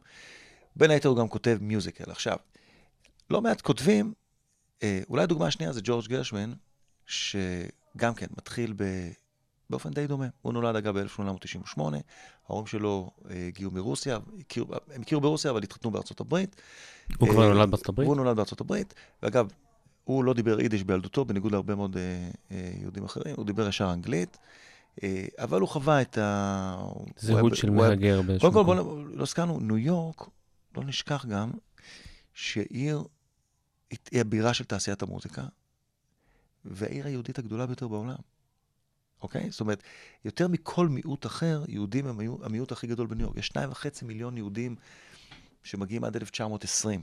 בין 0.77 0.90
היתר 0.90 1.09
הוא 1.09 1.18
גם 1.18 1.29
כותב 1.29 1.59
מיוזיקל. 1.61 2.11
עכשיו, 2.11 2.37
לא 3.33 3.42
מעט 3.42 3.61
כותבים, 3.61 4.12
אה, 4.83 5.01
אולי 5.09 5.23
הדוגמה 5.23 5.47
השנייה 5.47 5.73
זה 5.73 5.81
ג'ורג' 5.85 6.07
גרשווין, 6.09 6.55
שגם 7.07 8.14
כן 8.16 8.27
מתחיל 8.37 8.73
ב... 8.77 8.85
באופן 9.71 9.90
די 9.90 10.07
דומה. 10.07 10.27
הוא 10.42 10.53
נולד 10.53 10.77
אגב 10.77 10.99
ב-1898, 10.99 11.81
ההורים 12.49 12.66
שלו 12.66 13.11
אה, 13.31 13.47
הגיעו 13.47 13.71
מרוסיה, 13.71 14.18
הם 14.95 15.03
הכירו 15.03 15.21
ברוסיה 15.21 15.51
אבל 15.51 15.62
התחתנו 15.62 15.90
בארצות 15.90 16.21
הברית. 16.21 16.57
הוא 17.18 17.29
כבר 17.29 17.42
אה, 17.42 17.49
נולד 17.55 17.71
בארצות 17.71 17.88
הברית? 17.88 18.07
הוא 18.09 18.16
נולד 18.16 18.37
בארצות 18.37 18.61
הברית, 18.61 18.95
ואגב, 19.23 19.49
הוא 20.05 20.25
לא 20.25 20.35
דיבר 20.35 20.61
יידיש 20.61 20.85
בילדותו, 20.85 21.25
בניגוד 21.25 21.53
להרבה 21.53 21.75
מאוד 21.75 21.97
יהודים 22.51 23.05
אחרים, 23.05 23.35
הוא 23.37 23.47
דיבר 23.47 23.68
ישר 23.68 23.92
אנגלית, 23.92 24.38
אבל 25.38 25.61
הוא 25.61 25.68
חווה 25.68 26.03
את 26.03 26.18
ה... 26.18 26.85
זהות 27.16 27.57
של 27.57 27.71
מהגר 27.71 28.23
באיזשהו 28.23 28.53
קודם 28.53 28.66
כל, 28.66 28.75
מקום. 28.75 28.87
בוא 28.87 29.03
נ- 29.03 29.18
לא 29.18 29.23
הזכרנו, 29.23 29.61
ניו 29.61 29.79
יורק, 29.79 30.21
לא 30.77 30.85
נשכח 30.85 31.27
גם, 31.27 31.51
שעיר 32.35 33.05
היא 34.11 34.20
הבירה 34.20 34.55
של 34.55 34.64
תעשיית 34.64 35.02
המוזיקה, 35.02 35.42
והעיר 36.64 37.07
היהודית 37.07 37.38
הגדולה 37.38 37.66
ביותר 37.66 37.88
בעולם. 37.88 38.16
אוקיי? 39.22 39.50
זאת 39.50 39.61
אומרת, 39.61 39.83
יותר 40.24 40.48
מכל 40.48 40.88
מיעוט 40.88 41.26
אחר, 41.26 41.64
יהודים 41.68 42.07
הם 42.07 42.18
המיעוט 42.42 42.72
הכי 42.72 42.87
גדול 42.87 43.07
בניו 43.07 43.26
יורק. 43.26 43.37
יש 43.37 43.46
שניים 43.46 43.70
וחצי 43.70 44.05
מיליון 44.05 44.37
יהודים 44.37 44.76
שמגיעים 45.62 46.05
עד 46.05 46.16
1920. 46.16 47.02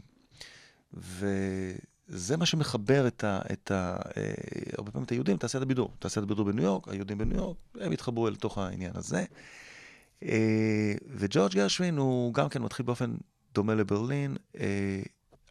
וזה 0.94 2.38
מה 2.38 2.46
שמחבר 2.46 3.08
את 3.08 3.24
ה... 3.24 3.42
את 3.54 3.72
ה 3.72 3.98
אה, 4.18 4.34
הרבה 4.78 4.92
פעמים 4.92 5.06
את 5.06 5.12
היהודים, 5.12 5.38
תעשיית 5.38 5.64
הבידור. 5.64 5.92
תעשיית 6.00 6.24
הבידור 6.24 6.46
בניו 6.46 6.64
יורק, 6.64 6.88
היהודים 6.88 7.18
בניו 7.18 7.38
יורק, 7.38 7.58
הם 7.80 7.92
התחברו 7.92 8.28
אל 8.28 8.36
תוך 8.36 8.58
העניין 8.58 8.92
הזה. 8.96 9.26
אה, 10.24 10.94
וג'ורג' 11.08 11.52
גרשווין 11.54 11.98
הוא 11.98 12.34
גם 12.34 12.50
כן 12.50 12.62
מתחיל 12.62 12.86
באופן 12.86 13.16
דומה 13.54 13.76
לברלין. 13.76 14.38
אה, 14.60 15.02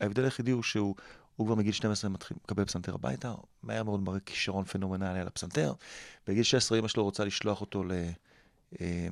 ההבדל 0.01 0.25
היחידי 0.25 0.51
הוא 0.51 0.63
שהוא 0.63 0.95
הוא 1.39 1.47
כבר 1.47 1.55
מגיל 1.55 1.73
12 1.73 2.11
מתחיל 2.11 2.37
לקבל 2.45 2.65
פסנתר 2.65 2.95
הביתה, 2.95 3.35
מהר 3.63 3.83
מאוד 3.83 4.01
מראה 4.01 4.21
כישרון 4.21 4.65
פנומנלי 4.65 5.21
על 5.21 5.27
הפסנתר. 5.27 5.73
בגיל 6.27 6.43
16 6.43 6.79
אמא 6.79 6.89
שלו 6.89 7.05
רוצה 7.05 7.25
לשלוח 7.25 7.61
אותו 7.61 7.85
ל... 7.85 7.93
אה, 8.81 9.09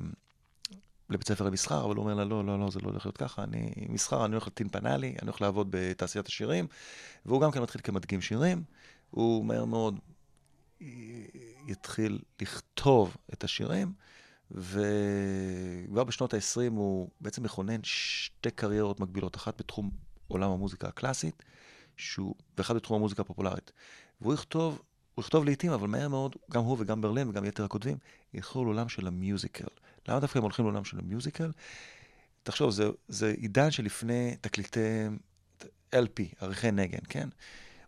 לבית 1.09 1.27
ספר 1.27 1.45
למסחר, 1.45 1.85
אבל 1.85 1.95
הוא 1.95 2.03
אומר 2.03 2.13
לה, 2.13 2.25
לא, 2.25 2.45
לא, 2.45 2.59
לא, 2.59 2.69
זה 2.69 2.79
לא 2.79 2.89
הולך 2.89 3.05
להיות 3.05 3.17
ככה, 3.17 3.43
אני 3.43 3.73
מסחר, 3.89 4.25
אני 4.25 4.33
הולך 4.33 4.47
לטינפנלי, 4.47 5.07
אני 5.07 5.17
הולך 5.21 5.41
לעבוד 5.41 5.67
בתעשיית 5.69 6.27
השירים, 6.27 6.67
והוא 7.25 7.41
גם 7.41 7.51
כן 7.51 7.61
מתחיל 7.61 7.81
כמדגים 7.83 8.21
שירים, 8.21 8.63
הוא 9.11 9.45
מהר 9.45 9.65
מאוד 9.65 9.99
יתחיל 11.67 12.19
לכתוב 12.41 13.17
את 13.33 13.43
השירים, 13.43 13.93
וכבר 14.51 16.03
בשנות 16.03 16.33
ה-20 16.33 16.71
הוא 16.71 17.09
בעצם 17.21 17.43
מכונן 17.43 17.79
שתי 17.83 18.51
קריירות 18.51 18.99
מקבילות, 18.99 19.35
אחת 19.35 19.59
בתחום 19.59 19.89
עולם 20.27 20.51
המוזיקה 20.51 20.87
הקלאסית, 20.87 21.43
שהוא, 21.97 22.35
ואחת 22.57 22.75
בתחום 22.75 22.97
המוזיקה 22.97 23.21
הפופולרית. 23.21 23.71
והוא 24.21 24.33
יכתוב, 24.33 24.81
הוא 25.15 25.23
יכתוב 25.23 25.45
לעיתים, 25.45 25.71
אבל 25.71 25.87
מהר 25.87 26.07
מאוד, 26.07 26.35
גם 26.51 26.63
הוא 26.63 26.77
וגם 26.79 27.01
ברלין 27.01 27.29
וגם 27.29 27.45
יתר 27.45 27.63
הכותבים, 27.63 27.97
ילכו 28.33 28.63
לעולם 28.63 28.89
של 28.89 29.07
המיוזיקל. 29.07 29.67
למה 30.07 30.19
דווקא 30.19 30.37
הם 30.37 30.43
הולכים 30.43 30.65
לעולם 30.65 30.83
של 30.83 30.99
המיוזיקל? 30.99 31.51
תחשוב, 32.43 32.71
זה, 32.71 32.89
זה 33.07 33.33
עידן 33.37 33.71
שלפני 33.71 34.35
תקליטי 34.41 34.79
LP, 35.95 36.21
עריכי 36.39 36.71
נגן, 36.71 36.99
כן? 37.09 37.29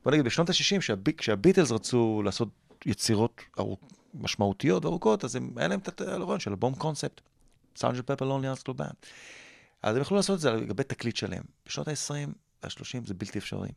בוא 0.04 0.12
נגיד, 0.12 0.26
בשנות 0.26 0.50
ה-60, 0.50 0.80
כשהב, 0.80 1.12
כשהביטלס 1.18 1.72
רצו 1.72 2.22
לעשות 2.26 2.50
יצירות 2.86 3.42
ארוכ, 3.60 3.80
משמעותיות 4.14 4.86
וארוכות, 4.86 5.24
אז 5.24 5.36
הם, 5.36 5.54
היה 5.56 5.68
להם 5.68 5.80
את 5.80 6.02
הרעיון 6.02 6.40
של 6.40 6.52
אלבום 6.52 6.76
קונספט, 6.76 7.22
סאונד 7.76 7.96
של 7.96 8.02
פפר 8.02 8.26
לונלי 8.26 8.48
ארסקלו 8.48 8.74
בנד. 8.74 8.96
אז 9.84 9.96
הם 9.96 10.02
יכלו 10.02 10.18
לעשות 10.18 10.36
את 10.36 10.40
זה 10.40 10.52
לגבי 10.52 10.84
תקליט 10.84 11.16
שלם. 11.16 11.42
בשנות 11.66 11.88
ה-20, 11.88 12.30
וה-30 12.64 13.08
זה 13.08 13.14
בלתי 13.14 13.40
אפשרי. 13.40 13.70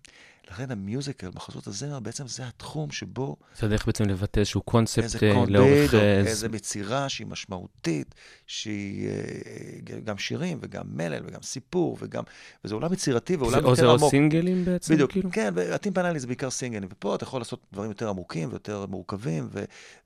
לכן 0.50 0.70
המיוזיקל, 0.70 1.28
מחזות 1.34 1.66
הזמר, 1.66 2.00
בעצם 2.00 2.28
זה 2.28 2.48
התחום 2.48 2.90
שבו 2.90 3.36
זה 3.58 3.66
הדרך 3.66 3.86
בעצם 3.86 4.04
לבטא 4.04 4.40
איזשהו 4.40 4.62
קונספט 4.62 5.04
איזה 5.04 5.18
אה, 5.22 5.44
לאורך... 5.48 5.94
איזה 5.94 6.48
יצירה 6.54 7.08
שהיא 7.08 7.26
משמעותית, 7.26 8.14
שהיא 8.46 9.08
אה, 9.08 10.00
גם 10.04 10.18
שירים 10.18 10.58
וגם 10.62 10.82
מלל 10.86 11.22
וגם 11.26 11.42
סיפור, 11.42 11.98
וגם, 12.00 12.22
וזה 12.64 12.74
עולם 12.74 12.92
יצירתי 12.92 13.32
זה 13.36 13.42
ועולם 13.42 13.64
או 13.64 13.74
זה 13.74 13.82
יותר 13.82 13.92
או 13.92 13.96
עמוק. 13.96 14.10
סינגלים 14.10 14.64
בעצם? 14.64 14.94
בדיוק, 14.94 15.12
כאילו? 15.12 15.30
כן, 15.32 15.52
והטים 15.54 15.92
פנאלי 15.92 16.20
זה 16.20 16.26
בעיקר 16.26 16.50
סינגלים, 16.50 16.88
ופה 16.92 17.14
אתה 17.14 17.24
יכול 17.24 17.40
לעשות 17.40 17.66
דברים 17.72 17.90
יותר 17.90 18.08
עמוקים 18.08 18.48
ויותר 18.50 18.86
מורכבים 18.86 19.48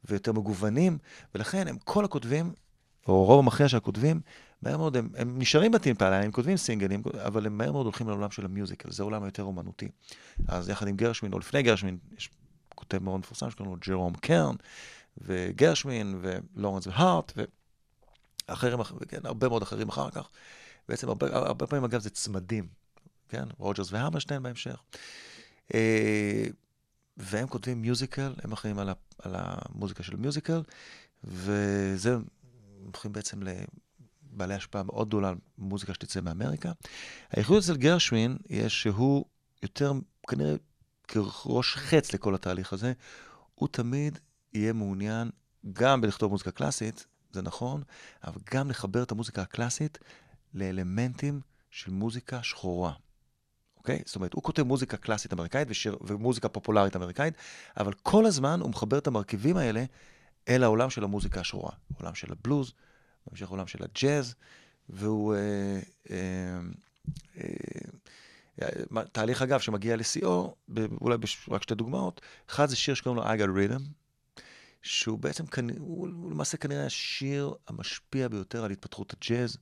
ויותר 0.05 0.33
מגוונים, 0.33 0.99
ולכן 1.35 1.69
הם, 1.69 1.77
כל 1.85 2.05
הכותבים, 2.05 2.53
או 3.09 3.25
רוב 3.25 3.39
המכריע 3.39 3.69
של 3.69 3.77
הכותבים, 3.77 4.21
מהר 4.63 4.77
מאוד, 4.77 4.97
הם, 4.97 5.09
הם 5.17 5.39
נשארים 5.39 5.73
בטים 5.73 5.95
פנאלי, 5.95 6.25
הם 6.25 6.33
כותבים 6.33 6.57
סינגלים, 6.57 7.03
אבל 7.27 7.47
הם 7.47 7.59
מהר 7.59 7.73
מאוד 7.73 7.87
הולכים 7.87 8.09
לעולם 8.09 8.31
של 8.31 8.45
המיוזיקל, 8.45 8.91
זה 8.91 9.03
עולם 9.03 9.25
יותר 9.25 9.43
אומנותי. 9.43 9.89
אז 10.49 10.69
יחד 10.69 10.89
עם 10.89 10.97
גרשווין, 10.97 11.33
או 11.33 11.39
לפני 11.39 11.63
גרשווין, 11.63 11.99
יש 12.19 12.31
כותב 12.75 13.03
מאוד 13.03 13.21
מפורסם 13.21 13.51
שקוראים 13.51 13.75
לו 13.75 13.81
ג'רום 13.87 14.15
קרן, 14.15 14.55
וגרשווין, 15.19 16.21
ולורנס 16.21 16.87
והארט, 16.87 17.33
ואחרים, 18.49 18.81
אח- 18.81 18.93
וכן, 19.01 19.21
הרבה 19.25 19.49
מאוד 19.49 19.63
אחרים 19.63 19.89
אחר 19.89 20.11
כך. 20.11 20.29
בעצם 20.89 21.09
הרבה, 21.09 21.27
הרבה 21.37 21.67
פעמים, 21.67 21.85
אגב, 21.85 22.01
זה 22.01 22.11
צמדים, 22.11 22.69
כן? 23.29 23.45
רוג'רס 23.59 23.93
והמרשטיין 23.93 24.43
בהמשך. 24.43 24.83
אה, 25.75 26.45
והם 27.17 27.49
כותבים 27.49 27.83
מיוזיקל, 27.83 28.35
הם 28.43 28.53
אחראים 28.53 28.79
על, 28.79 28.89
על 29.19 29.35
המוזיקה 29.39 30.03
של 30.03 30.17
מיוזיקל, 30.17 30.63
וזה, 31.25 32.15
הם 32.15 32.23
הופכים 32.87 33.13
בעצם 33.13 33.43
לבעלי 34.37 34.55
השפעה 34.55 34.83
מאוד 34.83 35.09
גדולה 35.09 35.29
על 35.29 35.35
מוזיקה 35.59 35.95
שתצא 35.95 36.21
מאמריקה. 36.21 36.73
הייחוד 37.31 37.59
אצל 37.59 37.77
גרשווין, 37.77 38.37
יש 38.49 38.83
שהוא 38.83 39.25
יותר, 39.63 39.93
כנראה 40.29 40.55
כראש 41.09 41.75
חץ 41.75 42.15
לכל 42.15 42.35
התהליך 42.35 42.73
הזה, 42.73 42.93
הוא 43.55 43.69
תמיד 43.69 44.19
יהיה 44.53 44.73
מעוניין 44.73 45.31
גם 45.73 46.01
בלכתוב 46.01 46.31
מוזיקה 46.31 46.51
קלאסית, 46.51 47.07
זה 47.33 47.43
נכון, 47.43 47.83
אבל 48.25 48.41
גם 48.55 48.71
לחבר 48.71 49.03
את 49.03 49.13
המוזיקה 49.13 49.43
הקלאסית 49.43 49.99
לאלמנטים 50.55 51.41
של 51.71 51.91
מוזיקה 51.91 52.43
שחורה. 52.43 52.93
אוקיי? 53.77 54.03
זאת 54.07 54.17
אומרת, 54.17 54.33
הוא 54.33 54.43
כותב 54.43 54.63
מוזיקה 54.63 54.97
קלאסית 54.97 55.33
אמריקאית 55.33 55.69
ושיר, 55.71 55.99
ומוזיקה 56.01 56.49
פופולרית 56.49 56.97
אמריקאית, 56.97 57.35
אבל 57.77 57.93
כל 57.93 58.27
הזמן 58.27 58.61
הוא 58.61 58.71
מחבר 58.71 58.99
את 58.99 59.07
המרכיבים 59.07 59.57
האלה 59.57 59.85
אל 60.49 60.63
העולם 60.63 60.91
של 60.91 61.05
המוזיקה 61.05 61.41
השחורה. 61.41 61.73
עולם 62.01 62.15
של 62.15 62.33
הבלוז, 62.33 62.73
בהמשך 63.27 63.49
עולם 63.49 63.67
של 63.67 63.79
הג'אז, 63.85 64.35
והוא... 64.89 65.35
אה, 65.35 65.81
אה, 66.11 66.59
אה, 67.39 67.45
אה, 68.63 69.05
תהליך, 69.13 69.43
אגב, 69.43 69.61
שמגיע 69.61 69.97
לשיאו, 69.97 70.55
אולי 71.01 71.19
בש- 71.19 71.49
רק 71.51 71.63
שתי 71.63 71.75
דוגמאות. 71.75 72.21
אחד 72.51 72.67
זה 72.67 72.77
שיר 72.77 72.95
שקוראים 72.95 73.23
לו 73.23 73.25
I 73.25 73.39
got 73.39 73.73
rhythm, 73.73 73.83
שהוא 74.83 75.19
בעצם, 75.19 75.45
הוא, 75.79 76.09
למעשה 76.09 76.57
כנראה 76.57 76.87
השיר 76.87 77.55
המשפיע 77.69 78.29
ביותר 78.29 78.65
על 78.65 78.71
התפתחות 78.71 79.15
הג'אז. 79.15 79.59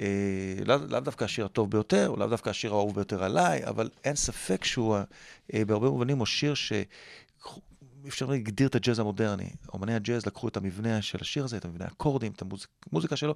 אה, 0.00 0.54
לאו 0.64 0.76
לאו 0.88 1.00
דווקא 1.00 1.24
השיר 1.24 1.44
הטוב 1.44 1.70
ביותר, 1.70 2.08
או 2.08 2.16
לאו 2.16 2.26
דווקא 2.26 2.50
השיר 2.50 2.72
האהוב 2.72 2.94
ביותר 2.94 3.24
עליי, 3.24 3.66
אבל 3.66 3.90
אין 4.04 4.16
ספק 4.16 4.64
שהוא, 4.64 4.96
אה, 5.54 5.64
בהרבה 5.64 5.90
מובנים, 5.90 6.18
הוא 6.18 6.26
שיר 6.26 6.54
ש... 6.54 6.72
אפשר 8.08 8.26
להגדיר 8.26 8.68
את 8.68 8.74
הג'אז 8.74 8.98
המודרני. 8.98 9.50
אומני 9.74 9.94
הג'אז 9.94 10.26
לקחו 10.26 10.48
את 10.48 10.56
המבנה 10.56 11.02
של 11.02 11.18
השיר 11.20 11.44
הזה, 11.44 11.56
את 11.56 11.64
המבנה 11.64 11.84
האקורדים, 11.84 12.32
את 12.32 12.42
המוזיק, 12.42 12.68
המוזיקה 12.90 13.16
שלו, 13.16 13.34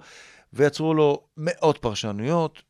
ויצרו 0.53 0.95
לו 0.95 1.23
מאות 1.37 1.79
פרשנויות, 1.79 2.63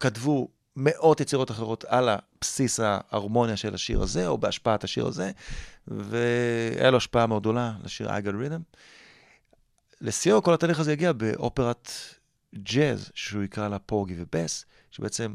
כתבו 0.00 0.48
מאות 0.76 1.20
יצירות 1.20 1.50
אחרות 1.50 1.84
על 1.84 2.08
הבסיס 2.08 2.80
ההרמוניה 2.80 3.56
של 3.56 3.74
השיר 3.74 4.02
הזה, 4.02 4.26
או 4.26 4.38
בהשפעת 4.38 4.84
השיר 4.84 5.06
הזה, 5.06 5.30
והיה 5.88 6.90
לו 6.90 6.96
השפעה 6.96 7.26
מאוד 7.26 7.42
גדולה 7.42 7.72
לשיר 7.84 8.08
got 8.08 8.10
rhythm. 8.10 8.78
לשיאו 10.00 10.42
כל 10.42 10.54
התהליך 10.54 10.80
הזה 10.80 10.92
הגיע 10.92 11.12
באופרת 11.12 11.90
ג'אז, 12.54 13.10
שהוא 13.14 13.42
יקרא 13.42 13.68
לה 13.68 13.78
פורגי 13.78 14.14
ובס, 14.18 14.64
שבעצם 14.90 15.34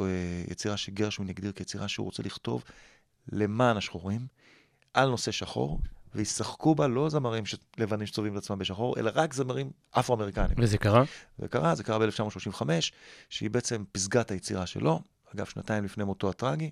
אה, 0.00 0.06
יצירה 0.48 0.76
שגרשווין 0.76 1.28
הגדיר 1.28 1.52
כיצירה 1.52 1.88
שהוא 1.88 2.04
רוצה 2.04 2.22
לכתוב 2.22 2.64
למען 3.32 3.76
השחורים, 3.76 4.26
על 4.94 5.08
נושא 5.08 5.30
שחור, 5.30 5.80
וישחקו 6.14 6.74
בה 6.74 6.88
לא 6.88 7.08
זמרים 7.08 7.46
ש- 7.46 7.54
לבנים 7.78 8.06
שצובעים 8.06 8.36
את 8.36 8.42
עצמם 8.42 8.58
בשחור, 8.58 8.98
אלא 8.98 9.10
רק 9.14 9.34
זמרים 9.34 9.70
אפרו-אמריקנים. 9.90 10.56
וזה 10.58 10.78
קרה? 10.78 11.02
זה 11.38 11.48
קרה, 11.48 11.74
זה 11.74 11.84
קרה 11.84 11.98
ב-1935, 11.98 12.62
שהיא 13.28 13.50
בעצם 13.50 13.84
פסגת 13.92 14.30
היצירה 14.30 14.66
שלו, 14.66 15.00
אגב, 15.34 15.46
שנתיים 15.46 15.84
לפני 15.84 16.04
מותו 16.04 16.30
הטרגי, 16.30 16.70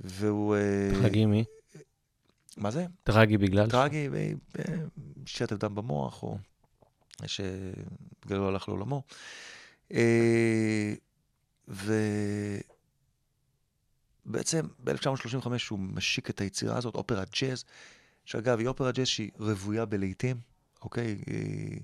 והוא... 0.00 0.56
אה, 0.56 0.90
טרגי 1.02 1.26
מי? 1.26 1.44
מה 2.56 2.70
זה? 2.70 2.86
טרגי 3.04 3.38
בגלל... 3.38 3.70
טרגי, 3.70 4.08
אה, 4.58 4.64
שטף 5.26 5.56
דם 5.56 5.74
במוח, 5.74 6.22
או 6.22 6.36
שבגללו 7.26 8.48
הלך 8.48 8.68
לעולמו. 8.68 9.02
אה, 9.92 10.94
ובעצם 14.26 14.66
ב-1935 14.84 15.46
הוא 15.70 15.78
משיק 15.78 16.30
את 16.30 16.40
היצירה 16.40 16.76
הזאת, 16.76 16.94
אופרת 16.94 17.28
ג'אז, 17.40 17.64
שאגב, 18.24 18.58
היא 18.58 18.68
אופרת 18.68 18.94
ג'אז 18.94 19.06
שהיא 19.06 19.30
רוויה 19.38 19.84
בלהיטים, 19.84 20.36
אוקיי? 20.82 21.16
היא- 21.26 21.80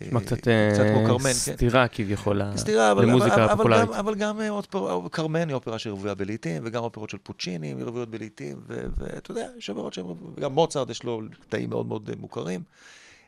נשמע 0.00 0.20
אה, 0.20 0.24
קצת 0.24 0.38
קצת 0.38 0.84
כמו 1.06 1.16
אה, 1.16 1.22
כן. 1.22 1.32
סתירה 1.32 1.88
כביכול 1.88 2.42
סתירה, 2.56 2.94
למוזיקה 2.94 3.34
אבל, 3.34 3.44
הפופולרית. 3.44 3.90
אבל 3.90 4.14
גם 4.14 4.40
אה, 4.40 4.48
אופרה, 4.50 5.08
קרמן 5.10 5.48
היא 5.48 5.54
אופרה 5.54 5.78
שרוויה 5.78 6.14
בלעיתים, 6.14 6.62
וגם 6.66 6.82
אופרות 6.82 7.10
של 7.10 7.18
פוצ'יני 7.22 7.72
הן 7.72 7.82
רוויות 7.82 8.10
בלעיתים, 8.10 8.60
ואתה 8.66 9.30
יודע, 9.30 9.48
יש 9.58 9.70
אופרות 9.70 9.92
שהן, 9.94 10.04
וגם 10.36 10.52
מוצרט 10.52 10.90
יש 10.90 11.02
לו 11.02 11.22
קטעים 11.40 11.70
מאוד 11.70 11.86
מאוד 11.86 12.10
אה, 12.10 12.16
מוכרים. 12.18 12.62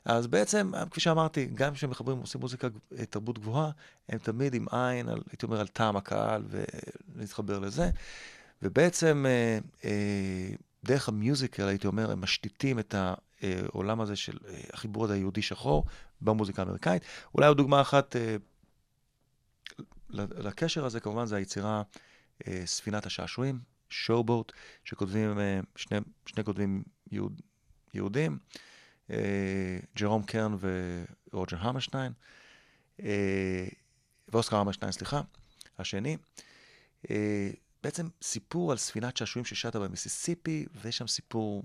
אז 0.04 0.26
בעצם, 0.26 0.72
כפי 0.90 1.00
שאמרתי, 1.00 1.46
גם 1.54 1.74
כשהם 1.74 1.90
מחברים, 1.90 2.18
עושים 2.18 2.40
מוזיקה, 2.40 2.68
אה, 2.98 3.06
תרבות 3.06 3.38
גבוהה, 3.38 3.70
הם 4.08 4.18
תמיד 4.18 4.54
עם 4.54 4.66
עין, 4.70 5.08
על, 5.08 5.22
הייתי 5.30 5.46
אומר, 5.46 5.60
על 5.60 5.66
טעם 5.66 5.96
הקהל, 5.96 6.42
ולהתחבר 7.14 7.58
לזה. 7.58 7.90
ובעצם, 8.62 9.24
אה, 9.28 9.58
אה, 9.84 10.50
דרך 10.84 11.08
המיוזיקל, 11.08 11.68
הייתי 11.68 11.86
אומר, 11.86 12.10
הם 12.10 12.20
משתיתים 12.20 12.78
את 12.78 12.94
העולם 12.94 14.00
הזה 14.00 14.16
של 14.16 14.38
החיבור 14.72 15.04
הזה 15.04 15.14
היהודי-שחור 15.14 15.84
במוזיקה 16.20 16.62
האמריקאית. 16.62 17.02
אולי 17.34 17.46
עוד 17.46 17.56
דוגמה 17.56 17.80
אחת 17.80 18.16
לקשר 20.10 20.84
הזה, 20.84 21.00
כמובן, 21.00 21.26
זה 21.26 21.36
היצירה 21.36 21.82
ספינת 22.64 23.06
השעשועים, 23.06 23.60
שואו-בוט, 23.90 24.52
שכותבים, 24.84 25.38
שני, 25.76 25.98
שני 26.26 26.44
כותבים 26.44 26.82
יהוד, 27.10 27.40
יהודים, 27.94 28.38
ג'רום 29.96 30.22
קרן 30.22 30.56
ורוג'ר 31.32 31.56
המרשטיין, 31.60 32.12
אה, 33.00 33.66
ואוסקר 34.28 34.56
המרשטיין, 34.56 34.92
סליחה, 34.92 35.20
השני. 35.78 36.16
אה, 37.10 37.50
בעצם 37.82 38.08
סיפור 38.22 38.72
על 38.72 38.78
ספינת 38.78 39.16
שעשועים 39.16 39.44
ששטה 39.44 39.80
במיסיסיפי, 39.80 40.66
ויש 40.74 40.98
שם 40.98 41.06
סיפור, 41.06 41.62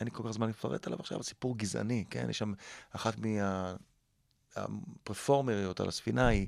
אין 0.00 0.08
לי 0.08 0.14
כל 0.14 0.22
כך 0.26 0.30
זמן 0.30 0.48
לפרט 0.48 0.86
עליו 0.86 1.00
עכשיו, 1.00 1.22
סיפור 1.22 1.58
גזעני, 1.58 2.04
כן? 2.10 2.30
יש 2.30 2.38
שם 2.38 2.52
אחת 2.90 3.18
מה... 3.18 3.74
הפרפורמריות 4.56 5.80
על 5.80 5.88
הספינה 5.88 6.26
היא, 6.28 6.46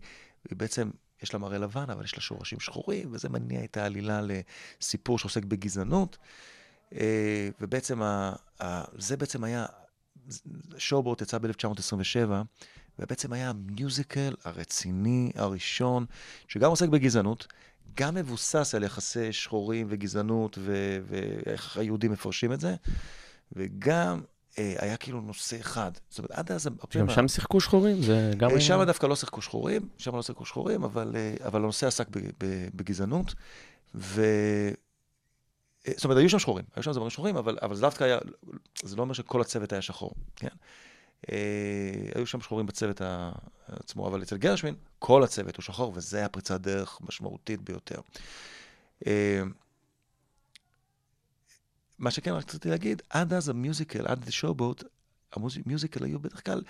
היא 0.50 0.58
בעצם, 0.58 0.90
יש 1.22 1.32
לה 1.32 1.38
מראה 1.38 1.58
לבן, 1.58 1.90
אבל 1.90 2.04
יש 2.04 2.14
לה 2.14 2.20
שורשים 2.20 2.60
שחורים, 2.60 3.08
וזה 3.12 3.28
מניע 3.28 3.64
את 3.64 3.76
העלילה 3.76 4.20
לסיפור 4.22 5.18
שעוסק 5.18 5.44
בגזענות. 5.44 6.18
אה, 6.92 7.48
ובעצם, 7.60 8.02
ה, 8.02 8.32
ה, 8.62 8.84
זה 8.98 9.16
בעצם 9.16 9.44
היה, 9.44 9.66
שואובוט 10.78 11.22
יצא 11.22 11.38
ב-1927, 11.38 12.30
ובעצם 12.98 13.32
היה 13.32 13.50
המיוזיקל 13.50 14.34
הרציני 14.44 15.30
הראשון, 15.34 16.06
שגם 16.48 16.70
עוסק 16.70 16.88
בגזענות, 16.88 17.46
גם 17.94 18.14
מבוסס 18.14 18.74
על 18.74 18.82
יחסי 18.82 19.32
שחורים 19.32 19.86
וגזענות, 19.90 20.58
ואיך 20.62 21.76
היהודים 21.76 22.12
מפרשים 22.12 22.52
את 22.52 22.60
זה, 22.60 22.74
וגם 23.52 24.20
אה, 24.58 24.74
היה 24.78 24.96
כאילו 24.96 25.20
נושא 25.20 25.60
אחד. 25.60 25.90
זאת 26.08 26.18
אומרת, 26.18 26.30
עד 26.30 26.52
אז... 26.52 26.68
גם 26.96 27.06
מה- 27.06 27.12
שם 27.14 27.28
שיחקו 27.28 27.60
שחורים? 27.60 28.02
זה 28.02 28.30
גם... 28.36 28.50
אה, 28.50 28.60
שם 28.60 28.84
דווקא 28.86 29.06
לא 29.06 29.16
שיחקו 29.16 29.42
שחורים, 29.42 29.88
שם 29.98 30.16
לא 30.16 30.22
שיחקו 30.22 30.44
שחורים, 30.44 30.84
אבל, 30.84 31.16
אה, 31.16 31.34
אבל 31.46 31.60
הנושא 31.60 31.86
עסק 31.86 32.06
בגזענות, 32.74 33.34
ו... 33.94 34.22
אה, 35.86 35.92
זאת 35.96 36.04
אומרת, 36.04 36.18
היו 36.18 36.30
שם 36.30 36.38
שחורים, 36.38 36.64
היו 36.76 36.82
שם 36.82 36.92
זמרים 36.92 37.10
שחורים, 37.10 37.36
אבל, 37.36 37.58
אבל 37.62 37.74
זה 37.74 37.80
דווקא 37.80 38.04
היה, 38.04 38.18
זה 38.82 38.96
לא 38.96 39.02
אומר 39.02 39.14
שכל 39.14 39.40
הצוות 39.40 39.72
היה 39.72 39.82
שחור, 39.82 40.14
כן? 40.36 40.48
אה, 41.32 42.10
היו 42.14 42.26
שם 42.26 42.40
שחורים 42.40 42.66
בצוות 42.66 43.00
עצמו, 43.66 44.08
אבל 44.08 44.22
אצל 44.22 44.36
גרשווין, 44.36 44.74
כל 44.98 45.22
הצוות 45.22 45.56
הוא 45.56 45.62
שחור, 45.62 45.92
וזה 45.94 46.18
היה 46.18 46.28
פריצת 46.28 46.60
דרך 46.60 46.98
משמעותית 47.00 47.60
ביותר. 47.60 48.00
אה, 49.06 49.42
מה 51.98 52.10
שכן 52.10 52.32
רציתי 52.32 52.68
להגיד, 52.68 53.02
עד 53.10 53.32
אז 53.32 53.48
המיוזיקל, 53.48 54.06
עד 54.06 54.30
שואובוט, 54.30 54.84
המיוזיקל 55.32 56.04
היו 56.04 56.20
בדרך 56.20 56.44
כלל 56.44 56.62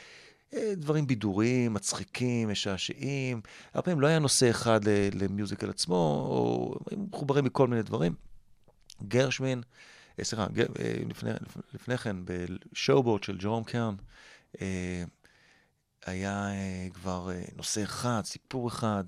דברים 0.55 1.07
בידוריים, 1.07 1.75
מצחיקים, 1.75 2.49
משעשעים. 2.49 3.41
הרבה 3.75 3.83
פעמים 3.83 4.01
לא 4.01 4.07
היה 4.07 4.19
נושא 4.19 4.51
אחד 4.51 4.81
למיוזיקל 5.15 5.71
עצמו, 5.71 5.95
או 6.31 6.75
מחוברים 6.97 7.45
מכל 7.45 7.69
מיני 7.69 7.83
דברים. 7.83 8.15
גרשווין, 9.03 9.63
אה, 10.19 10.25
סליחה, 10.25 10.47
ג- 10.53 10.61
אה, 10.61 10.93
לפני, 11.09 11.31
לפני 11.75 11.99
כן, 11.99 12.17
בשואובוט 12.25 13.25
של 13.25 13.37
ג'רום 13.37 13.65
קרן, 13.65 13.95
אה, 14.61 15.05
היה 16.07 16.49
כבר 16.95 17.31
נושא 17.57 17.83
אחד, 17.83 18.21
סיפור 18.25 18.69
אחד, 18.69 19.05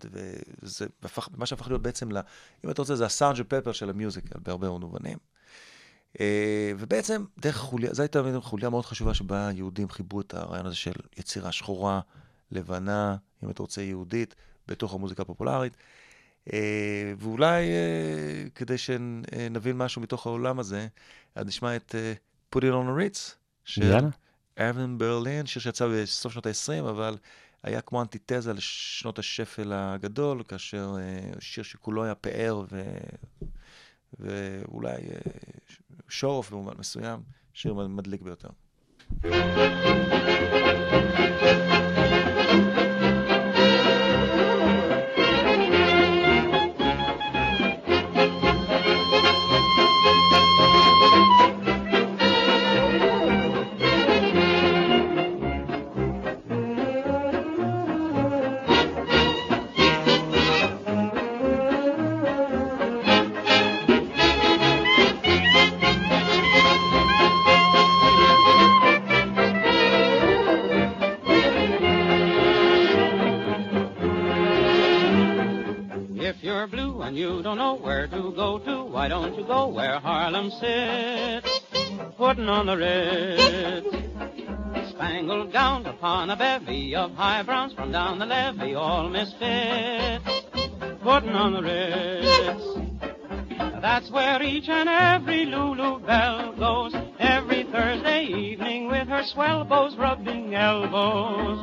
וזה 0.63 0.87
הפך, 1.03 1.29
מה 1.37 1.47
שהפך 1.47 1.69
להיות 1.69 1.83
בעצם, 1.83 2.13
ל, 2.13 2.21
אם 2.65 2.71
אתה 2.71 2.83
רוצה, 2.83 2.97
זה 2.97 3.07
הסארג'ה 3.07 3.45
פפר 3.45 3.73
של 3.73 3.91
המיוזיקל 3.91 4.39
בהרבה 4.43 4.69
מובנים. 4.71 5.19
ובעצם, 6.79 7.25
דרך 7.39 7.57
חוליה, 7.57 7.95
זו 7.95 8.03
הייתה 8.03 8.21
חוליה 8.41 8.71
מאוד 8.71 8.85
חשובה 8.87 9.15
שבה 9.15 9.49
היהודים 9.49 9.89
חיברו 9.89 10.21
את 10.21 10.35
הרעיון 10.35 10.67
הזה 10.67 10.77
של 10.77 10.93
יצירה 11.17 11.53
שחורה, 11.53 12.01
לבנה, 12.51 13.17
אם 13.45 13.51
אתה 13.51 13.63
רוצה, 13.63 13.83
יהודית, 13.83 14.35
בתוך 14.69 14.95
המוזיקה 14.95 15.23
הפופולרית. 15.23 15.77
אה, 16.53 17.13
ואולי 17.19 17.69
אה, 17.69 18.51
כדי 18.55 18.79
שנבין 18.79 19.77
משהו 19.77 20.03
מתוך 20.03 20.27
העולם 20.27 20.59
הזה, 20.59 20.89
אז 21.35 21.47
נשמע 21.47 21.77
את 21.77 21.95
אה, 21.95 22.13
Put 22.55 22.59
It 22.59 22.73
on 22.73 22.89
a 22.89 23.01
Ritz, 23.01 23.35
של. 23.65 23.97
אבן 24.59 24.99
ברלין, 24.99 25.47
שיר 25.47 25.63
שיצא 25.63 25.89
בסוף 25.89 26.33
שנות 26.33 26.47
ה-20, 26.47 26.91
אבל 26.91 27.17
היה 27.63 27.81
כמו 27.81 28.03
אנטיתזה 28.03 28.53
לשנות 28.53 29.19
השפל 29.19 29.73
הגדול, 29.75 30.43
כאשר 30.49 30.97
שיר 31.39 31.65
שכולו 31.65 32.05
היה 32.05 32.15
פאר 32.15 32.65
ו... 32.73 32.83
ואולי 34.19 34.97
אוף 36.23 36.51
במובן 36.51 36.73
מסוים, 36.79 37.21
שיר 37.55 37.75
מדליק 37.75 38.23
ביותר. 38.23 38.49
If 39.23 40.60
go 79.51 79.67
where 79.67 79.99
Harlem 79.99 80.49
sits? 80.49 81.61
Putting 82.17 82.49
on 82.49 82.67
the 82.67 82.77
Ritz. 82.77 84.91
Spangled 84.91 85.53
gown 85.53 85.85
upon 85.87 86.31
a 86.31 86.37
bevy 86.37 86.95
of 86.95 87.11
high 87.15 87.43
browns 87.43 87.73
from 87.73 87.91
down 87.91 88.21
the 88.21 88.27
levee, 88.27 88.77
all 88.77 89.09
misfits. 89.09 90.25
Putting 91.03 91.31
on 91.31 91.55
the 91.55 91.63
Ritz. 91.63 92.65
That's 93.83 94.09
where 94.13 94.41
each 94.41 94.69
and 94.69 94.89
every 94.89 95.47
Lulu 95.47 95.99
Belle 96.07 96.53
goes 96.53 96.95
every 97.19 97.65
Thursday 97.65 98.27
evening 98.27 98.87
with 98.87 99.09
her 99.09 99.25
swell 99.25 99.65
bows 99.65 99.97
rubbing 99.97 100.55
elbows. 100.55 101.59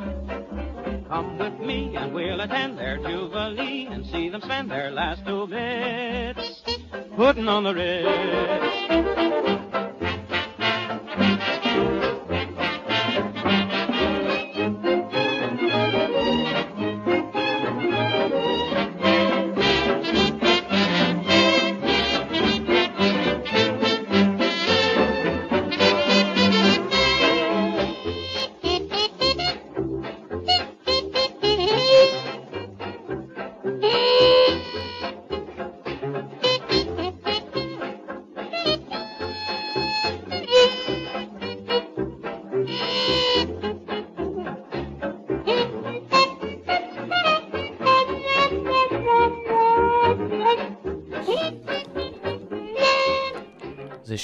Come 1.07 1.37
with 1.37 1.57
me 1.61 1.95
and 1.95 2.13
we'll 2.13 2.41
attend 2.41 2.77
their 2.77 2.97
jubilee 2.97 3.87
and 3.89 4.05
see 4.07 4.27
them 4.27 4.41
spend 4.41 4.69
their 4.69 4.91
last 4.91 5.25
two 5.25 5.47
bits 5.47 6.56
putting 7.17 7.47
on 7.47 7.63
the 7.63 7.73
Ritz. 7.73 9.16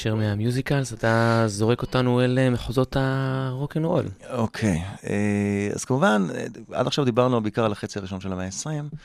שיר 0.04 0.16
מהמיוזיקלס, 0.16 0.94
אתה 0.94 1.44
זורק 1.48 1.82
אותנו 1.82 2.22
אל 2.22 2.40
אה, 2.40 2.50
מחוזות 2.50 2.96
הרוקנרול. 3.00 4.06
אוקיי, 4.30 4.84
אה, 5.04 5.70
אז 5.76 5.86
כמובן, 5.86 6.28
אה, 6.36 6.46
עד 6.72 6.88
עכשיו 6.88 7.06
דיברנו 7.06 7.42
בעיקר 7.42 7.66
על 7.66 7.72
החצי 7.72 8.00
הראשון 8.00 8.22
של 8.22 8.32
המאה 8.34 8.46
ה-20, 8.46 8.96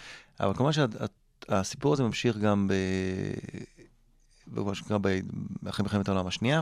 אבל 0.41 0.55
כמובן 0.55 0.73
שהסיפור 0.73 1.93
הזה 1.93 2.03
ממשיך 2.03 2.37
גם. 2.37 2.71
במה 4.47 4.75
שנקרא 4.75 4.99
אחרי 5.69 5.83
מלחמת 5.83 6.09
העולם 6.09 6.27
השנייה. 6.27 6.61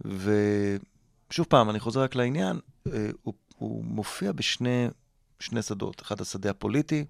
ושוב 0.00 1.46
פעם, 1.48 1.70
אני 1.70 1.80
חוזר 1.80 2.02
רק 2.02 2.14
לעניין, 2.14 2.58
הוא, 3.22 3.34
הוא 3.58 3.84
מופיע 3.84 4.32
בשני 4.32 4.88
שני 5.40 5.62
שדות. 5.62 6.02
אחד 6.02 6.20
השדה 6.20 6.50
הפוליטי, 6.50 7.04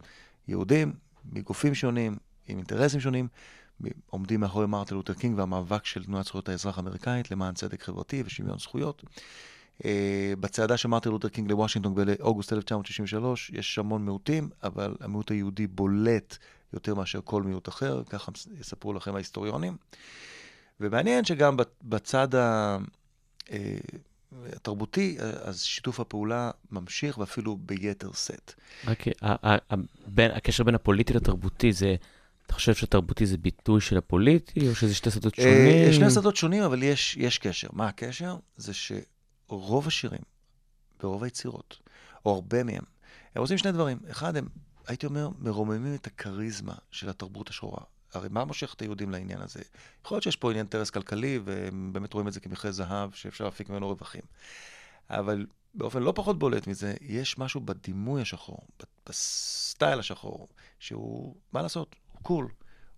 יהודים, 0.48 0.92
מגופים 1.32 1.74
שונים, 1.74 2.16
עם 2.48 2.56
אינטרסים 2.56 3.00
שונים, 3.00 3.28
עומדים 4.10 4.40
מאחורי 4.40 4.66
מרטין 4.66 4.96
לותר 4.96 5.14
קינג 5.14 5.38
והמאבק 5.38 5.84
של 5.84 6.04
תנועת 6.04 6.24
זכויות 6.24 6.48
האזרח 6.48 6.78
האמריקאית 6.78 7.30
למען 7.30 7.54
צדק 7.54 7.82
חברתי 7.82 8.22
ושוויון 8.26 8.58
זכויות. 8.58 9.02
אה, 9.84 10.32
בצעדה 10.40 10.76
של 10.76 10.88
מרטין 10.88 11.12
לותר 11.12 11.28
קינג 11.28 11.50
לוושינגטון 11.50 11.94
באוגוסט 11.94 12.52
1963 12.52 13.50
יש 13.54 13.78
המון 13.78 14.04
מיעוטים, 14.04 14.50
אבל 14.62 14.96
המיעוט 15.00 15.30
היהודי 15.30 15.66
בולט 15.66 16.36
יותר 16.72 16.94
מאשר 16.94 17.20
כל 17.24 17.42
מיעוט 17.42 17.68
אחר, 17.68 18.02
ככה 18.04 18.32
יספרו 18.60 18.92
לכם 18.92 19.14
ההיסטוריונים. 19.14 19.76
ומעניין 20.80 21.24
שגם 21.24 21.56
בצד. 21.82 22.34
אה, 22.34 22.78
התרבותי, 24.52 25.16
אז 25.20 25.62
שיתוף 25.62 26.00
הפעולה 26.00 26.50
ממשיך 26.70 27.18
ואפילו 27.18 27.56
ביתר 27.56 28.12
שאת. 28.12 28.54
רק 28.86 29.04
הקשר 30.32 30.64
בין 30.64 30.74
הפוליטי 30.74 31.12
לתרבותי 31.12 31.72
זה, 31.72 31.96
אתה 32.48 32.54
חושב 32.54 32.74
שהתרבותי 32.74 33.26
זה 33.26 33.36
ביטוי 33.36 33.80
של 33.80 33.98
הפוליטי, 33.98 34.68
או 34.68 34.74
שזה 34.74 34.94
שתי 34.94 35.10
שדות 35.10 35.38
אה, 35.38 35.44
שונים? 35.44 35.92
שני 35.92 36.10
שדות 36.10 36.36
שונים, 36.36 36.62
אבל 36.62 36.82
יש, 36.82 37.16
יש 37.16 37.38
קשר. 37.38 37.68
מה 37.72 37.88
הקשר? 37.88 38.36
זה 38.56 38.72
שרוב 38.74 39.86
השירים 39.86 40.20
ורוב 41.02 41.24
היצירות, 41.24 41.78
או 42.26 42.34
הרבה 42.34 42.64
מהם, 42.64 42.82
הם 43.34 43.42
עושים 43.42 43.58
שני 43.58 43.72
דברים. 43.72 43.98
אחד, 44.10 44.36
הם, 44.36 44.48
הייתי 44.86 45.06
אומר, 45.06 45.28
מרוממים 45.38 45.94
את 45.94 46.06
הכריזמה 46.06 46.74
של 46.90 47.08
התרבות 47.08 47.48
השחורה. 47.48 47.84
הרי 48.12 48.28
מה 48.30 48.44
מושך 48.44 48.74
את 48.74 48.82
היהודים 48.82 49.10
לעניין 49.10 49.40
הזה? 49.40 49.60
יכול 50.04 50.14
להיות 50.14 50.22
שיש 50.22 50.36
פה 50.36 50.50
עניין 50.50 50.64
אינטרס 50.64 50.90
כלכלי, 50.90 51.40
והם 51.44 51.92
באמת 51.92 52.12
רואים 52.12 52.28
את 52.28 52.32
זה 52.32 52.40
כמכרה 52.40 52.72
זהב, 52.72 53.10
שאפשר 53.12 53.44
להפיק 53.44 53.68
ממנו 53.68 53.88
רווחים. 53.88 54.22
אבל 55.10 55.46
באופן 55.74 56.02
לא 56.02 56.12
פחות 56.16 56.38
בולט 56.38 56.66
מזה, 56.66 56.94
יש 57.00 57.38
משהו 57.38 57.60
בדימוי 57.60 58.22
השחור, 58.22 58.58
בסטייל 59.08 59.98
השחור, 59.98 60.48
שהוא, 60.78 61.36
מה 61.52 61.62
לעשות, 61.62 61.96
הוא 62.18 62.24
cool, 62.24 62.48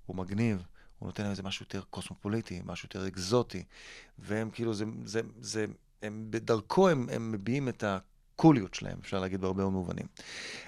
הוא 0.06 0.16
מגניב, 0.16 0.62
הוא 0.98 1.06
נותן 1.06 1.22
להם 1.22 1.30
איזה 1.30 1.42
משהו 1.42 1.62
יותר 1.62 1.82
קוסמופוליטי, 1.90 2.60
משהו 2.64 2.86
יותר 2.86 3.08
אקזוטי, 3.08 3.64
והם 4.18 4.50
כאילו, 4.50 4.74
זה, 4.74 4.84
זה, 5.04 5.20
זה, 5.40 5.66
הם 6.02 6.26
בדרכו 6.30 6.88
הם, 6.88 7.08
הם 7.12 7.32
מביעים 7.32 7.68
את 7.68 7.84
הקוליות 7.86 8.74
שלהם, 8.74 8.98
אפשר 9.00 9.20
להגיד 9.20 9.40
בהרבה 9.40 9.64
מובנים. 9.64 10.06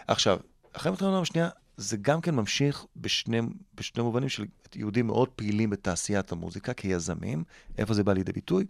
עכשיו, 0.06 0.38
אחרי 0.72 0.90
מלחמת 0.90 1.02
העולם 1.02 1.22
השנייה, 1.22 1.48
זה 1.76 1.96
גם 1.96 2.20
כן 2.20 2.34
ממשיך 2.34 2.86
בשני, 2.96 3.40
בשני 3.74 4.02
מובנים 4.02 4.28
של 4.28 4.44
יהודים 4.74 5.06
מאוד 5.06 5.28
פעילים 5.28 5.70
בתעשיית 5.70 6.32
המוזיקה 6.32 6.74
כיזמים, 6.74 7.44
איפה 7.78 7.94
זה 7.94 8.04
בא 8.04 8.12
לידי 8.12 8.32
ביטוי. 8.32 8.64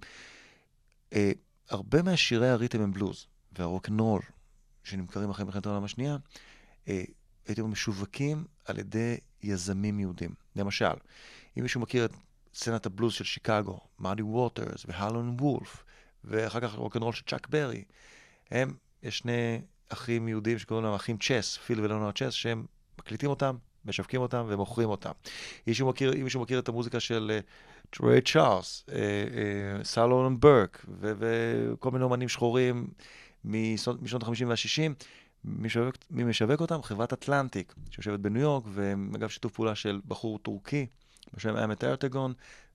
אה, 1.12 1.33
הרבה 1.68 2.03
מהשירי 2.03 2.49
ה 2.49 2.53
rhythm 2.53 2.81
and 2.81 2.93
blues, 2.93 3.27
והרוקנרול, 3.59 4.22
שנמכרים 4.85 5.30
אחרי 5.30 5.45
מלחמת 5.45 5.66
העולם 5.66 5.85
השנייה, 5.85 6.16
אה, 6.89 7.03
אומר, 7.59 7.70
משווקים 7.70 8.45
על 8.65 8.79
ידי 8.79 9.17
יזמים 9.43 10.01
יהודים. 10.01 10.31
למשל, 10.57 10.95
אם 11.59 11.63
מישהו 11.63 11.81
מכיר 11.81 12.05
את 12.05 12.13
סצנת 12.55 12.87
הבלוז 12.87 13.13
של 13.13 13.25
שיקגו, 13.25 13.81
מאדי 13.99 14.23
ווטרס 14.23 14.87
והאולין 14.89 15.37
וולף, 15.41 15.85
ואחר 16.25 16.61
כך 16.61 16.75
רוקנרול 16.75 17.13
של 17.13 17.25
צ'אק 17.27 17.49
ברי. 17.49 17.85
הם, 18.51 18.75
יש 19.03 19.19
שני 19.19 19.61
אחים 19.89 20.29
יהודים 20.29 20.59
שקוראים 20.59 20.85
להם 20.85 20.95
אחים 20.95 21.17
צ'ס, 21.19 21.57
פיל 21.57 21.81
ולאונרד 21.81 22.15
צ'ס, 22.15 22.33
שהם 22.33 22.67
מקליטים 22.99 23.31
אותם, 23.31 23.57
משווקים 23.85 24.21
אותם 24.21 24.45
ומוכרים 24.49 24.89
אותם. 24.89 25.11
אם 25.11 25.63
מישהו 25.67 25.89
מכיר, 25.89 26.15
אם 26.15 26.25
מישהו 26.25 26.41
מכיר 26.41 26.59
את 26.59 26.69
המוזיקה 26.69 27.01
של 27.01 27.41
טרויי 27.91 28.21
צ'ארלס, 28.21 28.87
סלון 29.83 30.41
ברק, 30.41 30.87
וכל 30.99 31.91
מיני 31.91 32.05
אומנים 32.05 32.29
שחורים 32.29 32.87
משנות 33.45 34.03
משנות 34.03 34.23
ה-50 34.23 34.47
וה-60, 34.47 34.79
מי 34.79 34.95
משווק, 35.45 35.97
מי 36.11 36.24
משווק 36.24 36.61
אותם? 36.61 36.82
חברת 36.82 37.12
אטלנטיק, 37.12 37.74
שיושבת 37.90 38.20
בניו 38.20 38.43
יורק, 38.43 38.64
ואגב 38.72 39.28
שיתוף 39.28 39.53
פעולה 39.53 39.74
של 39.74 40.01
בחור 40.09 40.38
טורקי 40.38 40.86
בשם 41.34 41.57
אמת 41.57 41.84
ארטגון, 41.84 42.32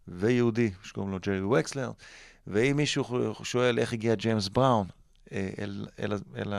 ויהודי 0.08 0.72
שקוראים 0.84 1.12
לו 1.12 1.20
ג'רי 1.20 1.42
וקסלר. 1.42 1.92
ואם 2.48 2.78
מישהו 2.78 3.34
שואל 3.44 3.80
איך 3.80 3.94
הגיע 3.94 4.16
ג'יימס 4.16 4.48
בראון 4.48 4.88
אה, 5.32 5.50
אל, 5.60 5.88
אל, 6.00 6.14
אל 6.38 6.54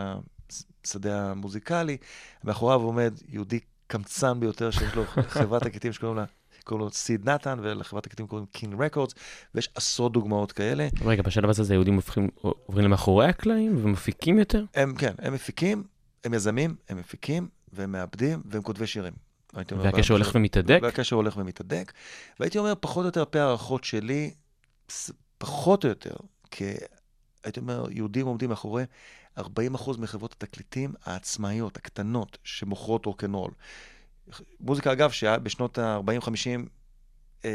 השדה 0.84 1.30
המוזיקלי, 1.30 1.96
מאחוריו 2.44 2.80
עומד 2.80 3.14
יהודי 3.28 3.60
קמצן 3.86 4.40
ביותר 4.40 4.70
שיש 4.70 4.94
לו 4.94 5.04
חברת 5.28 5.62
תקליטים 5.62 5.92
שקוראים 5.92 6.16
לה... 6.16 6.24
קוראים 6.64 6.84
לו 6.84 6.90
סיד 6.90 7.28
נתן, 7.28 7.58
ולחברת 7.62 8.02
תקליטים 8.02 8.26
קוראים 8.26 8.46
King 8.52 8.82
Records, 8.82 9.14
ויש 9.54 9.68
עשרות 9.74 10.12
דוגמאות 10.12 10.52
כאלה. 10.52 10.88
רגע, 11.04 11.22
בשלב 11.22 11.50
הזה 11.50 11.72
היהודים 11.72 11.94
הופכים, 11.94 12.28
עוברים 12.34 12.84
למאחורי 12.84 13.26
הקלעים 13.26 13.84
ומפיקים 13.84 14.38
יותר? 14.38 14.64
הם, 14.74 14.94
כן, 14.94 15.12
הם 15.18 15.32
מפיקים, 15.32 15.84
הם 16.24 16.34
יזמים, 16.34 16.76
הם 16.88 16.96
מפיקים, 16.98 17.48
והם 17.72 17.92
מעבדים, 17.92 18.42
והם 18.44 18.62
כותבי 18.62 18.86
שירים. 18.86 19.12
והקשר 19.54 20.14
הולך 20.14 20.30
ומתהדק? 20.34 20.78
והקשר 20.82 21.16
הולך 21.16 21.36
ומתהדק. 21.36 21.92
והייתי 22.40 22.58
אומר, 22.58 22.72
פחות 22.80 23.02
או 23.02 23.08
יותר, 23.08 23.20
על 23.20 23.26
פי 23.30 23.38
הערכות 23.38 23.84
שלי, 23.84 24.34
פחות 25.38 25.84
או 25.84 25.88
יותר, 25.88 26.14
כי 26.50 26.64
הייתי 27.44 27.60
אומר, 27.60 27.86
יהודים 27.90 28.26
עומדים 28.26 28.50
מאחורי 28.50 28.84
40% 29.38 29.42
מחברות 29.98 30.32
התקליטים 30.32 30.92
העצמאיות, 31.04 31.76
הקטנות, 31.76 32.38
שמוכרות 32.44 33.06
רוקנרול. 33.06 33.50
מוזיקה, 34.60 34.92
אגב, 34.92 35.10
שהיה 35.10 35.38
בשנות 35.38 35.78
ה-40-50, 35.78 36.68
אה, 37.44 37.50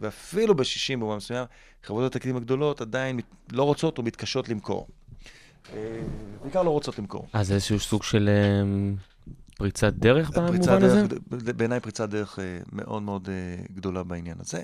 ואפילו 0.00 0.54
ב-60 0.54 0.92
במובן 0.92 1.16
מסוים, 1.16 1.44
חברות 1.82 2.16
התקליטים 2.16 2.36
הגדולות 2.36 2.80
עדיין 2.80 3.20
לא 3.52 3.62
רוצות 3.62 3.98
או 3.98 4.02
מתקשות 4.02 4.48
למכור. 4.48 4.88
אה, 5.74 6.02
בעיקר 6.42 6.62
לא 6.62 6.70
רוצות 6.70 6.98
למכור. 6.98 7.26
אז 7.32 7.46
זה 7.46 7.54
איזשהו 7.54 7.80
סוג 7.80 8.02
של 8.02 8.28
אה, 8.28 8.62
פריצת 9.56 9.92
דרך 9.92 10.30
במובן 10.30 10.82
הזה? 10.82 11.04
בעיניי 11.30 11.80
פריצת 11.80 12.08
דרך 12.08 12.38
אה, 12.38 12.58
מאוד 12.72 13.02
מאוד 13.02 13.28
אה, 13.28 13.64
גדולה 13.72 14.02
בעניין 14.02 14.36
הזה. 14.40 14.62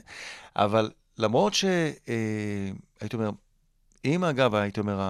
אבל 0.56 0.90
למרות 1.18 1.54
שהייתי 1.54 3.16
אומר, 3.16 3.30
אם 4.04 4.24
אגב, 4.24 4.54
הייתי 4.54 4.80
אומר, 4.80 5.00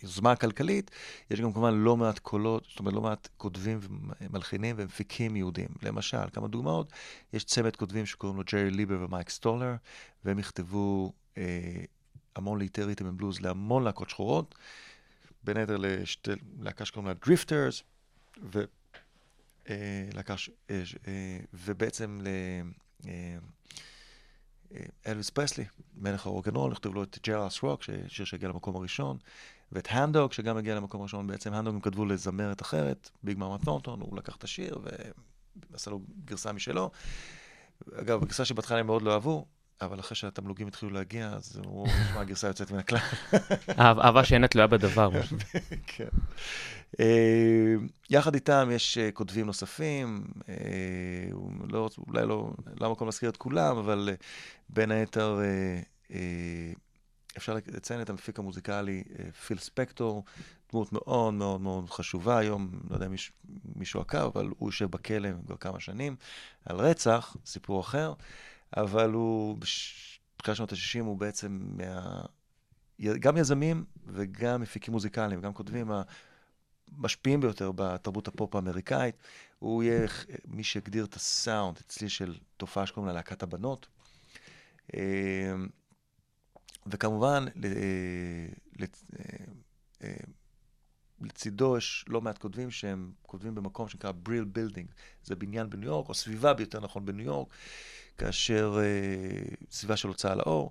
היוזמה 0.00 0.32
הכלכלית, 0.32 0.90
יש 1.30 1.40
גם 1.40 1.52
כמובן 1.52 1.74
לא 1.74 1.96
מעט 1.96 2.18
קולות, 2.18 2.64
זאת 2.70 2.78
אומרת 2.78 2.94
לא 2.94 3.00
מעט 3.00 3.28
כותבים 3.36 3.80
ומלחינים 4.20 4.76
ומפיקים 4.78 5.36
יהודים. 5.36 5.68
למשל, 5.82 6.30
כמה 6.32 6.48
דוגמאות, 6.48 6.92
יש 7.32 7.44
צמד 7.44 7.76
כותבים 7.76 8.06
שקוראים 8.06 8.38
לו 8.38 8.44
ג'רי 8.52 8.70
ליבר 8.70 8.98
ומייק 9.00 9.30
סטולר, 9.30 9.74
והם 10.24 10.38
יכתבו 10.38 11.12
אה, 11.38 11.84
המון 12.36 12.60
ריתם 12.60 13.08
ובלוז 13.08 13.40
להמון 13.40 13.84
להקות 13.84 14.10
שחורות, 14.10 14.54
בין 15.44 15.56
היתר 15.56 15.76
לשתי 15.76 16.30
להקה 16.60 16.84
שקוראים 16.84 17.08
לה 17.08 17.14
Drifters, 17.14 17.82
ו... 18.52 18.64
אה, 19.68 20.08
להקה 20.14 20.36
ש... 20.36 20.50
אה, 20.70 20.82
אה, 21.06 21.38
ובעצם 21.54 22.20
ל... 22.22 22.28
אלוויס 25.06 25.30
פרסלי, 25.30 25.64
מלך 25.94 26.26
הרוקנרול, 26.26 26.70
נכתב 26.70 26.94
לו 26.94 27.02
את 27.02 27.18
Jailhouse 27.26 27.62
Rock, 27.62 27.82
שיר 28.08 28.24
שהגיע 28.24 28.48
למקום 28.48 28.76
הראשון, 28.76 29.16
ואת 29.72 29.88
Hound 29.90 30.13
Dog, 30.13 30.32
שגם 30.32 30.56
הגיע 30.56 30.74
למקום 30.74 31.00
הראשון, 31.00 31.26
בעצם 31.26 31.52
Hound 31.52 31.66
Dog 31.66 31.74
הם 31.74 31.80
כתבו 31.80 32.04
לזמרת 32.04 32.62
אחרת, 32.62 33.10
ביג 33.22 33.38
מאמה 33.38 33.58
תורנטון, 33.58 34.00
הוא 34.00 34.16
לקח 34.16 34.36
את 34.36 34.44
השיר 34.44 34.78
ועשה 35.70 35.90
לו 35.90 36.00
גרסה 36.24 36.52
משלו. 36.52 36.90
אגב, 37.94 38.22
הגרסה 38.22 38.44
שבהתחלה 38.44 38.78
הם 38.78 38.86
מאוד 38.86 39.02
לא 39.02 39.12
אהבו, 39.12 39.46
אבל 39.82 40.00
אחרי 40.00 40.16
שהתמלוגים 40.16 40.66
התחילו 40.68 40.92
להגיע, 40.92 41.26
אז 41.28 41.60
הוא 41.64 41.88
נשמע 41.88 42.20
הגרסה 42.20 42.46
יוצאת 42.46 42.70
מן 42.70 42.78
הכלל. 42.78 42.98
אהב- 43.78 43.98
אהבה 43.98 44.24
שאינה 44.24 44.48
תלויה 44.48 44.66
בדבר. 44.66 45.10
כן. 45.86 46.08
אה, 47.00 47.74
יחד 48.10 48.34
איתם 48.34 48.68
יש 48.72 48.98
אה, 48.98 49.10
כותבים 49.12 49.46
נוספים, 49.46 50.24
אה, 50.48 50.54
לא, 51.68 51.88
אולי 52.08 52.26
לא, 52.26 52.52
לא 52.80 52.86
המקום 52.86 53.08
להזכיר 53.08 53.28
את 53.30 53.36
כולם, 53.36 53.76
אבל 53.76 54.10
בין 54.68 54.90
היתר 54.90 55.40
אפשר 57.36 57.54
לציין 57.66 58.00
את 58.02 58.10
המפיק 58.10 58.38
המוזיקלי 58.38 59.02
פיל 59.46 59.58
ספקטור, 59.58 60.24
דמות 60.72 60.92
מאוד 60.92 61.34
מאוד 61.34 61.60
מאוד 61.60 61.90
חשובה 61.90 62.38
היום, 62.38 62.70
לא 62.90 62.94
יודע 62.94 63.06
אם 63.06 63.12
מיש- 63.16 63.32
מישהו 63.76 64.00
עקב, 64.00 64.18
אבל 64.34 64.48
הוא 64.58 64.68
יושב 64.68 64.90
בכלא 64.90 65.28
כבר 65.46 65.56
כמה 65.56 65.80
שנים 65.80 66.16
על 66.64 66.76
רצח, 66.76 67.36
סיפור 67.46 67.80
אחר, 67.80 68.12
אבל 68.76 69.10
הוא, 69.12 69.58
בתחילת 70.38 70.56
שנות 70.56 70.72
ה-60 70.72 71.00
הוא 71.04 71.18
בעצם 71.18 71.60
מה... 71.76 72.22
גם 73.20 73.36
יזמים 73.36 73.84
וגם 74.06 74.60
מפיקים 74.60 74.92
מוזיקליים, 74.92 75.40
גם 75.40 75.52
כותבים 75.54 75.90
המשפיעים 76.98 77.40
ביותר 77.40 77.72
בתרבות 77.74 78.28
הפופ 78.28 78.54
האמריקאית. 78.54 79.14
הוא 79.58 79.82
יהיה 79.82 80.06
מי 80.46 80.64
שהגדיר 80.64 81.04
את 81.04 81.14
הסאונד 81.14 81.76
אצלי 81.86 82.08
של 82.08 82.38
תופעה 82.56 82.86
שקוראים 82.86 83.08
לה 83.08 83.14
להקת 83.14 83.42
הבנות. 83.42 83.86
אה, 84.94 85.54
וכמובן, 86.86 87.44
ל- 87.54 87.64
אה, 87.66 88.46
לצ- 88.78 89.04
אה, 89.18 89.44
אה, 90.02 90.14
לצידו 91.24 91.76
יש 91.76 92.04
לא 92.08 92.20
מעט 92.20 92.38
כותבים 92.38 92.70
שהם 92.70 93.12
כותבים 93.22 93.54
במקום 93.54 93.88
שנקרא 93.88 94.12
Brill 94.12 94.44
Building. 94.44 94.88
זה 95.24 95.36
בניין 95.36 95.70
בניו 95.70 95.88
יורק, 95.88 96.08
או 96.08 96.14
סביבה 96.14 96.54
ביותר 96.54 96.80
נכון 96.80 97.04
בניו 97.04 97.26
יורק, 97.26 97.48
כאשר 98.18 98.78
אה, 98.80 99.54
סביבה 99.70 99.96
של 99.96 100.08
הוצאה 100.08 100.34
לאור. 100.34 100.70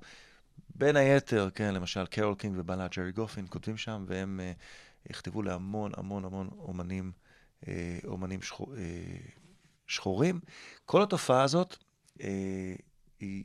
בין 0.76 0.96
היתר, 0.96 1.50
כן, 1.56 1.74
למשל 1.74 2.06
קרול 2.06 2.36
קינג 2.36 2.56
ובעלה 2.60 2.88
ג'רי 2.88 3.12
גופין 3.12 3.46
כותבים 3.50 3.78
שם, 3.78 4.06
והם 4.08 4.40
אה, 4.40 4.52
יכתבו 5.10 5.42
להמון 5.42 5.92
המון 5.98 6.26
המון 6.26 6.50
אומנים, 6.58 7.12
אה, 7.68 8.00
אומנים 8.08 8.42
שחור, 8.42 8.76
אה, 8.78 8.82
שחורים. 9.88 10.40
כל 10.86 11.04
התופעה 11.04 11.44
הזאת, 11.44 11.78
אה, 12.22 12.74
היא 13.20 13.44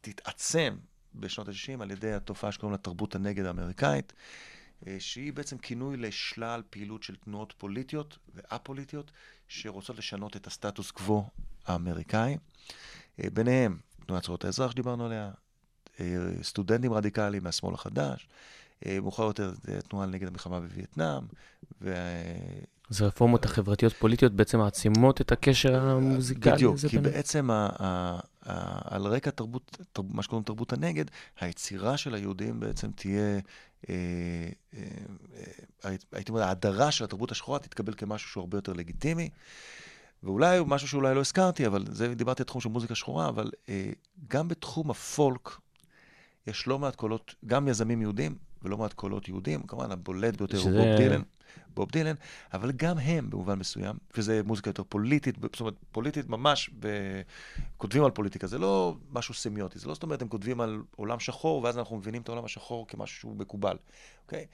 תתעצם 0.00 0.76
בשנות 1.14 1.48
ה-60 1.48 1.82
על 1.82 1.90
ידי 1.90 2.12
התופעה 2.12 2.52
שקוראים 2.52 2.72
לה 2.72 2.78
תרבות 2.78 3.14
הנגד 3.14 3.44
האמריקאית, 3.44 4.12
אה, 4.12 4.16
שהיא 4.98 5.32
בעצם 5.32 5.58
כינוי 5.58 5.96
לשלל 5.96 6.62
פעילות 6.70 7.02
של 7.02 7.16
תנועות 7.16 7.54
פוליטיות 7.58 8.18
וא-פוליטיות 8.34 9.10
שרוצות 9.48 9.98
לשנות 9.98 10.36
את 10.36 10.46
הסטטוס 10.46 10.90
קוו 10.90 11.24
האמריקאי. 11.66 12.36
אה, 13.20 13.30
ביניהם 13.32 13.78
תנועת 14.06 14.22
זכויות 14.22 14.44
האזרח 14.44 14.70
שדיברנו 14.70 15.06
עליה, 15.06 15.30
אה, 16.00 16.16
סטודנטים 16.42 16.92
רדיקליים 16.92 17.44
מהשמאל 17.44 17.74
החדש, 17.74 18.28
אה, 18.28 18.34
מאוחר 18.86 19.22
יותר 19.22 19.52
זה 19.62 19.80
תנועה 19.82 20.06
נגד 20.06 20.28
המלחמה 20.28 20.60
בווייטנאם, 20.60 21.22
ו... 21.82 21.94
אז 22.90 23.02
הרפורמות 23.02 23.44
החברתיות-פוליטיות 23.44 24.32
בעצם 24.32 24.58
מעצימות 24.58 25.20
את 25.20 25.32
הקשר 25.32 25.76
המוזיקלי 25.76 26.52
בדיוק, 26.52 26.74
הזה 26.74 26.88
כי 26.88 26.96
ביניהם? 26.96 27.14
בעצם 27.14 27.50
ה, 27.50 27.68
ה, 27.78 28.18
ה, 28.46 28.94
על 28.94 29.06
רקע 29.06 29.30
תרבות, 29.30 29.76
תר, 29.92 30.02
מה 30.10 30.22
שקוראים 30.22 30.44
תרבות 30.44 30.72
הנגד, 30.72 31.04
היצירה 31.40 31.96
של 31.96 32.14
היהודים 32.14 32.60
בעצם 32.60 32.90
תהיה, 32.90 33.40
אה, 33.88 33.94
אה, 34.74 34.80
אה, 35.84 35.96
הייתי 36.12 36.32
אומר, 36.32 36.42
ההדרה 36.42 36.90
של 36.90 37.04
התרבות 37.04 37.30
השחורה 37.30 37.58
תתקבל 37.58 37.94
כמשהו 37.94 38.30
שהוא 38.30 38.40
הרבה 38.40 38.58
יותר 38.58 38.72
לגיטימי. 38.72 39.30
ואולי 40.22 40.58
משהו 40.66 40.88
שאולי 40.88 41.14
לא 41.14 41.20
הזכרתי, 41.20 41.66
אבל 41.66 41.84
זה, 41.90 42.14
דיברתי 42.14 42.42
על 42.42 42.46
תחום 42.46 42.60
של 42.60 42.68
מוזיקה 42.68 42.94
שחורה, 42.94 43.28
אבל 43.28 43.50
אה, 43.68 43.90
גם 44.28 44.48
בתחום 44.48 44.90
הפולק 44.90 45.50
יש 46.46 46.66
לא 46.66 46.78
מעט 46.78 46.96
קולות, 46.96 47.34
גם 47.46 47.68
יזמים 47.68 48.02
יהודים 48.02 48.34
ולא 48.62 48.78
מעט 48.78 48.92
קולות 48.92 49.28
יהודים, 49.28 49.62
כמובן 49.62 49.92
הבולט 49.92 50.36
ביותר 50.36 50.56
הוא 50.56 50.64
שזה- 50.64 50.78
בוב 50.78 50.96
דילן, 50.96 51.22
בוב 51.74 51.90
דילן, 51.90 52.14
אבל 52.52 52.72
גם 52.72 52.98
הם 52.98 53.30
במובן 53.30 53.58
מסוים, 53.58 53.96
וזה 54.16 54.40
מוזיקה 54.44 54.68
יותר 54.70 54.82
פוליטית, 54.88 55.34
זאת 55.42 55.60
אומרת, 55.60 55.74
פוליטית 55.92 56.28
ממש, 56.28 56.70
ב... 56.78 56.88
כותבים 57.76 58.04
על 58.04 58.10
פוליטיקה, 58.10 58.46
זה 58.46 58.58
לא 58.58 58.96
משהו 59.12 59.34
סמיוטי, 59.34 59.78
זה 59.78 59.88
לא 59.88 59.94
זאת 59.94 60.02
אומרת, 60.02 60.22
הם 60.22 60.28
כותבים 60.28 60.60
על 60.60 60.82
עולם 60.96 61.20
שחור, 61.20 61.62
ואז 61.62 61.78
אנחנו 61.78 61.96
מבינים 61.96 62.22
את 62.22 62.28
העולם 62.28 62.44
השחור 62.44 62.86
כמשהו 62.88 63.18
שהוא 63.20 63.36
מקובל, 63.36 63.76
אוקיי? 64.24 64.46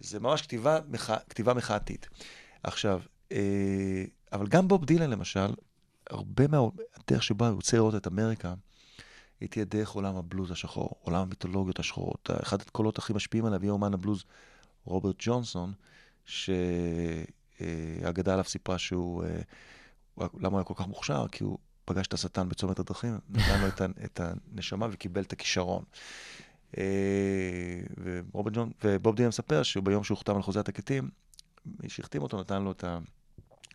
זה 0.00 0.20
ממש 0.20 0.42
כתיבה, 0.42 0.78
מח... 0.90 1.10
כתיבה 1.28 1.54
מחאתית. 1.54 2.08
עכשיו, 2.62 3.00
אה, 3.32 4.04
אבל 4.32 4.46
גם 4.46 4.68
בוב 4.68 4.84
דילן 4.84 5.10
למשל, 5.10 5.54
הרבה 6.10 6.44
מהדרך 6.48 7.22
שבה 7.22 7.48
הוא 7.48 7.56
רוצה 7.56 7.76
לראות 7.76 7.94
את 7.94 8.06
אמריקה, 8.06 8.54
היא 9.40 9.48
תהיה 9.48 9.64
דרך 9.64 9.90
עולם 9.90 10.16
הבלוז 10.16 10.50
השחור, 10.50 10.90
עולם 11.00 11.20
המיתולוגיות 11.20 11.78
השחורות. 11.78 12.30
אחד 12.42 12.60
הקולות 12.60 12.98
הכי 12.98 13.12
משפיעים 13.12 13.44
עליו 13.44 13.62
יהיה 13.62 13.72
אומן 13.72 13.94
הבלוז 13.94 14.24
רוברט 14.84 15.16
ג'ונסון, 15.18 15.72
שהאגדה 16.24 16.72
עליו 18.32 18.44
סיפרה 18.44 18.78
שהוא, 18.78 19.24
אה, 19.24 19.40
למה 20.18 20.48
הוא 20.48 20.56
היה 20.58 20.64
כל 20.64 20.74
כך 20.76 20.86
מוכשר? 20.86 21.28
כי 21.32 21.44
הוא 21.44 21.58
פגש 21.84 22.06
את 22.06 22.14
השטן 22.14 22.48
בצומת 22.48 22.78
הדרכים, 22.78 23.18
נתן 23.30 23.60
לו 23.60 23.68
את, 24.04 24.20
הנשמה 24.20 24.86
וקיבל 24.90 25.22
את 25.22 25.32
הכישרון. 25.32 25.84
אה, 26.78 27.80
ג'ון, 28.52 28.70
ובוב 28.84 29.16
דילן 29.16 29.28
מספר 29.28 29.62
שביום 29.62 30.04
שהוא 30.04 30.18
חתם 30.18 30.36
על 30.36 30.42
חוזה 30.42 30.60
התקליטים, 30.60 31.10
מי 31.66 31.88
שהחתים 31.88 32.22
אותו 32.22 32.40
נתן 32.40 32.62
לו 32.62 32.72
את 32.72 32.84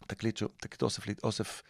התקליט, 0.01 0.43
תקליט 0.57 0.81
אוסף, 0.81 1.03
אוסף, 1.23 1.61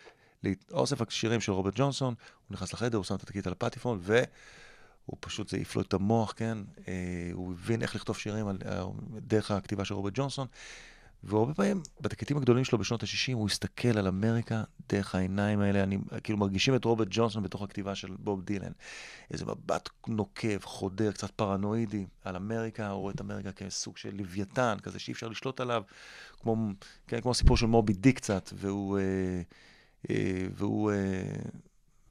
אוסף 0.71 1.01
השירים 1.01 1.41
של 1.41 1.51
רוברט 1.51 1.73
ג'ונסון, 1.75 2.13
הוא 2.47 2.55
נכנס 2.55 2.73
לחדר, 2.73 2.97
הוא 2.97 3.05
שם 3.05 3.15
את 3.15 3.23
התקליט 3.23 3.47
על 3.47 3.53
הפטיפון, 3.53 3.99
והוא 4.01 5.17
פשוט, 5.19 5.49
זה 5.49 5.57
לו 5.75 5.81
את 5.81 5.93
המוח, 5.93 6.33
כן? 6.35 6.57
אה, 6.87 7.29
הוא 7.33 7.53
הבין 7.53 7.81
איך 7.81 7.95
לכתוב 7.95 8.17
שירים 8.17 8.47
על, 8.47 8.57
אה, 8.65 8.83
דרך 9.17 9.51
הכתיבה 9.51 9.85
של 9.85 9.93
רוברט 9.93 10.13
ג'ונסון. 10.15 10.47
והרבה 11.23 11.53
פעמים, 11.53 11.81
בתקליטים 12.01 12.37
הגדולים 12.37 12.63
שלו 12.63 12.77
בשנות 12.77 13.03
ה-60, 13.03 13.33
הוא 13.33 13.47
הסתכל 13.47 13.97
על 13.97 14.07
אמריקה 14.07 14.63
דרך 14.89 15.15
העיניים 15.15 15.59
האלה, 15.59 15.83
אני, 15.83 15.97
כאילו 16.23 16.37
מרגישים 16.37 16.75
את 16.75 16.85
רוברט 16.85 17.07
ג'ונסון 17.11 17.43
בתוך 17.43 17.61
הכתיבה 17.61 17.95
של 17.95 18.15
בוב 18.19 18.41
דילן. 18.41 18.71
איזה 19.31 19.45
מבט 19.45 19.89
נוקב, 20.07 20.63
חודר, 20.63 21.11
קצת 21.11 21.31
פרנואידי 21.31 22.05
על 22.23 22.35
אמריקה, 22.35 22.89
הוא 22.89 23.01
רואה 23.01 23.13
את 23.13 23.21
אמריקה 23.21 23.51
כסוג 23.51 23.97
של 23.97 24.15
לוויתן, 24.15 24.77
כזה 24.83 24.99
שאי 24.99 25.13
אפשר 25.13 25.27
לשלוט 25.27 25.59
עליו, 25.59 25.83
כמו, 26.41 26.55
כן, 27.07 27.21
כמו 27.21 27.31
הסיפור 27.31 27.57
של 27.57 27.65
מובי 27.65 27.93
דיק 27.93 28.15
קצת, 28.15 28.49
והוא, 28.53 28.99
אה, 28.99 29.41
והוא, 30.53 30.91
אה, 30.91 30.97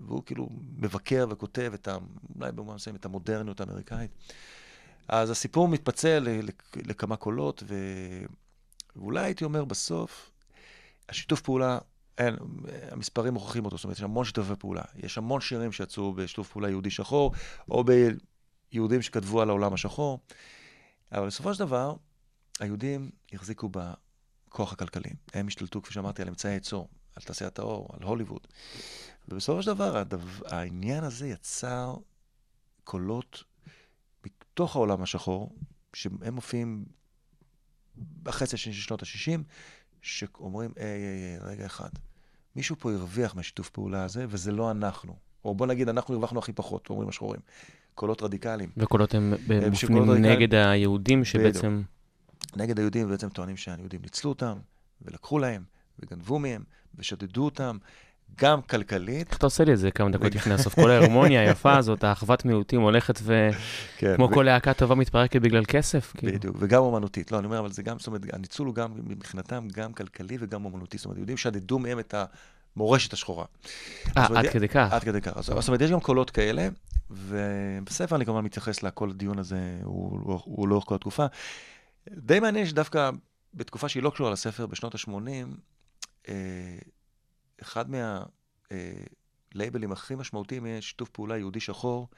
והוא 0.00 0.22
כאילו 0.26 0.48
מבקר 0.76 1.26
וכותב 1.30 1.72
את 1.74 1.88
ה... 1.88 1.96
אולי 2.36 2.52
במובן 2.52 2.74
מסוים 2.74 2.96
את 2.96 3.04
המודרניות 3.04 3.60
האמריקאית. 3.60 4.10
אז 5.08 5.30
הסיפור 5.30 5.68
מתפצל 5.68 6.26
לכמה 6.76 7.16
קולות, 7.16 7.62
ו... 7.66 7.74
ואולי 8.96 9.24
הייתי 9.24 9.44
אומר 9.44 9.64
בסוף, 9.64 10.30
השיתוף 11.08 11.40
פעולה, 11.40 11.78
אין, 12.18 12.36
המספרים 12.90 13.34
מוכיחים 13.34 13.64
אותו, 13.64 13.76
זאת 13.76 13.84
אומרת, 13.84 13.96
יש 13.96 14.02
המון 14.02 14.24
שיתופי 14.24 14.56
פעולה. 14.58 14.82
יש 14.96 15.18
המון 15.18 15.40
שירים 15.40 15.72
שיצאו 15.72 16.12
בשיתוף 16.12 16.50
פעולה 16.52 16.68
יהודי 16.68 16.90
שחור, 16.90 17.32
או 17.70 17.84
ביהודים 18.72 19.02
שכתבו 19.02 19.42
על 19.42 19.48
העולם 19.48 19.74
השחור, 19.74 20.20
אבל 21.12 21.26
בסופו 21.26 21.54
של 21.54 21.60
דבר, 21.60 21.94
היהודים 22.60 23.10
החזיקו 23.32 23.70
בכוח 24.48 24.72
הכלכלי. 24.72 25.10
הם 25.34 25.46
השתלטו, 25.46 25.82
כפי 25.82 25.94
שאמרתי, 25.94 26.22
על 26.22 26.28
אמצעי 26.28 26.52
הייצור, 26.52 26.88
על 27.18 27.22
תעשיית 27.22 27.58
האור, 27.58 27.88
על 27.92 28.02
הוליווד. 28.02 28.46
ובסופו 29.28 29.62
של 29.62 29.74
דבר, 29.74 29.96
הדבר, 29.96 30.48
העניין 30.48 31.04
הזה 31.04 31.28
יצר 31.28 31.94
קולות 32.84 33.44
מתוך 34.26 34.76
העולם 34.76 35.02
השחור, 35.02 35.56
שהם 35.94 36.34
מופיעים 36.34 36.84
בחצי 38.22 38.54
השני 38.56 38.72
של 38.74 38.80
שנות 38.80 39.02
ה-60, 39.02 39.40
שאומרים, 40.02 40.70
היי, 40.76 40.86
היי, 40.86 41.02
היי, 41.02 41.38
רגע 41.38 41.66
אחד, 41.66 41.88
מישהו 42.56 42.76
פה 42.78 42.92
הרוויח 42.92 43.34
מהשיתוף 43.34 43.70
פעולה 43.70 44.04
הזה, 44.04 44.26
וזה 44.28 44.52
לא 44.52 44.70
אנחנו. 44.70 45.16
או 45.44 45.54
בוא 45.54 45.66
נגיד, 45.66 45.88
אנחנו 45.88 46.14
הרווחנו 46.14 46.38
הכי 46.38 46.52
פחות, 46.52 46.90
אומרים 46.90 47.08
השחורים. 47.08 47.40
קולות 47.94 48.22
רדיקליים. 48.22 48.70
וקולות 48.76 49.14
הם 49.14 49.34
מופנים 49.70 50.10
רדיקליים- 50.10 50.24
נגד 50.24 50.54
היהודים 50.54 51.24
שבעצם... 51.24 51.82
נגד 52.56 52.78
היהודים, 52.78 53.06
ובעצם 53.06 53.28
טוענים 53.28 53.56
שהיהודים 53.56 54.02
ניצלו 54.02 54.30
אותם, 54.30 54.58
ולקחו 55.02 55.38
להם, 55.38 55.62
וגנבו 55.98 56.38
מהם, 56.38 56.64
ושדדו 56.98 57.44
אותם, 57.44 57.78
גם 58.40 58.62
כלכלית. 58.62 59.28
איך 59.28 59.38
אתה 59.38 59.46
עושה 59.46 59.64
לי 59.64 59.72
את 59.72 59.78
זה 59.78 59.90
כמה 59.90 60.10
דקות 60.10 60.34
לפני 60.34 60.54
הסוף? 60.54 60.74
כל 60.74 60.90
ההרמוניה 60.90 61.40
היפה 61.40 61.76
הזאת, 61.78 62.04
האחוות 62.04 62.44
מיעוטים 62.44 62.80
הולכת 62.80 63.18
ו... 63.22 63.48
כן, 63.98 64.16
כל 64.34 64.42
להקה 64.42 64.74
טובה 64.74 64.94
מתפרקת 64.94 65.40
בגלל 65.40 65.64
כסף. 65.64 66.12
כאילו. 66.16 66.32
בדיוק, 66.32 66.56
וגם 66.60 66.82
אומנותית. 66.82 67.32
לא, 67.32 67.38
אני 67.38 67.46
אומר, 67.46 67.58
אבל 67.58 67.72
זה 67.72 67.82
גם, 67.82 67.98
זאת 67.98 68.06
אומרת, 68.06 68.22
הניצול 68.32 68.66
הוא 68.66 68.74
גם, 68.74 68.92
מבחינתם, 68.96 69.68
גם 69.72 69.92
כלכלי 69.92 70.36
וגם 70.40 70.64
אומנותי. 70.64 70.98
זאת 70.98 71.04
אומרת, 71.04 71.18
יהודים 71.18 71.36
שדדו 71.36 71.78
מהם 71.78 71.98
את 71.98 72.14
המורשת 72.76 73.12
השחורה. 73.12 73.44
אה, 74.16 74.26
עד 74.34 74.46
כדי 74.46 74.68
כך. 74.68 74.92
עד 74.92 75.04
כדי 75.04 75.20
כך. 75.20 75.40
זאת 75.40 75.68
אומרת, 75.68 75.80
יש 75.80 75.90
גם 75.90 76.00
קולות 76.00 76.30
כאלה, 76.30 76.68
ובספר 77.10 78.16
אני 78.16 78.24
כמובן 78.24 78.44
מתייחס 78.44 78.82
לכל 78.82 79.10
הדיון 79.10 79.38
הזה, 79.38 79.78
הוא, 79.84 80.68
לאורך 80.68 80.84
כל 80.84 80.94
התקופה. 80.94 81.26
די 82.10 82.40
מעניין 82.40 82.66
שדווקא 82.66 83.10
בתקופה 83.54 83.88
שהיא 83.88 84.02
לא 84.02 84.10
קשורה 84.10 84.30
לספר, 84.30 84.66
בשנות 84.66 84.94
ה-80, 84.94 85.10
אה, 85.28 85.42
אחד 87.62 87.86
מהלייבלים 89.54 89.92
הכי 89.92 90.14
משמעותיים 90.14 90.66
יהיה 90.66 90.82
שיתוף 90.82 91.08
פעולה 91.10 91.38
יהודי 91.38 91.60
שחור 91.60 92.08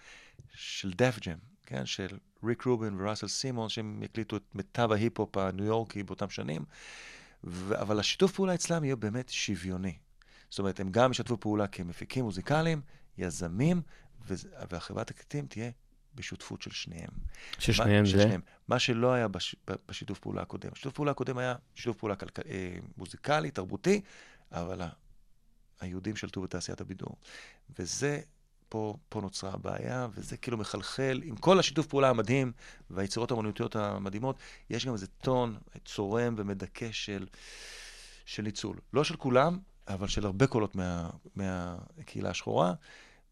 של 0.55 0.93
דף 0.93 1.19
ג'ם, 1.21 1.39
כן? 1.67 1.87
של 1.87 2.19
ריק 2.45 2.63
רובין 2.63 3.01
וראסל 3.01 3.29
סימון, 3.29 3.69
שהם 3.69 4.03
הקליטו 4.05 4.37
את 4.37 4.55
מיטב 4.55 4.93
ההיפ-הופ 4.93 5.37
הניו 5.37 5.65
יורקי 5.65 6.03
באותם 6.03 6.31
שנים, 6.31 6.65
אבל 7.73 8.01
השיתוף 8.01 8.33
פעולה 8.33 8.55
אצלם 8.55 8.85
יהיה 8.85 8.97
באמת 8.97 9.29
שוויוני. 9.29 9.99
זאת 10.51 10.59
אומרת, 10.59 10.81
הם 10.81 10.91
גם 10.91 11.11
ישתפו 11.11 11.41
פעולה 11.41 11.67
כמפיקים 11.67 12.25
מוזיקליים, 12.25 12.81
יזמים, 13.19 13.83
והחברת 14.71 15.07
תקליטים 15.07 15.47
תהיה 15.47 15.71
בשותפות 16.15 16.63
של 16.63 16.71
שניהם. 16.71 17.11
ששניהם 17.59 18.05
מה, 18.05 18.11
זה... 18.11 18.19
ששניהם. 18.19 18.41
מה 18.69 18.79
שלא 18.79 19.13
היה 19.13 19.29
בש, 19.29 19.57
בשיתוף 19.89 20.19
פעולה 20.19 20.43
הקודם. 20.43 20.71
שיתוף 20.75 20.93
פעולה 20.95 21.11
הקודם 21.11 21.39
היה 21.39 21.55
שיתוף 21.75 21.97
פעולה 21.97 22.17
כלכ... 22.17 22.39
אה, 22.39 22.77
מוזיקלי, 22.97 23.51
תרבותי, 23.51 24.01
אבל 24.53 24.83
ה- 24.83 24.89
היהודים 25.81 26.17
שלטו 26.17 26.41
בתעשיית 26.41 26.81
הבידור. 26.81 27.17
וזה, 27.79 28.21
פה, 28.69 28.95
פה 29.09 29.21
נוצרה 29.21 29.53
הבעיה, 29.53 30.09
וזה 30.15 30.37
כאילו 30.37 30.57
מחלחל, 30.59 31.21
עם 31.25 31.37
כל 31.37 31.59
השיתוף 31.59 31.87
פעולה 31.87 32.11
המדהים 32.11 32.53
והיצירות 32.91 33.31
האמנותיות 33.31 33.77
המדהימות, 33.77 34.37
יש 34.71 34.87
גם 34.87 34.93
איזה 34.93 35.07
טון 35.07 35.59
צורם 35.85 36.35
ומדכא 36.39 36.93
של, 36.93 37.27
של 38.25 38.43
ניצול. 38.43 38.77
לא 38.93 39.05
של 39.05 39.17
כולם, 39.17 39.59
אבל 39.89 40.09
של 40.09 40.27
הרבה 40.27 40.47
קולות 40.47 40.75
מה, 40.75 41.11
מהקהילה 41.37 42.31
השחורה. 42.31 42.75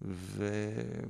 ו... 0.03 0.49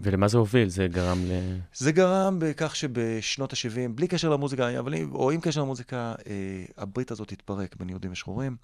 ולמה 0.01 0.29
זה 0.29 0.39
הוביל? 0.39 0.69
זה 0.69 0.87
גרם 0.87 1.19
ל... 1.25 1.59
זה 1.75 1.93
גרם 1.93 2.39
בכך 2.39 2.77
שבשנות 2.77 3.53
ה-70, 3.53 3.93
בלי 3.95 4.09
קשר 4.09 4.29
למוזיקה, 4.29 4.79
אבל 4.79 4.95
אם, 4.95 5.15
או 5.15 5.31
עם 5.31 5.41
קשר 5.41 5.61
למוזיקה, 5.61 6.15
אה, 6.27 6.65
הברית 6.77 7.11
הזאת 7.11 7.33
התפרק 7.33 7.77
בין 7.77 7.89
יהודים 7.89 8.13
ושחורים. 8.13 8.57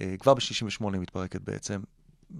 אה, 0.00 0.14
כבר 0.18 0.34
ב-68 0.34 0.84
היא 0.92 1.00
מתפרקת 1.00 1.40
בעצם. 1.40 1.80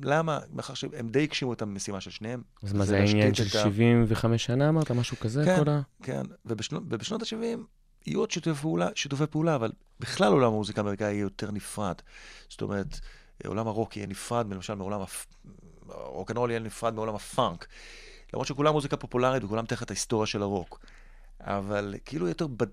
למה? 0.03 0.39
מאחר 0.53 0.75
שהם 0.75 1.09
די 1.09 1.23
הגשימו 1.23 1.53
את 1.53 1.63
המשימה 1.63 2.01
של 2.01 2.11
שניהם. 2.11 2.43
אז 2.63 2.73
מה 2.73 2.85
זה 2.85 2.99
העניין 2.99 3.35
של 3.35 3.43
את 3.43 3.55
ה- 3.55 3.63
75 3.63 4.45
שנה 4.45 4.69
אמרת? 4.69 4.91
משהו 4.91 5.17
כזה? 5.21 5.45
כן. 5.45 5.57
כל 5.65 5.71
ה... 5.71 5.81
כן, 6.03 6.23
ובשנות, 6.47 6.83
ובשנות 6.89 7.23
ה-70 7.23 7.59
יהיו 8.07 8.21
עוד 8.21 8.31
שיתופי 8.31 8.61
פעולה, 8.61 8.89
שיתופי 8.95 9.27
פעולה, 9.27 9.55
אבל 9.55 9.73
בכלל 10.01 10.33
עולם 10.33 10.53
המוזיקה 10.53 10.81
האמריקאי 10.81 11.07
יהיה 11.07 11.21
יותר 11.21 11.51
נפרד. 11.51 11.95
זאת 12.49 12.63
אומרת, 12.63 13.01
עולם 13.47 13.69
הרוק 13.69 13.97
יהיה 13.97 14.07
נפרד, 14.07 14.51
למשל 14.51 14.75
מעולם 14.75 15.01
הפ... 15.95 16.07
רוקנרול 16.07 16.51
יהיה 16.51 16.61
נפרד 16.61 16.95
מעולם 16.95 17.15
הפאנק. 17.15 17.67
למרות 18.33 18.47
שכולם 18.47 18.73
מוזיקה 18.73 18.97
פופולרית 18.97 19.45
וכולם 19.45 19.67
תחת 19.67 19.91
ההיסטוריה 19.91 20.27
של 20.27 20.43
הרוק. 20.43 20.81
אבל 21.41 21.95
כאילו 22.05 22.29
יותר, 22.29 22.47
בד... 22.47 22.67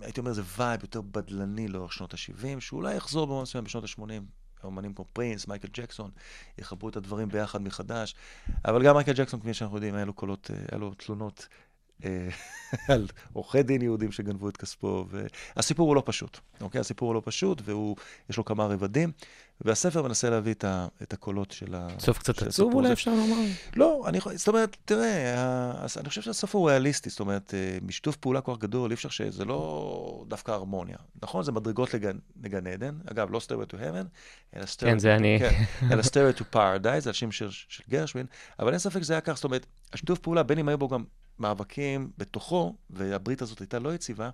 הייתי 0.00 0.20
אומר, 0.20 0.32
זה 0.32 0.42
וייב 0.58 0.82
יותר 0.82 1.00
בדלני 1.00 1.68
לאורך 1.68 1.92
שנות 1.92 2.14
ה-70, 2.14 2.60
שאולי 2.60 2.94
יחזור 2.94 3.26
במובן 3.26 3.42
מסוים 3.42 3.64
בשנות 3.64 3.84
ה-80. 3.84 4.22
האמנים 4.62 4.94
כמו 4.94 5.04
פרינס, 5.12 5.48
מייקל 5.48 5.68
ג'קסון, 5.72 6.10
יחברו 6.58 6.88
את 6.88 6.96
הדברים 6.96 7.28
ביחד 7.28 7.62
מחדש. 7.62 8.14
אבל 8.64 8.84
גם 8.84 8.96
מייקל 8.96 9.12
ג'קסון, 9.12 9.40
כפי 9.40 9.54
שאנחנו 9.54 9.76
יודעים, 9.76 9.94
היה 9.94 10.04
לו 10.04 10.12
קולות, 10.12 10.50
אה, 10.50 10.56
היה 10.70 10.78
לו 10.78 10.94
תלונות 10.94 11.48
על 12.88 13.06
עורכי 13.32 13.62
דין 13.62 13.82
יהודים 13.82 14.12
שגנבו 14.12 14.48
את 14.48 14.56
כספו, 14.56 15.06
והסיפור 15.56 15.88
הוא 15.88 15.96
לא 15.96 16.02
פשוט, 16.06 16.38
אוקיי? 16.60 16.80
הסיפור 16.80 17.08
הוא 17.08 17.14
לא 17.14 17.22
פשוט, 17.24 17.62
ויש 17.64 18.36
לו 18.36 18.44
כמה 18.44 18.66
רבדים, 18.66 19.12
והספר 19.60 20.02
מנסה 20.02 20.30
להביא 20.30 20.52
את, 20.52 20.64
ה, 20.64 20.86
את 21.02 21.12
הקולות 21.12 21.50
של 21.50 21.74
ה... 21.74 21.88
סוף 21.98 22.18
קצת 22.18 22.42
עצוב 22.42 22.74
אולי. 22.74 22.92
אפשר 22.92 23.10
לומר? 23.10 23.36
לא, 23.76 24.04
אני 24.06 24.18
זאת 24.34 24.48
אומרת, 24.48 24.76
תראה, 24.84 25.84
אני 25.96 26.08
חושב 26.08 26.22
שהסוף 26.22 26.54
הוא 26.54 26.70
ריאליסטי, 26.70 27.10
זאת 27.10 27.20
אומרת, 27.20 27.54
אה, 27.54 27.78
משיתוף 27.82 28.16
פעולה 28.16 28.40
כל 28.40 28.54
כך 28.54 28.60
גדול, 28.60 28.90
אי 28.90 28.94
אפשר 28.94 29.08
שזה 29.08 29.44
לא 29.44 30.24
דווקא 30.28 30.52
הרמוניה. 30.52 30.96
נכון, 31.22 31.44
זה 31.44 31.52
מדרגות 31.52 31.94
לגן, 31.94 32.18
לגן 32.42 32.66
עדן, 32.66 32.94
אגב, 33.10 33.30
לא 33.30 33.38
Stairway 33.38 33.72
to 33.72 33.74
Heaven, 33.74 34.06
אלא 34.56 34.64
Stairway, 34.64 34.80
כן, 34.80 34.98
זה 34.98 35.16
אני. 35.16 35.38
כן, 35.38 35.64
אלא 35.92 36.02
Stairway 36.02 36.38
to 36.38 36.42
Paradise, 36.54 37.00
זה 37.00 37.10
השם 37.10 37.32
של, 37.32 37.50
של 37.50 37.82
גרשווין, 37.90 38.26
אבל 38.58 38.70
אין 38.70 38.78
ספק 38.78 39.02
שזה 39.02 39.12
היה 39.12 39.20
כך, 39.20 39.34
זאת 39.34 39.44
אומרת, 39.44 39.66
השיתוף 39.92 40.18
פעולה, 40.18 40.42
בין 40.42 40.58
אם 40.58 40.68
היו 40.68 40.78
בו 40.78 40.88
גם 40.88 41.04
מאבקים 41.40 42.10
בתוכו, 42.18 42.74
והברית 42.90 43.42
הזאת 43.42 43.58
הייתה 43.58 43.78
לא 43.78 43.94
יציבה, 43.94 44.30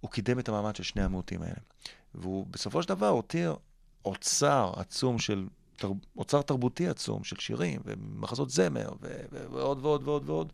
הוא 0.00 0.10
קידם 0.10 0.38
את 0.38 0.48
המעמד 0.48 0.76
של 0.76 0.82
שני 0.82 1.02
המיעוטים 1.02 1.42
האלה. 1.42 1.60
והוא 2.14 2.46
בסופו 2.50 2.82
של 2.82 2.88
דבר 2.88 3.08
הותיר 3.08 3.56
אוצר 4.04 4.72
עצום 4.76 5.18
של, 5.18 5.46
תר, 5.76 5.92
אוצר 6.16 6.42
תרבותי 6.42 6.88
עצום 6.88 7.24
של 7.24 7.36
שירים 7.36 7.80
ומחזות 7.84 8.50
זמר 8.50 8.88
ו- 9.02 9.20
ו- 9.32 9.46
ועוד 9.50 9.78
ועוד 9.84 10.08
ועוד 10.08 10.28
ועוד, 10.28 10.52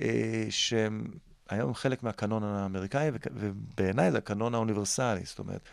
אה, 0.00 0.46
שהם 0.50 1.06
היום 1.48 1.74
חלק 1.74 2.02
מהקנון 2.02 2.42
האמריקאי, 2.42 3.10
ובעיניי 3.34 4.12
זה 4.12 4.18
הקנון 4.18 4.54
האוניברסלי, 4.54 5.24
זאת 5.24 5.38
אומרת, 5.38 5.68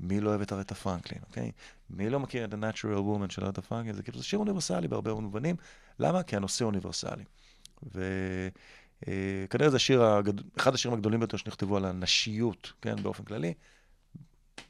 מי 0.00 0.20
לא 0.20 0.30
אוהב 0.30 0.40
את 0.40 0.52
ארטה 0.52 0.74
פרנקלין, 0.74 1.20
אוקיי? 1.28 1.50
מי 1.90 2.10
לא 2.10 2.20
מכיר 2.20 2.44
את 2.44 2.52
The 2.52 2.56
Natural 2.56 2.98
Woman 2.98 3.32
של 3.32 3.44
ארטה 3.44 3.62
פרנקלין? 3.62 3.94
זה 3.94 4.02
כאילו, 4.02 4.22
שיר 4.22 4.38
אוניברסלי 4.38 4.88
בהרבה 4.88 5.14
מובנים. 5.14 5.56
למה? 5.98 6.22
כי 6.22 6.36
הנושא 6.36 6.64
אוניברסלי. 6.64 7.24
וכנראה 7.92 9.70
זה 9.70 9.76
השיר, 9.76 10.04
הגד... 10.04 10.32
אחד 10.56 10.74
השירים 10.74 10.96
הגדולים 10.96 11.20
ביותר 11.20 11.36
שנכתבו 11.36 11.76
על 11.76 11.84
הנשיות, 11.84 12.72
כן, 12.82 12.96
באופן 13.02 13.24
כללי. 13.24 13.54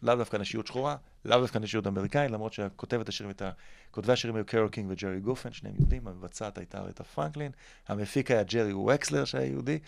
לאו 0.02 0.14
דווקא 0.16 0.36
נשיות 0.36 0.66
שחורה, 0.66 0.96
לאו 1.24 1.40
דווקא 1.40 1.58
נשיות 1.58 1.86
אמריקאית, 1.86 2.30
למרות 2.30 2.52
שהכותבת 2.52 3.08
השירים 3.08 3.28
הייתה, 3.28 3.50
כותבי 3.90 4.12
השירים 4.12 4.36
היו 4.36 4.46
קרול 4.46 4.68
קינג 4.68 4.90
וג'רי 4.90 5.20
גופן, 5.20 5.52
שניהם 5.52 5.74
יהודים, 5.76 6.08
המבצעת 6.08 6.58
הייתה 6.58 6.80
ארטה 6.80 7.04
פרנקלין, 7.04 7.52
המפיק 7.88 8.30
היה 8.30 8.42
ג'רי 8.42 8.72
וקסלר 8.72 9.24
שהיה 9.24 9.46
יהודי, 9.46 9.78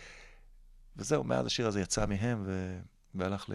וזהו, 0.97 1.25
מאז 1.25 1.47
השיר 1.47 1.67
הזה 1.67 1.81
יצא 1.81 2.07
מהם 2.07 2.43
ו... 2.47 2.79
והלך 3.15 3.47
ל... 3.49 3.53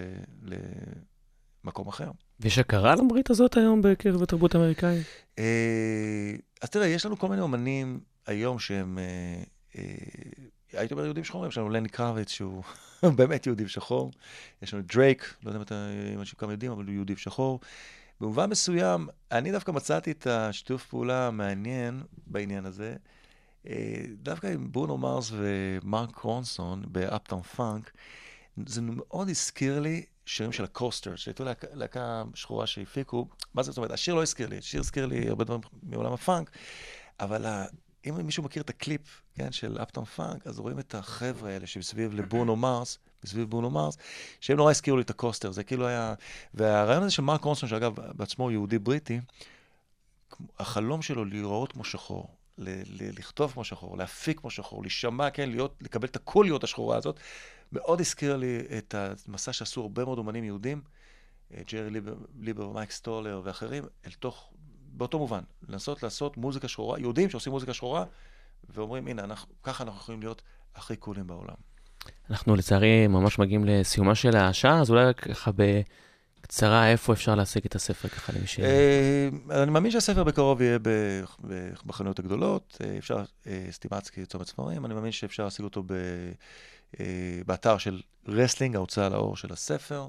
למקום 1.63 1.87
אחר. 1.87 2.11
ויש 2.39 2.57
הכרה 2.59 2.95
לברית 2.95 3.29
הזאת 3.29 3.57
היום 3.57 3.81
בקרב 3.81 4.23
התרבות 4.23 4.55
האמריקאית? 4.55 5.07
אה, 5.39 6.33
אז 6.61 6.69
תראה, 6.69 6.87
יש 6.87 7.05
לנו 7.05 7.19
כל 7.19 7.27
מיני 7.27 7.41
אומנים 7.41 7.99
היום 8.27 8.59
שהם, 8.59 8.97
אה, 8.97 9.03
אה, 9.03 9.43
הייתי 10.73 10.93
אומר 10.93 11.05
יהודים 11.05 11.23
שחורים, 11.23 11.49
יש 11.49 11.57
לנו 11.57 11.69
לני 11.69 11.89
קרביץ 11.89 12.29
שהוא 12.29 12.63
באמת 13.17 13.47
יהודי 13.47 13.67
שחור, 13.67 14.11
יש 14.61 14.73
לנו 14.73 14.83
דרייק, 14.83 15.35
לא 15.43 15.49
יודע 15.49 15.57
אם 15.57 15.63
אתה, 15.63 15.87
אם 16.13 16.19
אנשים 16.19 16.35
כמה 16.37 16.51
יודעים, 16.51 16.71
אבל 16.71 16.85
הוא 16.85 16.93
יהודי 16.93 17.15
שחור. 17.17 17.59
במובן 18.21 18.49
מסוים, 18.49 19.07
אני 19.31 19.51
דווקא 19.51 19.71
מצאתי 19.71 20.11
את 20.11 20.27
השיתוף 20.27 20.85
פעולה 20.85 21.27
המעניין 21.27 22.03
בעניין 22.27 22.65
הזה, 22.65 22.95
אה, 23.67 24.03
דווקא 24.13 24.47
עם 24.47 24.71
ברונו 24.71 24.97
מרס 24.97 25.31
ומרק 25.31 26.17
רונסון 26.17 26.83
ב 26.87 26.95
Uptown 26.95 27.41
Funk, 27.41 27.91
זה 28.65 28.81
מאוד 28.81 29.29
הזכיר 29.29 29.79
לי 29.79 30.05
שירים 30.25 30.51
של 30.51 30.63
ה 30.63 30.68
Coasters, 30.68 31.15
שהייתו 31.15 31.43
להקה, 31.73 32.23
שחורה 32.33 32.67
שהפיקו. 32.67 33.27
מה 33.53 33.63
זאת 33.63 33.77
אומרת? 33.77 33.91
השיר 33.91 34.13
לא 34.13 34.21
הזכיר 34.21 34.47
לי, 34.47 34.57
השיר 34.57 34.79
הזכיר 34.79 35.05
לי 35.05 35.29
הרבה 35.29 35.43
דברים 35.43 35.61
מעולם 35.83 36.13
הפאנק, 36.13 36.51
אבל. 37.19 37.45
אם 38.09 38.25
מישהו 38.25 38.43
מכיר 38.43 38.63
את 38.63 38.69
הקליפ, 38.69 39.21
כן, 39.35 39.51
של 39.51 39.77
Uptown 39.81 40.05
Funk, 40.05 40.47
אז 40.47 40.59
רואים 40.59 40.79
את 40.79 40.95
החבר'ה 40.95 41.49
האלה 41.49 41.67
שמסביב 41.67 42.13
לברונו 42.13 42.55
מרס, 42.55 42.99
מסביב 43.23 43.49
ברונו 43.49 43.69
מרס, 43.69 43.97
שהם 44.39 44.57
נורא 44.57 44.71
הזכירו 44.71 44.97
לי 44.97 45.03
את 45.03 45.09
ה 45.09 45.13
Coasters, 45.13 45.51
זה 45.51 45.63
כאילו 45.63 45.87
היה... 45.87 46.13
והרעיון 46.53 47.03
הזה 47.03 47.11
של 47.11 47.21
מרק 47.21 47.43
רונסון, 47.43 47.69
שאגב, 47.69 47.93
בעצמו 48.17 48.51
יהודי 48.51 48.79
בריטי, 48.79 49.19
החלום 50.59 51.01
שלו 51.01 51.25
להיראות 51.25 51.71
כמו 51.71 51.83
שחור, 51.83 52.35
ל- 52.57 52.69
ל- 52.69 53.19
לכתוב 53.19 53.51
כמו 53.51 53.63
שחור, 53.63 53.97
להפיק 53.97 54.39
כמו 54.39 54.49
שחור, 54.49 54.81
להישמע, 54.81 55.29
כן, 55.29 55.49
להיות, 55.49 55.75
לקבל 55.81 56.07
את 56.07 56.15
הקוליות 56.15 56.63
השחורה 56.63 56.97
הזאת, 56.97 57.19
מאוד 57.71 57.99
הזכיר 57.99 58.37
לי 58.37 58.59
את 58.77 58.95
המסע 59.27 59.53
שעשו 59.53 59.81
הרבה 59.81 60.05
מאוד 60.05 60.17
אומנים 60.17 60.43
יהודים, 60.43 60.81
אה, 61.53 61.61
ג'רי 61.71 61.89
ליבר, 61.89 62.15
ליבר 62.39 62.69
ומייק 62.69 62.91
סטולר 62.91 63.41
ואחרים, 63.43 63.83
אל 64.05 64.11
תוך, 64.11 64.53
באותו 64.93 65.19
מובן, 65.19 65.41
לנסות 65.69 66.03
לעשות 66.03 66.37
מוזיקה 66.37 66.67
שחורה, 66.67 66.99
יהודים 66.99 67.29
שעושים 67.29 67.51
מוזיקה 67.51 67.73
שחורה, 67.73 68.05
ואומרים, 68.69 69.07
הנה, 69.07 69.23
אנחנו, 69.23 69.53
ככה 69.63 69.83
אנחנו 69.83 69.99
יכולים 69.99 70.21
להיות 70.21 70.41
הכי 70.75 70.95
קולים 70.95 71.27
בעולם. 71.27 71.55
אנחנו 72.29 72.55
לצערי 72.55 73.07
ממש 73.07 73.39
מגיעים 73.39 73.65
לסיומה 73.65 74.15
של 74.15 74.37
השעה, 74.37 74.79
אז 74.79 74.89
אולי 74.89 75.13
ככה 75.13 75.51
בקצרה, 75.51 76.91
איפה 76.91 77.13
אפשר 77.13 77.35
להשיג 77.35 77.65
את 77.65 77.75
הספר 77.75 78.07
ככה 78.07 78.33
למי 78.33 78.47
ש... 78.47 78.59
אה, 78.59 79.29
אני 79.63 79.71
מאמין 79.71 79.91
שהספר 79.91 80.23
בקרוב 80.23 80.61
יהיה 80.61 80.79
בחנויות 81.85 82.19
הגדולות, 82.19 82.77
אה, 82.83 82.97
אפשר, 82.97 83.23
אה, 83.47 83.67
סטימצקי, 83.71 84.25
צומת 84.25 84.47
ספרים, 84.47 84.85
אני 84.85 84.93
מאמין 84.93 85.11
שאפשר 85.11 85.43
להשיג 85.43 85.63
אותו 85.63 85.83
באתר 87.45 87.77
של 87.77 88.01
רסלינג, 88.27 88.75
ההוצאה 88.75 89.09
לאור 89.09 89.37
של 89.37 89.53
הספר. 89.53 90.07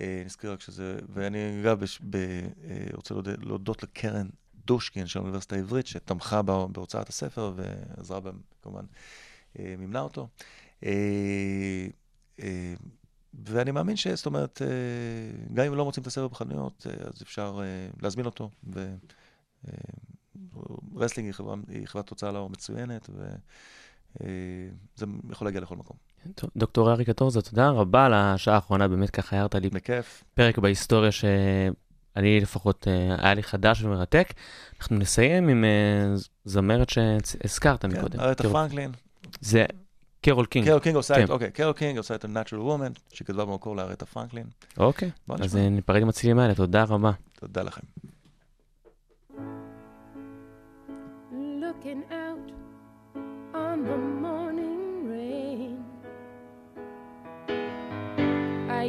אה, 0.00 0.22
נזכיר 0.24 0.52
רק 0.52 0.60
שזה, 0.60 0.98
ואני 1.08 1.62
ב- 2.10 2.16
אה, 2.16 2.86
רוצה 2.94 3.14
להודות- 3.38 3.82
לקרן 3.82 4.28
דושקין 4.66 5.06
של 5.06 5.18
האוניברסיטה 5.18 5.56
העברית, 5.56 5.86
שתמכה 5.86 6.42
בה- 6.42 6.66
בהוצאת 6.72 7.08
הספר 7.08 7.52
ועזרה 7.56 8.20
בהם, 8.20 8.40
כמובן, 8.62 8.84
אה, 9.58 9.74
מימנה 9.78 10.00
אותו. 10.00 10.28
ואני 13.44 13.70
מאמין 13.70 13.96
ש... 13.96 14.06
זאת 14.08 14.26
אומרת, 14.26 14.62
גם 15.54 15.66
אם 15.66 15.74
לא 15.74 15.84
מוצאים 15.84 16.02
את 16.02 16.06
הספר 16.06 16.28
בחנויות, 16.28 16.86
אז 17.06 17.22
אפשר 17.22 17.60
להזמין 18.02 18.26
אותו. 18.26 18.50
ו... 18.74 18.94
רסלינג 20.96 21.26
היא 21.26 21.34
היא 21.68 21.86
חברת 21.86 22.08
הוצאה 22.08 22.32
לאור 22.32 22.50
מצוינת, 22.50 23.10
וזה 23.10 25.06
יכול 25.30 25.46
להגיע 25.46 25.60
לכל 25.60 25.76
מקום. 25.76 26.09
דוקטור 26.56 26.92
ארי 26.92 27.04
קטורזה, 27.04 27.42
תודה 27.42 27.70
רבה 27.70 28.06
על 28.06 28.14
השעה 28.14 28.54
האחרונה, 28.54 28.88
באמת 28.88 29.10
ככה 29.10 29.36
הערת 29.36 29.54
לי 29.54 29.68
בכיף. 29.68 30.24
פרק 30.34 30.58
בהיסטוריה 30.58 31.12
שאני 31.12 32.40
לפחות, 32.40 32.88
אה, 32.88 33.24
היה 33.24 33.34
לי 33.34 33.42
חדש 33.42 33.82
ומרתק. 33.82 34.32
אנחנו 34.80 34.96
נסיים 34.96 35.48
עם 35.48 35.64
אה, 35.64 36.14
זמרת 36.44 36.90
שהזכרת 36.90 37.82
כן, 37.82 37.90
מקודם. 37.90 38.20
ארתה 38.20 38.48
פרנקלין. 38.48 38.90
זה 39.40 39.64
קרול 40.22 40.46
קינג. 40.46 40.66
קרול 40.66 40.80
קינג 40.80 40.96
עושה 40.96 41.14
כן. 41.14 41.24
את, 41.24 41.30
אוקיי, 41.30 41.50
קרול 41.50 41.72
קינג 41.72 41.98
עושה 41.98 42.14
את 42.14 42.24
ה-Natural 42.24 42.52
Woman, 42.52 42.98
שכתבה 43.12 43.44
במקור 43.44 43.76
לארתה 43.76 44.06
פרנקלין. 44.06 44.46
אוקיי, 44.78 45.10
אז. 45.40 45.56
אה, 45.56 45.68
ניפרד 45.68 46.02
עם 46.02 46.08
הצלילים 46.08 46.38
האלה, 46.38 46.54
תודה 46.54 46.84
רבה. 46.84 47.10
תודה 47.40 47.62
לכם. 47.62 47.82
looking 51.80 52.02
out 52.10 52.46
on 53.54 53.84
the 53.88 53.96
morning 54.22 54.39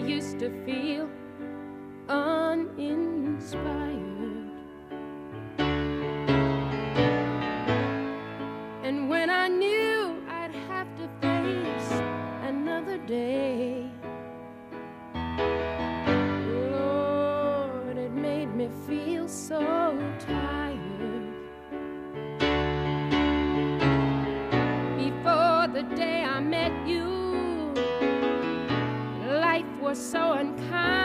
used 0.08 0.40
to 0.40 0.50
feel 0.66 1.10
uninspired. 2.10 3.62
And 8.84 9.10
when 9.10 9.30
I 9.30 9.48
knew 9.48 10.24
I'd 10.28 10.56
have 10.68 10.88
to 10.98 11.08
face 11.22 12.02
another 12.44 12.98
day, 12.98 13.90
Lord, 16.72 17.98
it 17.98 18.12
made 18.12 18.54
me 18.56 18.70
feel 18.88 19.28
so 19.28 19.60
tired. 20.20 20.80
Before 24.98 25.68
the 25.68 25.84
day 25.96 26.21
so 29.96 30.34
unkind. 30.34 31.01